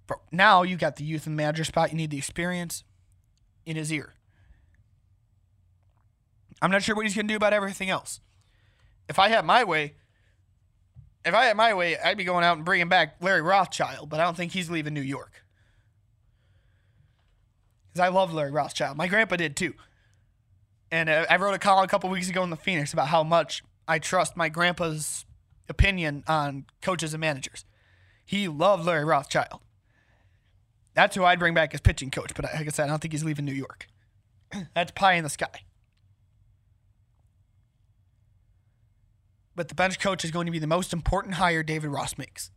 Bro, 0.06 0.18
now 0.30 0.62
you 0.62 0.76
got 0.76 0.96
the 0.96 1.04
youth 1.04 1.26
and 1.26 1.36
manager 1.36 1.64
spot. 1.64 1.90
You 1.90 1.96
need 1.96 2.10
the 2.10 2.18
experience 2.18 2.84
in 3.64 3.76
his 3.76 3.92
ear. 3.92 4.14
I'm 6.60 6.70
not 6.70 6.82
sure 6.82 6.94
what 6.94 7.04
he's 7.04 7.14
going 7.14 7.26
to 7.26 7.32
do 7.32 7.36
about 7.36 7.52
everything 7.52 7.90
else. 7.90 8.20
If 9.08 9.18
I 9.18 9.28
had 9.28 9.44
my 9.44 9.64
way, 9.64 9.94
if 11.24 11.34
I 11.34 11.46
had 11.46 11.56
my 11.56 11.74
way, 11.74 11.98
I'd 11.98 12.16
be 12.16 12.24
going 12.24 12.44
out 12.44 12.56
and 12.56 12.64
bringing 12.64 12.88
back 12.88 13.16
Larry 13.20 13.42
Rothschild, 13.42 14.08
but 14.08 14.20
I 14.20 14.24
don't 14.24 14.36
think 14.36 14.52
he's 14.52 14.70
leaving 14.70 14.94
New 14.94 15.00
York. 15.00 15.44
Because 17.92 18.06
I 18.06 18.08
love 18.08 18.32
Larry 18.32 18.50
Rothschild. 18.50 18.96
My 18.96 19.06
grandpa 19.06 19.36
did 19.36 19.56
too. 19.56 19.74
And 20.90 21.08
uh, 21.08 21.26
I 21.28 21.36
wrote 21.36 21.54
a 21.54 21.58
column 21.58 21.84
a 21.84 21.88
couple 21.88 22.10
weeks 22.10 22.28
ago 22.28 22.42
in 22.42 22.50
the 22.50 22.56
Phoenix 22.56 22.92
about 22.92 23.08
how 23.08 23.22
much 23.22 23.62
I 23.88 23.98
trust 23.98 24.36
my 24.36 24.48
grandpa's 24.48 25.24
opinion 25.68 26.22
on 26.26 26.66
coaches 26.80 27.14
and 27.14 27.20
managers. 27.20 27.64
He 28.24 28.48
loved 28.48 28.84
Larry 28.84 29.04
Rothschild. 29.04 29.60
That's 30.94 31.16
who 31.16 31.24
I'd 31.24 31.38
bring 31.38 31.54
back 31.54 31.72
as 31.74 31.80
pitching 31.80 32.10
coach, 32.10 32.32
but 32.34 32.44
like 32.44 32.66
I 32.66 32.70
said, 32.70 32.84
I 32.84 32.86
don't 32.88 33.00
think 33.00 33.12
he's 33.12 33.24
leaving 33.24 33.44
New 33.44 33.52
York. 33.52 33.86
That's 34.74 34.92
pie 34.92 35.14
in 35.14 35.24
the 35.24 35.30
sky. 35.30 35.62
But 39.54 39.68
the 39.68 39.74
bench 39.74 39.98
coach 39.98 40.24
is 40.24 40.30
going 40.30 40.46
to 40.46 40.52
be 40.52 40.58
the 40.58 40.66
most 40.66 40.92
important 40.92 41.34
hire 41.34 41.62
David 41.62 41.90
Ross 41.90 42.16
makes. 42.16 42.50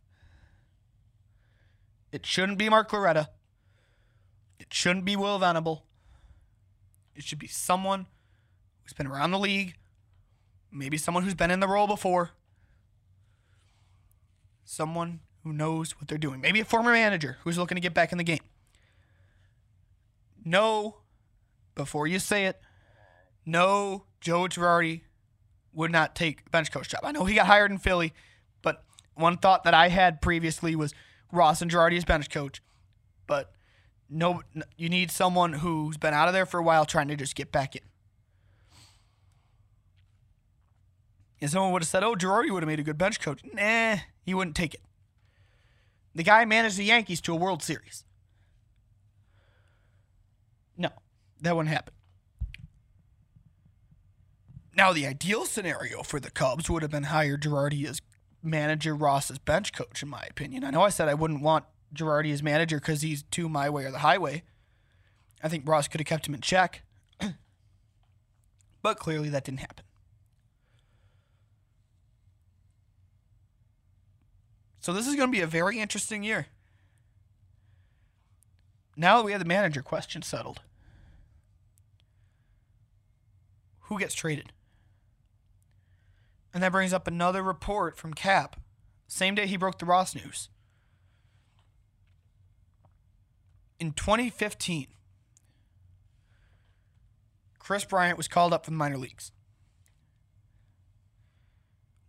It 2.12 2.24
shouldn't 2.24 2.58
be 2.58 2.68
Mark 2.68 2.92
Loretta. 2.92 3.30
It 4.58 4.72
shouldn't 4.72 5.04
be 5.04 5.16
Will 5.16 5.38
Venable. 5.38 5.84
It 7.14 7.24
should 7.24 7.38
be 7.38 7.46
someone 7.46 8.06
who's 8.82 8.92
been 8.92 9.06
around 9.06 9.30
the 9.30 9.38
league, 9.38 9.74
maybe 10.70 10.96
someone 10.96 11.24
who's 11.24 11.34
been 11.34 11.50
in 11.50 11.60
the 11.60 11.68
role 11.68 11.86
before, 11.86 12.30
someone 14.64 15.20
who 15.46 15.52
knows 15.52 15.92
what 15.92 16.08
they're 16.08 16.18
doing, 16.18 16.40
maybe 16.40 16.58
a 16.58 16.64
former 16.64 16.90
manager 16.90 17.38
who's 17.44 17.56
looking 17.56 17.76
to 17.76 17.80
get 17.80 17.94
back 17.94 18.10
in 18.10 18.18
the 18.18 18.24
game. 18.24 18.40
No, 20.44 20.96
before 21.76 22.08
you 22.08 22.18
say 22.18 22.46
it, 22.46 22.60
no, 23.44 24.06
Joe 24.20 24.46
Girardi 24.46 25.02
would 25.72 25.92
not 25.92 26.16
take 26.16 26.50
bench 26.50 26.72
coach 26.72 26.88
job. 26.88 27.02
I 27.04 27.12
know 27.12 27.24
he 27.24 27.36
got 27.36 27.46
hired 27.46 27.70
in 27.70 27.78
Philly, 27.78 28.12
but 28.60 28.82
one 29.14 29.36
thought 29.36 29.62
that 29.62 29.72
I 29.72 29.86
had 29.86 30.20
previously 30.20 30.74
was 30.74 30.92
Ross 31.30 31.62
and 31.62 31.70
Girardi 31.70 31.96
as 31.96 32.04
bench 32.04 32.28
coach. 32.28 32.60
But 33.28 33.52
no, 34.10 34.42
you 34.76 34.88
need 34.88 35.12
someone 35.12 35.52
who's 35.52 35.96
been 35.96 36.12
out 36.12 36.26
of 36.26 36.34
there 36.34 36.46
for 36.46 36.58
a 36.58 36.64
while 36.64 36.86
trying 36.86 37.06
to 37.06 37.14
just 37.14 37.36
get 37.36 37.52
back 37.52 37.76
in. 37.76 37.82
And 41.40 41.48
someone 41.48 41.70
would 41.70 41.82
have 41.82 41.88
said, 41.88 42.02
oh, 42.02 42.16
Girardi 42.16 42.50
would 42.50 42.64
have 42.64 42.68
made 42.68 42.80
a 42.80 42.84
good 42.84 42.98
bench 42.98 43.20
coach. 43.20 43.42
Nah, 43.52 43.98
he 44.24 44.34
wouldn't 44.34 44.56
take 44.56 44.74
it. 44.74 44.80
The 46.16 46.22
guy 46.22 46.46
managed 46.46 46.78
the 46.78 46.84
Yankees 46.84 47.20
to 47.20 47.34
a 47.34 47.36
World 47.36 47.62
Series. 47.62 48.02
No, 50.78 50.88
that 51.42 51.54
wouldn't 51.54 51.74
happen. 51.74 51.92
Now, 54.74 54.94
the 54.94 55.06
ideal 55.06 55.44
scenario 55.44 56.02
for 56.02 56.18
the 56.18 56.30
Cubs 56.30 56.70
would 56.70 56.80
have 56.80 56.90
been 56.90 57.04
hire 57.04 57.36
Girardi 57.36 57.86
as 57.86 58.00
manager, 58.42 58.94
Ross 58.94 59.30
as 59.30 59.38
bench 59.38 59.74
coach, 59.74 60.02
in 60.02 60.08
my 60.08 60.22
opinion. 60.30 60.64
I 60.64 60.70
know 60.70 60.80
I 60.80 60.88
said 60.88 61.06
I 61.06 61.14
wouldn't 61.14 61.42
want 61.42 61.66
Girardi 61.94 62.32
as 62.32 62.42
manager 62.42 62.78
because 62.78 63.02
he's 63.02 63.22
too 63.24 63.50
my 63.50 63.68
way 63.68 63.84
or 63.84 63.90
the 63.90 63.98
highway. 63.98 64.42
I 65.42 65.48
think 65.50 65.68
Ross 65.68 65.86
could 65.86 66.00
have 66.00 66.06
kept 66.06 66.26
him 66.26 66.34
in 66.34 66.40
check. 66.40 66.82
but 68.82 68.98
clearly 68.98 69.28
that 69.28 69.44
didn't 69.44 69.60
happen. 69.60 69.84
So 74.86 74.92
this 74.92 75.08
is 75.08 75.16
going 75.16 75.26
to 75.26 75.36
be 75.36 75.40
a 75.40 75.48
very 75.48 75.80
interesting 75.80 76.22
year. 76.22 76.46
Now 78.96 79.16
that 79.16 79.24
we 79.24 79.32
have 79.32 79.40
the 79.40 79.44
manager 79.44 79.82
question 79.82 80.22
settled, 80.22 80.60
who 83.80 83.98
gets 83.98 84.14
traded? 84.14 84.52
And 86.54 86.62
that 86.62 86.70
brings 86.70 86.92
up 86.92 87.08
another 87.08 87.42
report 87.42 87.96
from 87.96 88.14
Cap. 88.14 88.60
Same 89.08 89.34
day 89.34 89.48
he 89.48 89.56
broke 89.56 89.80
the 89.80 89.86
Ross 89.86 90.14
news. 90.14 90.50
In 93.80 93.90
2015, 93.90 94.86
Kris 97.58 97.84
Bryant 97.84 98.16
was 98.16 98.28
called 98.28 98.52
up 98.52 98.64
from 98.64 98.74
the 98.74 98.78
minor 98.78 98.98
leagues. 98.98 99.32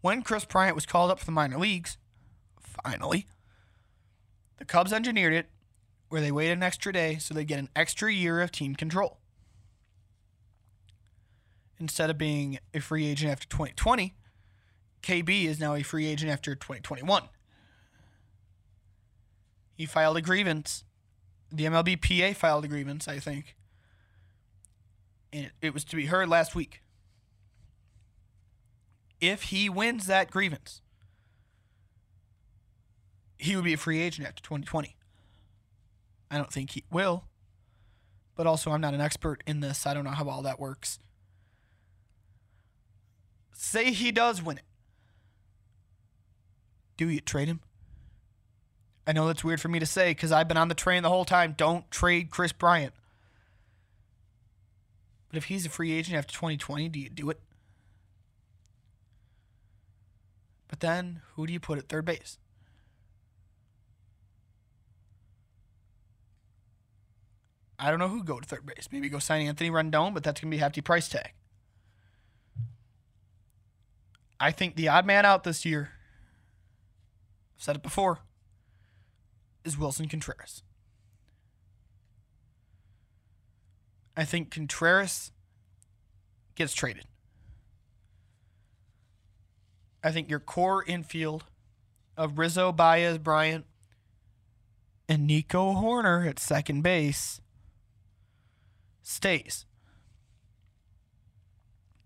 When 0.02 0.22
Kris 0.22 0.46
Bryant 0.46 0.76
was 0.76 0.86
called 0.86 1.10
up 1.10 1.18
for 1.18 1.26
the 1.26 1.32
minor 1.32 1.58
leagues, 1.58 1.98
finally, 2.84 3.28
the 4.58 4.66
Cubs 4.66 4.92
engineered 4.92 5.34
it 5.34 5.50
where 6.10 6.22
they 6.22 6.32
waited 6.32 6.54
an 6.54 6.64
extra 6.64 6.94
day 6.94 7.18
so 7.18 7.34
they 7.34 7.46
get 7.46 7.60
an 7.60 7.70
extra 7.76 8.12
year 8.12 8.42
of 8.42 8.52
team 8.52 8.76
control. 8.76 9.18
Instead 11.80 12.10
of 12.10 12.18
being 12.18 12.58
a 12.74 12.80
free 12.80 13.06
agent 13.06 13.32
after 13.32 13.48
2020, 13.48 14.16
KB 15.04 15.46
is 15.46 15.60
now 15.60 15.76
a 15.76 15.84
free 15.84 16.08
agent 16.08 16.32
after 16.32 16.56
2021. 16.56 17.24
He 19.76 19.86
filed 19.86 20.18
a 20.18 20.22
grievance. 20.22 20.84
The 21.52 21.66
MLBPA 21.66 22.36
filed 22.36 22.66
a 22.66 22.68
grievance, 22.68 23.08
I 23.08 23.20
think. 23.20 23.56
And 25.32 25.46
it, 25.46 25.52
it 25.62 25.74
was 25.74 25.84
to 25.86 25.96
be 25.96 26.08
heard 26.08 26.30
last 26.30 26.56
week. 26.56 26.82
If 29.22 29.44
he 29.44 29.70
wins 29.70 30.08
that 30.08 30.32
grievance, 30.32 30.82
he 33.38 33.56
would 33.56 33.66
be 33.66 33.74
a 33.74 33.78
free 33.78 34.00
agent 34.00 34.28
after 34.28 34.42
2020. 34.44 34.96
I 36.30 36.38
don't 36.38 36.52
think 36.52 36.72
he 36.72 36.84
will. 36.92 37.26
But 38.36 38.48
also, 38.48 38.72
I'm 38.72 38.82
not 38.82 38.94
an 38.94 39.02
expert 39.02 39.44
in 39.48 39.62
this. 39.62 39.88
I 39.88 39.94
don't 39.94 40.04
know 40.04 40.12
how 40.12 40.30
all 40.30 40.42
that 40.44 40.60
works. 40.60 41.00
Say 43.54 43.92
he 43.92 44.12
does 44.12 44.44
win 44.44 44.58
it. 44.58 44.64
Do 46.98 47.10
you 47.10 47.20
trade 47.20 47.48
him? 47.48 47.62
I 49.08 49.14
know 49.14 49.26
that's 49.28 49.44
weird 49.44 49.62
for 49.62 49.70
me 49.70 49.80
to 49.80 49.86
say 49.86 50.12
because 50.12 50.32
I've 50.32 50.48
been 50.48 50.58
on 50.58 50.68
the 50.68 50.76
train 50.76 51.02
the 51.02 51.10
whole 51.10 51.26
time. 51.26 51.56
Don't 51.58 51.90
trade 51.90 52.30
Kris 52.30 52.52
Bryant. 52.52 52.94
But 55.30 55.38
if 55.38 55.46
he's 55.46 55.66
a 55.66 55.70
free 55.70 55.94
agent 55.94 56.18
after 56.18 56.34
2020, 56.34 56.90
do 56.90 57.00
you 57.00 57.10
do 57.10 57.30
it? 57.30 57.40
But 60.68 60.82
then, 60.82 61.22
who 61.36 61.48
do 61.48 61.54
you 61.54 61.60
put 61.60 61.78
at 61.78 61.88
third 61.88 62.06
base? 62.06 62.38
I 67.80 67.92
don't 67.92 68.00
know 68.00 68.08
who 68.08 68.24
go 68.24 68.40
to 68.40 68.48
third 68.48 68.66
base. 68.66 68.90
Maybe 68.92 69.10
go 69.10 69.20
sign 69.20 69.46
Anthony 69.46 69.70
Rendon, 69.70 70.14
but 70.14 70.24
that's 70.24 70.42
going 70.42 70.50
to 70.50 70.56
be 70.56 70.60
a 70.60 70.64
hefty 70.64 70.82
price 70.82 71.08
tag. 71.08 71.34
I 74.40 74.52
think 74.52 74.76
the 74.76 74.88
odd 74.88 75.06
man 75.06 75.26
out 75.26 75.44
this 75.44 75.66
year, 75.66 75.92
I've 77.58 77.64
said 77.64 77.76
it 77.76 77.84
before, 77.84 78.20
is 79.64 79.76
Willson 79.76 80.10
Contreras. 80.10 80.64
I 84.16 84.26
think 84.26 84.50
Contreras 84.50 85.32
gets 86.56 86.74
traded. 86.74 87.06
I 90.04 90.12
think 90.12 90.30
your 90.30 90.40
core 90.40 90.84
infield 90.84 91.44
of 92.16 92.40
Rizzo, 92.40 92.72
Baez, 92.72 93.20
Bryant, 93.20 93.66
and 95.08 95.28
Nico 95.28 95.74
Hoerner 95.74 96.28
at 96.28 96.40
second 96.40 96.82
base 96.82 97.42
stays. 99.08 99.66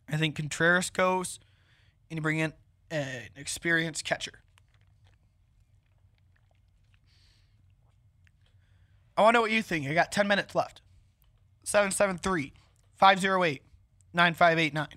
I 0.08 0.18
think 0.18 0.36
Contreras 0.36 0.90
goes 0.90 1.40
and 2.10 2.18
you 2.18 2.22
bring 2.22 2.40
in 2.40 2.54
an 2.92 3.30
experienced 3.36 4.06
catcher. 4.06 4.44
I 9.18 9.24
want 9.24 9.34
to 9.34 9.38
know 9.38 9.42
what 9.42 9.52
you 9.52 9.62
think. 9.62 9.88
I 9.88 9.94
got 9.94 10.12
10 10.12 10.28
minutes 10.28 10.54
left. 10.54 10.82
773 11.64 12.54
508 12.98 13.62
9589. 14.14 14.88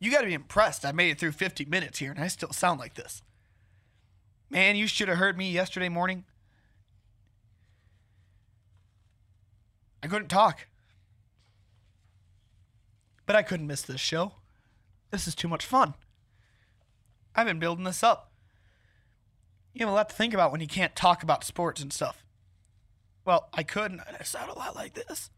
You 0.00 0.10
got 0.10 0.20
to 0.20 0.26
be 0.26 0.34
impressed. 0.34 0.84
I 0.84 0.92
made 0.92 1.10
it 1.10 1.18
through 1.18 1.32
50 1.32 1.64
minutes 1.66 1.98
here 1.98 2.10
and 2.10 2.20
I 2.20 2.28
still 2.28 2.52
sound 2.52 2.80
like 2.80 2.94
this. 2.94 3.22
Man, 4.50 4.76
you 4.76 4.86
should 4.86 5.08
have 5.08 5.18
heard 5.18 5.38
me 5.38 5.50
yesterday 5.50 5.88
morning. 5.88 6.24
I 10.02 10.06
couldn't 10.06 10.28
talk. 10.28 10.66
But 13.26 13.36
I 13.36 13.42
couldn't 13.42 13.66
miss 13.66 13.82
this 13.82 14.00
show. 14.00 14.32
This 15.10 15.26
is 15.26 15.34
too 15.34 15.48
much 15.48 15.64
fun. 15.64 15.94
I've 17.34 17.46
been 17.46 17.58
building 17.58 17.84
this 17.84 18.02
up. 18.02 18.32
You 19.72 19.84
have 19.84 19.92
a 19.92 19.96
lot 19.96 20.08
to 20.10 20.14
think 20.14 20.34
about 20.34 20.52
when 20.52 20.60
you 20.60 20.68
can't 20.68 20.94
talk 20.94 21.22
about 21.22 21.42
sports 21.42 21.82
and 21.82 21.92
stuff. 21.92 22.24
Well, 23.24 23.48
I 23.52 23.62
could, 23.62 23.90
and 23.90 24.02
I 24.18 24.22
sound 24.22 24.50
a 24.50 24.58
lot 24.58 24.76
like 24.76 24.94
this. 24.94 25.30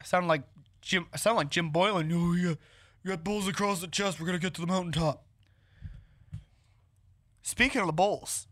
I 0.00 0.04
sound 0.04 0.28
like 0.28 0.42
Jim. 0.82 1.06
I 1.12 1.16
sound 1.16 1.36
like 1.36 1.50
Jim 1.50 1.70
Boylan. 1.70 2.12
Oh, 2.12 2.34
yeah, 2.34 2.54
you 3.02 3.10
got 3.10 3.24
bulls 3.24 3.48
across 3.48 3.80
the 3.80 3.86
chest. 3.86 4.20
We're 4.20 4.26
gonna 4.26 4.38
get 4.38 4.54
to 4.54 4.60
the 4.60 4.66
mountaintop. 4.66 5.24
Speaking 7.42 7.80
of 7.80 7.86
the 7.86 7.92
bulls, 7.92 8.46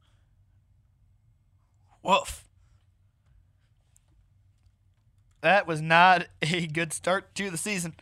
woof. 2.02 2.45
That 5.46 5.68
was 5.68 5.80
not 5.80 6.26
a 6.42 6.66
good 6.66 6.92
start 6.92 7.32
to 7.36 7.50
the 7.50 7.56
season. 7.56 7.94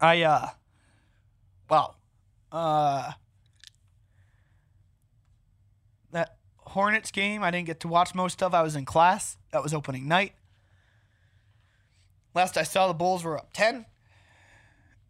I 0.00 0.22
uh, 0.22 0.50
wow, 1.68 1.96
uh, 2.52 3.10
that 6.12 6.36
Hornets 6.58 7.10
game 7.10 7.42
I 7.42 7.50
didn't 7.50 7.66
get 7.66 7.80
to 7.80 7.88
watch 7.88 8.14
most 8.14 8.44
of. 8.44 8.54
I 8.54 8.62
was 8.62 8.76
in 8.76 8.84
class. 8.84 9.38
That 9.50 9.60
was 9.60 9.74
opening 9.74 10.06
night. 10.06 10.34
Last 12.32 12.56
I 12.56 12.62
saw, 12.62 12.86
the 12.86 12.94
Bulls 12.94 13.24
were 13.24 13.36
up 13.36 13.52
10. 13.54 13.86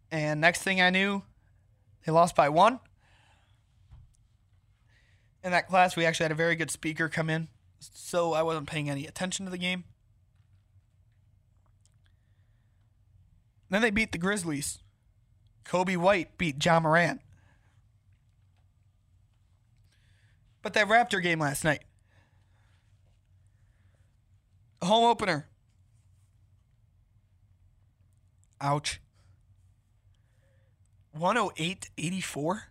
And 0.09 0.41
next 0.41 0.63
thing 0.63 0.81
I 0.81 0.89
knew, 0.89 1.21
they 2.03 2.11
lost 2.11 2.35
by 2.35 2.49
one. 2.49 2.79
In 5.43 5.51
that 5.51 5.67
class, 5.67 5.95
we 5.95 6.03
actually 6.03 6.23
had 6.23 6.31
a 6.31 6.35
very 6.35 6.55
good 6.55 6.71
speaker 6.71 7.09
come 7.09 7.29
in, 7.29 7.47
so 7.93 8.33
I 8.33 8.43
wasn't 8.43 8.67
paying 8.67 8.89
any 8.89 9.05
attention 9.05 9.45
to 9.45 9.51
the 9.51 9.57
game. 9.57 9.83
Then 13.69 13.81
they 13.81 13.89
beat 13.89 14.11
the 14.11 14.17
Grizzlies. 14.17 14.79
Coby 15.65 15.97
White 15.97 16.37
beat 16.37 16.63
Ja 16.63 16.79
Morant. 16.79 17.21
But 20.61 20.73
that 20.73 20.87
Raptor 20.87 21.21
game 21.21 21.39
last 21.39 21.63
night, 21.63 21.83
a 24.81 24.85
home 24.85 25.05
opener. 25.05 25.47
Ouch. 28.61 28.99
108 31.11 31.89
84 31.97 32.63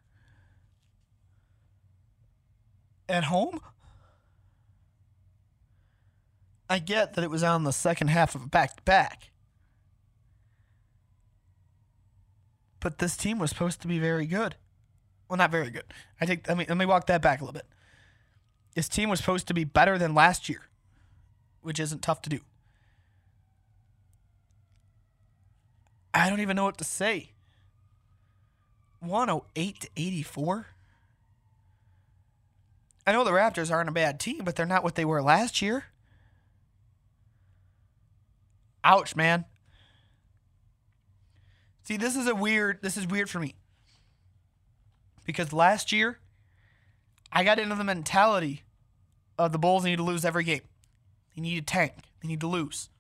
at 3.09 3.25
home? 3.25 3.61
I 6.75 6.81
get 6.81 7.15
that 7.15 7.23
it 7.23 7.31
was 7.31 7.45
on 7.45 7.63
the 7.63 7.73
second 7.73 8.09
half 8.09 8.35
of 8.35 8.43
a 8.43 8.49
back 8.49 8.75
to 8.75 8.83
back. 8.83 9.31
But 12.81 12.99
this 12.99 13.17
team 13.17 13.39
was 13.39 13.51
supposed 13.51 13.81
to 13.83 13.87
be 13.87 14.01
very 14.01 14.27
good. 14.27 14.57
Well, 15.29 15.37
not 15.37 15.53
very 15.53 15.71
good. 15.71 15.85
I 16.21 16.27
think 16.27 16.49
let 16.49 16.57
me 16.57 16.67
let 16.69 16.77
me 16.77 16.85
walk 16.85 17.07
that 17.07 17.23
back 17.23 17.41
a 17.41 17.45
little 17.45 17.53
bit. 17.53 17.69
This 18.75 18.89
team 18.89 19.09
was 19.09 19.21
supposed 19.21 19.47
to 19.47 19.55
be 19.55 19.63
better 19.63 19.99
than 19.99 20.17
last 20.17 20.49
year, 20.49 20.63
which 21.63 21.79
isn't 21.79 22.03
tough 22.03 22.23
to 22.23 22.29
do. 22.29 22.41
I 26.13 26.29
don't 26.29 26.41
even 26.41 26.57
know 26.57 26.65
what 26.65 26.79
to 26.79 26.85
say. 26.85 27.31
108 28.99 29.81
to 29.81 29.89
84. 29.97 30.67
I 33.07 33.13
know 33.13 33.23
the 33.23 33.31
Raptors 33.31 33.71
aren't 33.71 33.91
a 33.91 33.93
bad 33.93 34.19
team, 34.19 34.41
but 34.43 34.57
they're 34.57 34.67
not 34.67 34.83
what 34.83 34.97
they 34.97 35.05
were 35.05 35.23
last 35.23 35.63
year. 35.63 35.85
Ouch, 38.85 39.17
man. 39.17 39.47
See, 41.85 41.97
this 41.97 42.17
is 42.17 42.27
a 42.27 42.35
weird 42.35 42.81
this 42.83 42.97
is 42.97 43.07
weird 43.07 43.31
for 43.31 43.41
me. 43.41 43.55
Because 45.25 45.53
last 45.53 45.91
year 45.91 46.19
I 47.33 47.45
got 47.45 47.59
into 47.59 47.75
the 47.75 47.85
mentality 47.85 48.63
of 49.39 49.53
the 49.53 49.59
Bulls 49.59 49.85
need 49.85 49.97
to 49.97 50.03
lose 50.03 50.25
every 50.25 50.45
game. 50.45 50.61
They 51.35 51.43
need 51.43 51.67
to 51.67 51.73
tank. 51.73 51.95
They 52.23 52.29
need 52.29 52.41
to 52.41 52.47
lose. 52.47 52.91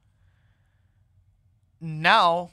Now 1.80 2.52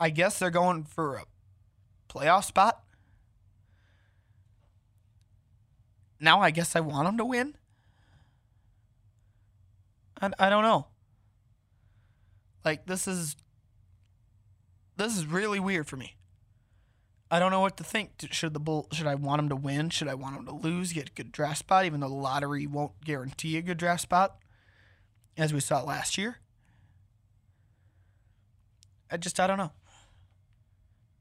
I 0.00 0.10
guess 0.10 0.38
they're 0.38 0.50
going 0.50 0.82
for 0.82 1.14
a 1.14 1.24
playoff 2.08 2.44
spot. 2.44 2.82
Now 6.18 6.40
I 6.40 6.50
guess 6.50 6.74
I 6.74 6.80
want 6.80 7.06
them 7.06 7.18
to 7.18 7.24
win. 7.24 7.54
I, 10.22 10.30
I 10.38 10.48
don't 10.48 10.62
know. 10.62 10.86
Like 12.64 12.86
this 12.86 13.08
is 13.08 13.36
this 14.96 15.16
is 15.16 15.26
really 15.26 15.58
weird 15.58 15.88
for 15.88 15.96
me. 15.96 16.16
I 17.30 17.38
don't 17.38 17.50
know 17.50 17.60
what 17.60 17.76
to 17.78 17.84
think. 17.84 18.12
Should 18.30 18.54
the 18.54 18.60
bull? 18.60 18.88
Should 18.92 19.06
I 19.06 19.14
want 19.14 19.40
him 19.40 19.48
to 19.48 19.56
win? 19.56 19.90
Should 19.90 20.08
I 20.08 20.14
want 20.14 20.36
him 20.36 20.46
to 20.46 20.52
lose? 20.52 20.92
Get 20.92 21.08
a 21.08 21.12
good 21.12 21.32
draft 21.32 21.58
spot, 21.58 21.86
even 21.86 22.00
though 22.00 22.08
the 22.08 22.14
lottery 22.14 22.66
won't 22.66 23.00
guarantee 23.04 23.56
a 23.56 23.62
good 23.62 23.78
draft 23.78 24.02
spot, 24.02 24.36
as 25.36 25.52
we 25.52 25.60
saw 25.60 25.82
last 25.82 26.16
year. 26.16 26.36
I 29.10 29.16
just 29.16 29.40
I 29.40 29.46
don't 29.46 29.58
know. 29.58 29.72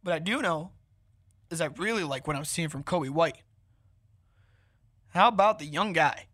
But 0.04 0.14
I 0.14 0.20
do 0.20 0.42
know 0.42 0.72
is 1.50 1.62
I 1.62 1.68
really 1.78 2.04
like 2.04 2.28
what 2.28 2.36
I'm 2.36 2.46
seeing 2.46 2.70
from 2.70 2.84
Coby 2.84 3.10
White. 3.10 3.44
How 5.10 5.28
about 5.28 5.60
the 5.60 5.66
young 5.66 5.92
guy? 5.94 6.28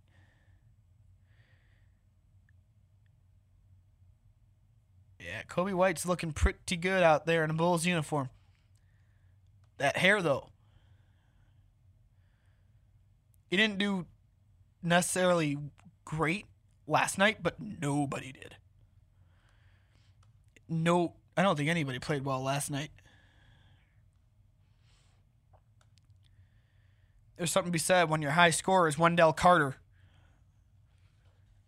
Yeah, 5.28 5.43
Coby 5.43 5.73
White's 5.73 6.05
looking 6.05 6.32
pretty 6.32 6.78
good 6.78 7.03
out 7.03 7.25
there 7.25 7.43
in 7.43 7.49
a 7.49 7.53
Bulls 7.53 7.86
uniform. 7.86 8.30
That 9.78 9.97
hair, 9.97 10.21
though. 10.21 10.47
He 13.49 13.57
didn't 13.57 13.78
do 13.78 14.05
necessarily 14.82 15.57
great 16.05 16.45
last 16.88 17.17
night, 17.17 17.43
but 17.43 17.57
nobody 17.59 18.32
did. 18.32 18.55
No, 20.69 21.15
I 21.36 21.41
don't 21.41 21.57
think 21.57 21.69
anybody 21.69 21.99
played 21.99 22.23
well 22.23 22.41
last 22.41 22.71
night. 22.71 22.91
There's 27.36 27.51
something 27.51 27.71
to 27.71 27.75
be 27.75 27.80
said 27.80 28.09
when 28.09 28.21
your 28.21 28.32
high 28.32 28.49
scorer 28.51 28.88
is 28.88 28.97
Wendell 28.97 29.34
Carter. 29.34 29.75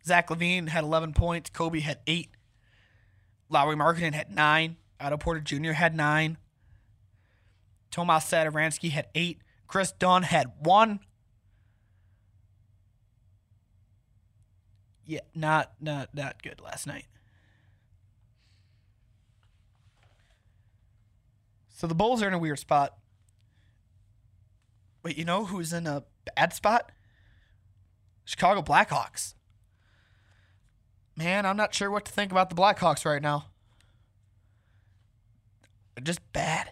Zach 0.06 0.30
LaVine 0.30 0.70
had 0.70 0.86
11 0.86 1.12
points. 1.12 1.50
Coby 1.50 1.82
had 1.82 2.00
8. 2.08 2.30
Lauri 3.50 3.76
Markkanen 3.76 4.14
had 4.14 4.34
9. 4.34 4.78
Otto 5.00 5.18
Porter 5.18 5.42
Jr. 5.42 5.72
had 5.72 5.96
9. 5.96 6.38
Tomas 7.92 8.26
Satoransky 8.26 8.92
had 8.92 9.08
8. 9.16 9.42
Kris 9.68 9.92
Dunn 9.92 10.24
had 10.24 10.52
1. 10.60 11.00
Yeah, 15.06 15.22
not 15.34 15.72
not 15.82 16.14
not 16.14 16.44
good 16.44 16.62
last 16.62 16.86
night. 16.86 17.06
So 21.70 21.88
the 21.88 21.96
Bulls 21.96 22.22
are 22.22 22.28
in 22.28 22.34
a 22.34 22.38
weird 22.38 22.60
spot. 22.60 22.96
But 25.02 25.18
you 25.18 25.26
know 25.26 25.46
who's 25.46 25.74
in 25.74 25.88
a 25.88 26.04
bad 26.36 26.54
spot? 26.54 26.92
Chicago 28.26 28.62
Blackhawks. 28.62 29.34
Man, 31.20 31.46
I'm 31.46 31.58
not 31.58 31.74
sure 31.74 31.92
what 31.92 32.06
to 32.06 32.14
think 32.14 32.32
about 32.32 32.50
the 32.50 32.56
Blackhawks 32.56 33.04
right 33.06 33.22
now. 33.22 33.48
They're 35.94 36.04
just 36.04 36.22
bad. 36.32 36.72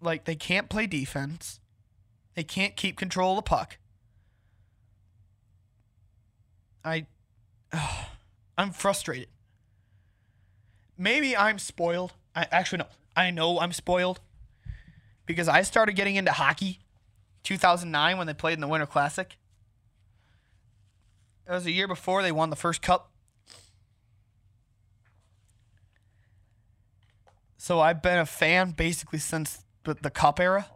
Like, 0.00 0.24
they 0.24 0.36
can't 0.36 0.70
play 0.70 0.86
defense, 0.86 1.60
they 2.34 2.44
can't 2.44 2.74
keep 2.74 2.96
control 2.96 3.32
of 3.32 3.36
the 3.36 3.42
puck. 3.42 3.76
I. 6.82 7.06
ugh, 7.74 8.06
I'm 8.56 8.72
frustrated. 8.72 9.28
Maybe 10.96 11.36
I'm 11.36 11.58
spoiled. 11.58 12.14
I 12.34 12.46
actually 12.50 12.78
no. 12.78 12.86
I 13.14 13.30
know 13.32 13.60
I'm 13.60 13.72
spoiled 13.72 14.20
because 15.26 15.46
I 15.46 15.60
started 15.60 15.94
getting 15.94 16.16
into 16.16 16.32
hockey 16.32 16.78
2009 17.42 18.16
when 18.16 18.26
they 18.26 18.32
played 18.32 18.54
in 18.54 18.60
the 18.60 18.68
Winter 18.68 18.86
Classic. 18.86 19.36
It 21.48 21.52
was 21.52 21.66
a 21.66 21.70
year 21.70 21.86
before 21.86 22.22
they 22.22 22.32
won 22.32 22.50
the 22.50 22.56
first 22.56 22.82
cup. 22.82 23.12
So 27.56 27.80
I've 27.80 28.02
been 28.02 28.18
a 28.18 28.26
fan 28.26 28.72
basically 28.72 29.18
since 29.20 29.64
the, 29.84 29.94
the 29.94 30.10
cup 30.10 30.40
era. 30.40 30.66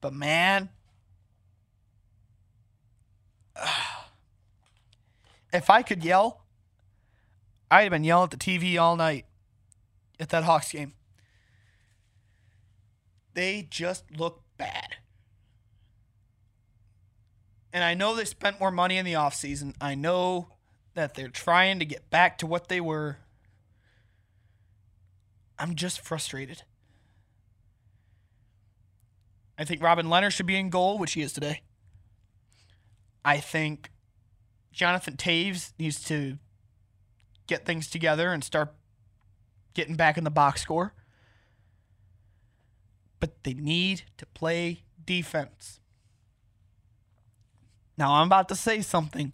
But 0.00 0.12
man, 0.12 0.68
if 5.52 5.70
I 5.70 5.82
could 5.82 6.04
yell, 6.04 6.44
I'd 7.70 7.82
have 7.82 7.90
been 7.90 8.04
yelling 8.04 8.24
at 8.24 8.30
the 8.30 8.36
TV 8.36 8.78
all 8.78 8.96
night 8.96 9.24
at 10.20 10.28
that 10.28 10.44
Hawks 10.44 10.72
game. 10.72 10.92
They 13.32 13.66
just 13.68 14.04
look 14.16 14.42
bad. 14.56 14.96
And 17.74 17.82
I 17.82 17.94
know 17.94 18.14
they 18.14 18.24
spent 18.24 18.60
more 18.60 18.70
money 18.70 18.98
in 18.98 19.04
the 19.04 19.14
offseason. 19.14 19.74
I 19.80 19.96
know 19.96 20.46
that 20.94 21.14
they're 21.14 21.26
trying 21.26 21.80
to 21.80 21.84
get 21.84 22.08
back 22.08 22.38
to 22.38 22.46
what 22.46 22.68
they 22.68 22.80
were. 22.80 23.18
I'm 25.58 25.74
just 25.74 26.00
frustrated. 26.00 26.62
I 29.58 29.64
think 29.64 29.82
Robin 29.82 30.08
Leonard 30.08 30.32
should 30.32 30.46
be 30.46 30.56
in 30.56 30.70
goal, 30.70 30.98
which 30.98 31.14
he 31.14 31.22
is 31.22 31.32
today. 31.32 31.62
I 33.24 33.38
think 33.38 33.90
Jonathan 34.72 35.16
Toews 35.16 35.72
needs 35.76 36.02
to 36.04 36.38
get 37.48 37.66
things 37.66 37.90
together 37.90 38.32
and 38.32 38.44
start 38.44 38.72
getting 39.74 39.96
back 39.96 40.16
in 40.16 40.22
the 40.22 40.30
box 40.30 40.62
score. 40.62 40.94
But 43.18 43.42
they 43.42 43.54
need 43.54 44.02
to 44.18 44.26
play 44.26 44.84
defense. 45.04 45.80
Now, 47.96 48.14
I'm 48.14 48.26
about 48.26 48.48
to 48.48 48.56
say 48.56 48.80
something 48.80 49.32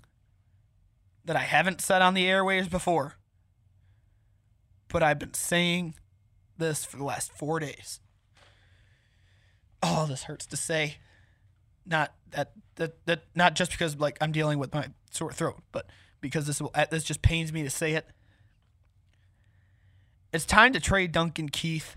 that 1.24 1.36
I 1.36 1.40
haven't 1.40 1.80
said 1.80 2.02
on 2.02 2.14
the 2.14 2.24
airwaves 2.24 2.70
before, 2.70 3.14
but 4.88 5.02
I've 5.02 5.18
been 5.18 5.34
saying 5.34 5.94
this 6.58 6.84
for 6.84 6.96
the 6.96 7.04
last 7.04 7.32
four 7.32 7.58
days. 7.60 8.00
Oh, 9.82 10.06
this 10.06 10.24
hurts 10.24 10.46
to 10.46 10.56
say. 10.56 10.98
Not 11.86 12.12
that 12.30 12.52
that 12.76 13.04
that 13.06 13.22
not 13.34 13.54
just 13.54 13.70
because 13.70 13.96
like 13.96 14.18
I'm 14.20 14.32
dealing 14.32 14.58
with 14.58 14.74
my 14.74 14.88
sore 15.10 15.32
throat, 15.32 15.60
but 15.72 15.86
because 16.20 16.46
this 16.46 16.60
will 16.60 16.72
this 16.90 17.04
just 17.04 17.22
pains 17.22 17.52
me 17.52 17.62
to 17.62 17.70
say 17.70 17.94
it. 17.94 18.06
It's 20.32 20.44
time 20.44 20.72
to 20.74 20.80
trade 20.80 21.12
Duncan 21.12 21.48
Keith. 21.48 21.96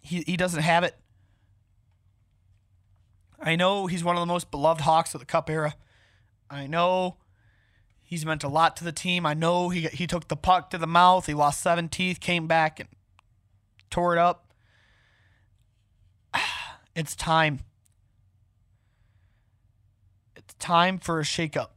He 0.00 0.22
he 0.26 0.36
doesn't 0.36 0.62
have 0.62 0.84
it. 0.84 0.96
I 3.42 3.56
know 3.56 3.86
he's 3.86 4.04
one 4.04 4.16
of 4.16 4.20
the 4.20 4.26
most 4.26 4.50
beloved 4.50 4.82
Hawks 4.82 5.14
of 5.14 5.20
the 5.20 5.26
Cup 5.26 5.50
era. 5.50 5.74
I 6.48 6.66
know 6.66 7.16
he's 8.02 8.24
meant 8.24 8.44
a 8.44 8.48
lot 8.48 8.76
to 8.76 8.84
the 8.84 8.92
team. 8.92 9.26
I 9.26 9.34
know 9.34 9.70
he 9.70 9.82
he 9.88 10.06
took 10.06 10.28
the 10.28 10.36
puck 10.36 10.70
to 10.70 10.78
the 10.78 10.86
mouth. 10.86 11.26
He 11.26 11.34
lost 11.34 11.60
seven 11.60 11.88
teeth, 11.88 12.20
came 12.20 12.46
back 12.46 12.78
and 12.78 12.88
tore 13.90 14.14
it 14.14 14.18
up. 14.18 14.52
It's 16.94 17.16
time. 17.16 17.60
It's 20.36 20.52
time 20.58 20.98
for 20.98 21.18
a 21.18 21.22
shakeup. 21.22 21.70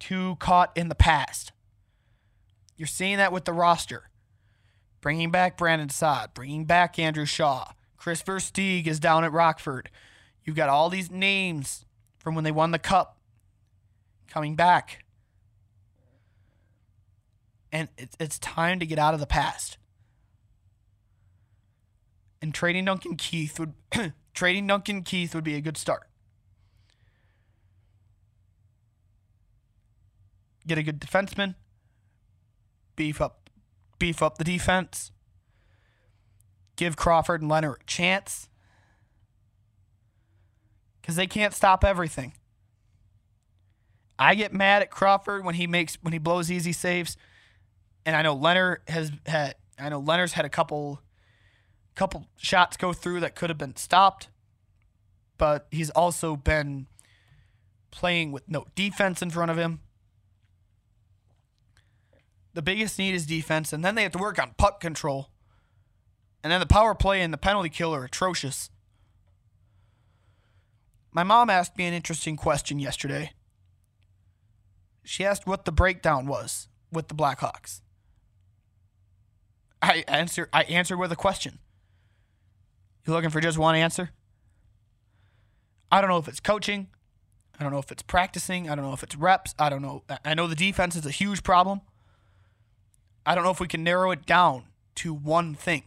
Too 0.00 0.36
caught 0.40 0.76
in 0.76 0.88
the 0.88 0.96
past. 0.96 1.52
You're 2.76 2.88
seeing 2.88 3.16
that 3.18 3.32
with 3.32 3.44
the 3.44 3.52
roster. 3.52 4.10
Bringing 5.00 5.30
back 5.30 5.56
Brandon 5.56 5.88
Saad, 5.88 6.34
bringing 6.34 6.64
back 6.64 6.98
Andrew 6.98 7.26
Shaw. 7.26 7.70
Kris 7.96 8.22
Versteeg 8.22 8.88
is 8.88 8.98
down 8.98 9.22
at 9.22 9.32
Rockford. 9.32 9.88
You've 10.46 10.56
got 10.56 10.68
all 10.68 10.88
these 10.88 11.10
names 11.10 11.84
from 12.16 12.36
when 12.36 12.44
they 12.44 12.52
won 12.52 12.70
the 12.70 12.78
cup 12.78 13.18
coming 14.28 14.54
back. 14.54 15.04
And 17.72 17.88
it's, 17.98 18.16
it's 18.20 18.38
time 18.38 18.78
to 18.78 18.86
get 18.86 18.98
out 18.98 19.12
of 19.12 19.20
the 19.20 19.26
past. 19.26 19.76
And 22.40 22.54
trading 22.54 22.84
Duncan 22.84 23.16
Keith 23.16 23.58
would 23.58 23.74
trading 24.34 24.68
Duncan 24.68 25.02
Keith 25.02 25.34
would 25.34 25.42
be 25.42 25.56
a 25.56 25.60
good 25.60 25.76
start. 25.76 26.08
Get 30.64 30.78
a 30.78 30.82
good 30.82 31.00
defenseman. 31.00 31.56
Beef 32.94 33.20
up 33.20 33.50
beef 33.98 34.22
up 34.22 34.38
the 34.38 34.44
defense. 34.44 35.10
Give 36.76 36.96
Crawford 36.96 37.40
and 37.40 37.50
Leonard 37.50 37.78
a 37.80 37.84
chance. 37.84 38.48
Cuz 41.06 41.16
they 41.16 41.26
can't 41.26 41.54
stop 41.54 41.84
everything. 41.84 42.34
I 44.18 44.34
get 44.34 44.52
mad 44.52 44.82
at 44.82 44.90
Crawford 44.90 45.44
when 45.44 45.54
he 45.54 45.66
makes 45.66 45.96
when 46.02 46.12
he 46.12 46.18
blows 46.18 46.50
easy 46.50 46.72
saves. 46.72 47.16
And 48.04 48.16
I 48.16 48.22
know 48.22 48.34
Leonard 48.34 48.82
has 48.88 49.12
had 49.26 49.54
I 49.78 49.88
know 49.88 50.00
Leonard's 50.00 50.32
had 50.32 50.44
a 50.44 50.50
couple 50.50 51.00
couple 51.94 52.26
shots 52.36 52.76
go 52.76 52.92
through 52.92 53.20
that 53.20 53.34
could 53.34 53.50
have 53.50 53.58
been 53.58 53.76
stopped, 53.76 54.28
but 55.38 55.66
he's 55.70 55.90
also 55.90 56.36
been 56.36 56.86
playing 57.90 58.32
with 58.32 58.48
no 58.48 58.66
defense 58.74 59.22
in 59.22 59.30
front 59.30 59.50
of 59.50 59.56
him. 59.56 59.80
The 62.54 62.62
biggest 62.62 62.98
need 62.98 63.14
is 63.14 63.26
defense, 63.26 63.72
and 63.72 63.84
then 63.84 63.94
they 63.94 64.02
have 64.02 64.12
to 64.12 64.18
work 64.18 64.38
on 64.38 64.54
puck 64.56 64.80
control. 64.80 65.30
And 66.42 66.50
then 66.52 66.60
the 66.60 66.66
power 66.66 66.94
play 66.94 67.20
and 67.20 67.32
the 67.32 67.38
penalty 67.38 67.68
kill 67.68 67.94
are 67.94 68.04
atrocious. 68.04 68.70
My 71.16 71.22
mom 71.22 71.48
asked 71.48 71.78
me 71.78 71.86
an 71.86 71.94
interesting 71.94 72.36
question 72.36 72.78
yesterday. 72.78 73.32
She 75.02 75.24
asked 75.24 75.46
what 75.46 75.64
the 75.64 75.72
breakdown 75.72 76.26
was 76.26 76.68
with 76.92 77.08
the 77.08 77.14
Blackhawks. 77.14 77.80
I 79.80 80.04
answer 80.08 80.50
I 80.52 80.64
answered 80.64 80.98
with 80.98 81.10
a 81.10 81.16
question. 81.16 81.58
You 83.06 83.14
looking 83.14 83.30
for 83.30 83.40
just 83.40 83.56
one 83.56 83.74
answer? 83.74 84.10
I 85.90 86.02
don't 86.02 86.10
know 86.10 86.18
if 86.18 86.28
it's 86.28 86.38
coaching. 86.38 86.88
I 87.58 87.62
don't 87.62 87.72
know 87.72 87.78
if 87.78 87.90
it's 87.90 88.02
practicing. 88.02 88.68
I 88.68 88.74
don't 88.74 88.84
know 88.84 88.92
if 88.92 89.02
it's 89.02 89.16
reps. 89.16 89.54
I 89.58 89.70
don't 89.70 89.80
know. 89.80 90.02
I 90.22 90.34
know 90.34 90.46
the 90.46 90.54
defense 90.54 90.96
is 90.96 91.06
a 91.06 91.10
huge 91.10 91.42
problem. 91.42 91.80
I 93.24 93.34
don't 93.34 93.42
know 93.42 93.50
if 93.50 93.60
we 93.60 93.68
can 93.68 93.82
narrow 93.82 94.10
it 94.10 94.26
down 94.26 94.64
to 94.96 95.14
one 95.14 95.54
thing. 95.54 95.84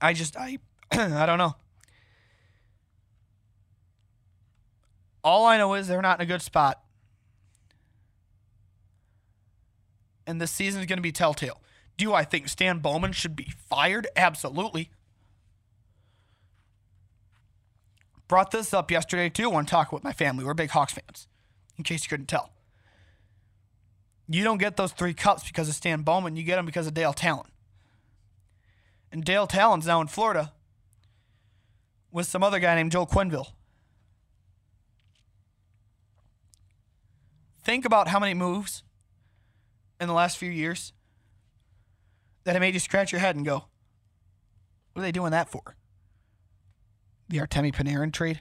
I 0.00 0.14
just 0.14 0.34
I 0.34 0.60
I 0.92 1.26
don't 1.26 1.36
know. 1.36 1.56
All 5.24 5.46
I 5.46 5.56
know 5.56 5.74
is 5.74 5.88
they're 5.88 6.02
not 6.02 6.20
in 6.20 6.24
a 6.24 6.26
good 6.26 6.42
spot. 6.42 6.80
And 10.26 10.40
this 10.40 10.50
season 10.50 10.80
is 10.80 10.86
going 10.86 10.98
to 10.98 11.02
be 11.02 11.12
telltale. 11.12 11.60
Do 11.96 12.14
I 12.14 12.24
think 12.24 12.48
Stan 12.48 12.78
Bowman 12.78 13.12
should 13.12 13.36
be 13.36 13.52
fired? 13.68 14.06
Absolutely. 14.16 14.90
Brought 18.28 18.50
this 18.50 18.72
up 18.72 18.90
yesterday 18.90 19.28
too 19.28 19.50
when 19.50 19.66
talking 19.66 19.94
with 19.96 20.04
my 20.04 20.12
family. 20.12 20.44
We're 20.44 20.54
big 20.54 20.70
Hawks 20.70 20.94
fans, 20.94 21.28
in 21.76 21.84
case 21.84 22.04
you 22.04 22.08
couldn't 22.08 22.26
tell. 22.26 22.50
You 24.28 24.42
don't 24.42 24.58
get 24.58 24.76
those 24.76 24.92
three 24.92 25.12
cups 25.12 25.44
because 25.44 25.68
of 25.68 25.74
Stan 25.74 26.02
Bowman. 26.02 26.36
You 26.36 26.42
get 26.42 26.56
them 26.56 26.64
because 26.64 26.86
of 26.86 26.94
Dale 26.94 27.12
Tallon. 27.12 27.50
And 29.10 29.22
Dale 29.22 29.46
Tallon's 29.46 29.86
now 29.86 30.00
in 30.00 30.06
Florida 30.06 30.52
with 32.10 32.26
some 32.26 32.42
other 32.42 32.58
guy 32.58 32.74
named 32.74 32.92
Joe 32.92 33.04
Quenneville. 33.04 33.52
Think 37.62 37.84
about 37.84 38.08
how 38.08 38.18
many 38.18 38.34
moves 38.34 38.82
in 40.00 40.08
the 40.08 40.14
last 40.14 40.36
few 40.36 40.50
years 40.50 40.92
that 42.44 42.52
have 42.52 42.60
made 42.60 42.74
you 42.74 42.80
scratch 42.80 43.12
your 43.12 43.20
head 43.20 43.36
and 43.36 43.44
go, 43.44 43.66
what 44.92 45.00
are 45.00 45.02
they 45.02 45.12
doing 45.12 45.30
that 45.30 45.48
for? 45.48 45.76
The 47.28 47.38
Artemi 47.38 47.72
Panarin 47.72 48.12
trade, 48.12 48.40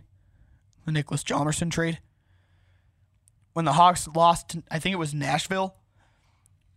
the 0.85 0.91
Niklas 0.91 1.23
Hjalmarsson 1.23 1.71
trade. 1.71 1.99
When 3.53 3.65
the 3.65 3.73
Hawks 3.73 4.07
lost, 4.07 4.49
to, 4.49 4.63
I 4.71 4.79
think 4.79 4.93
it 4.93 4.99
was 4.99 5.13
Nashville, 5.13 5.75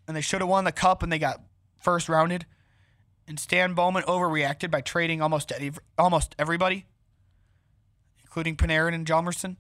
and 0.06 0.16
they 0.16 0.20
should 0.20 0.40
have 0.40 0.50
won 0.50 0.64
the 0.64 0.72
cup 0.72 1.02
and 1.02 1.10
they 1.10 1.18
got 1.18 1.40
first 1.80 2.08
rounded, 2.08 2.44
and 3.26 3.40
Stan 3.40 3.72
Bowman 3.72 4.02
overreacted 4.02 4.70
by 4.70 4.82
trading 4.82 5.22
almost 5.22 5.50
almost 5.96 6.34
everybody, 6.38 6.84
including 8.22 8.56
Panarin 8.56 8.94
and 8.94 9.06
Hjalmarsson. 9.06 9.56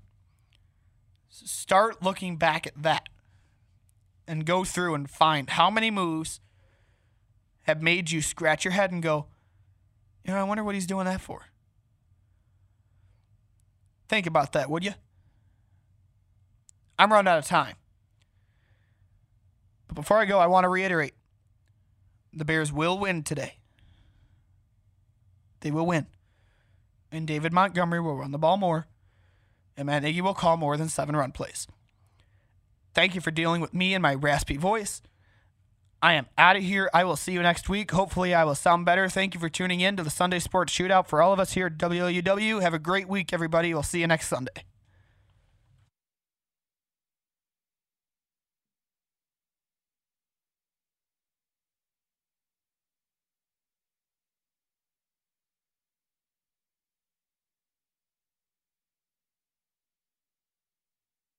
Start 1.36 2.00
looking 2.00 2.36
back 2.36 2.64
at 2.64 2.80
that 2.80 3.08
and 4.26 4.46
go 4.46 4.62
through 4.62 4.94
and 4.94 5.10
find 5.10 5.50
how 5.50 5.68
many 5.68 5.90
moves 5.90 6.40
have 7.62 7.82
made 7.82 8.12
you 8.12 8.22
scratch 8.22 8.64
your 8.64 8.70
head 8.70 8.92
and 8.92 9.02
go, 9.02 9.26
you 10.24 10.32
know, 10.32 10.38
I 10.38 10.44
wonder 10.44 10.62
what 10.62 10.76
he's 10.76 10.86
doing 10.86 11.06
that 11.06 11.20
for. 11.20 11.46
Think 14.08 14.26
about 14.26 14.52
that, 14.52 14.70
would 14.70 14.84
you? 14.84 14.92
I'm 16.98 17.12
running 17.12 17.30
out 17.30 17.38
of 17.38 17.46
time. 17.46 17.74
But 19.88 19.96
before 19.96 20.18
I 20.18 20.26
go, 20.26 20.38
I 20.38 20.46
want 20.46 20.64
to 20.64 20.68
reiterate 20.68 21.14
the 22.32 22.44
Bears 22.44 22.72
will 22.72 22.96
win 22.96 23.24
today. 23.24 23.54
They 25.60 25.72
will 25.72 25.86
win. 25.86 26.06
And 27.10 27.26
David 27.26 27.52
Montgomery 27.52 28.00
will 28.00 28.16
run 28.16 28.30
the 28.30 28.38
ball 28.38 28.56
more. 28.56 28.86
And 29.76 29.86
Matt 29.86 30.02
Nagy 30.02 30.20
will 30.20 30.34
call 30.34 30.56
more 30.56 30.76
than 30.76 30.88
seven 30.88 31.16
run 31.16 31.32
plays. 31.32 31.66
Thank 32.94 33.14
you 33.14 33.20
for 33.20 33.30
dealing 33.30 33.60
with 33.60 33.74
me 33.74 33.92
and 33.94 34.02
my 34.02 34.14
raspy 34.14 34.56
voice. 34.56 35.02
I 36.00 36.12
am 36.14 36.26
out 36.36 36.56
of 36.56 36.62
here. 36.62 36.90
I 36.92 37.04
will 37.04 37.16
see 37.16 37.32
you 37.32 37.42
next 37.42 37.68
week. 37.68 37.90
Hopefully, 37.90 38.34
I 38.34 38.44
will 38.44 38.54
sound 38.54 38.84
better. 38.84 39.08
Thank 39.08 39.34
you 39.34 39.40
for 39.40 39.48
tuning 39.48 39.80
in 39.80 39.96
to 39.96 40.02
the 40.02 40.10
Sunday 40.10 40.38
Sports 40.38 40.72
Shootout. 40.72 41.06
For 41.06 41.22
all 41.22 41.32
of 41.32 41.40
us 41.40 41.54
here 41.54 41.66
at 41.66 41.78
WLUW, 41.78 42.60
have 42.60 42.74
a 42.74 42.78
great 42.78 43.08
week, 43.08 43.32
everybody. 43.32 43.72
We'll 43.72 43.82
see 43.82 44.00
you 44.00 44.06
next 44.06 44.28
Sunday. 44.28 44.64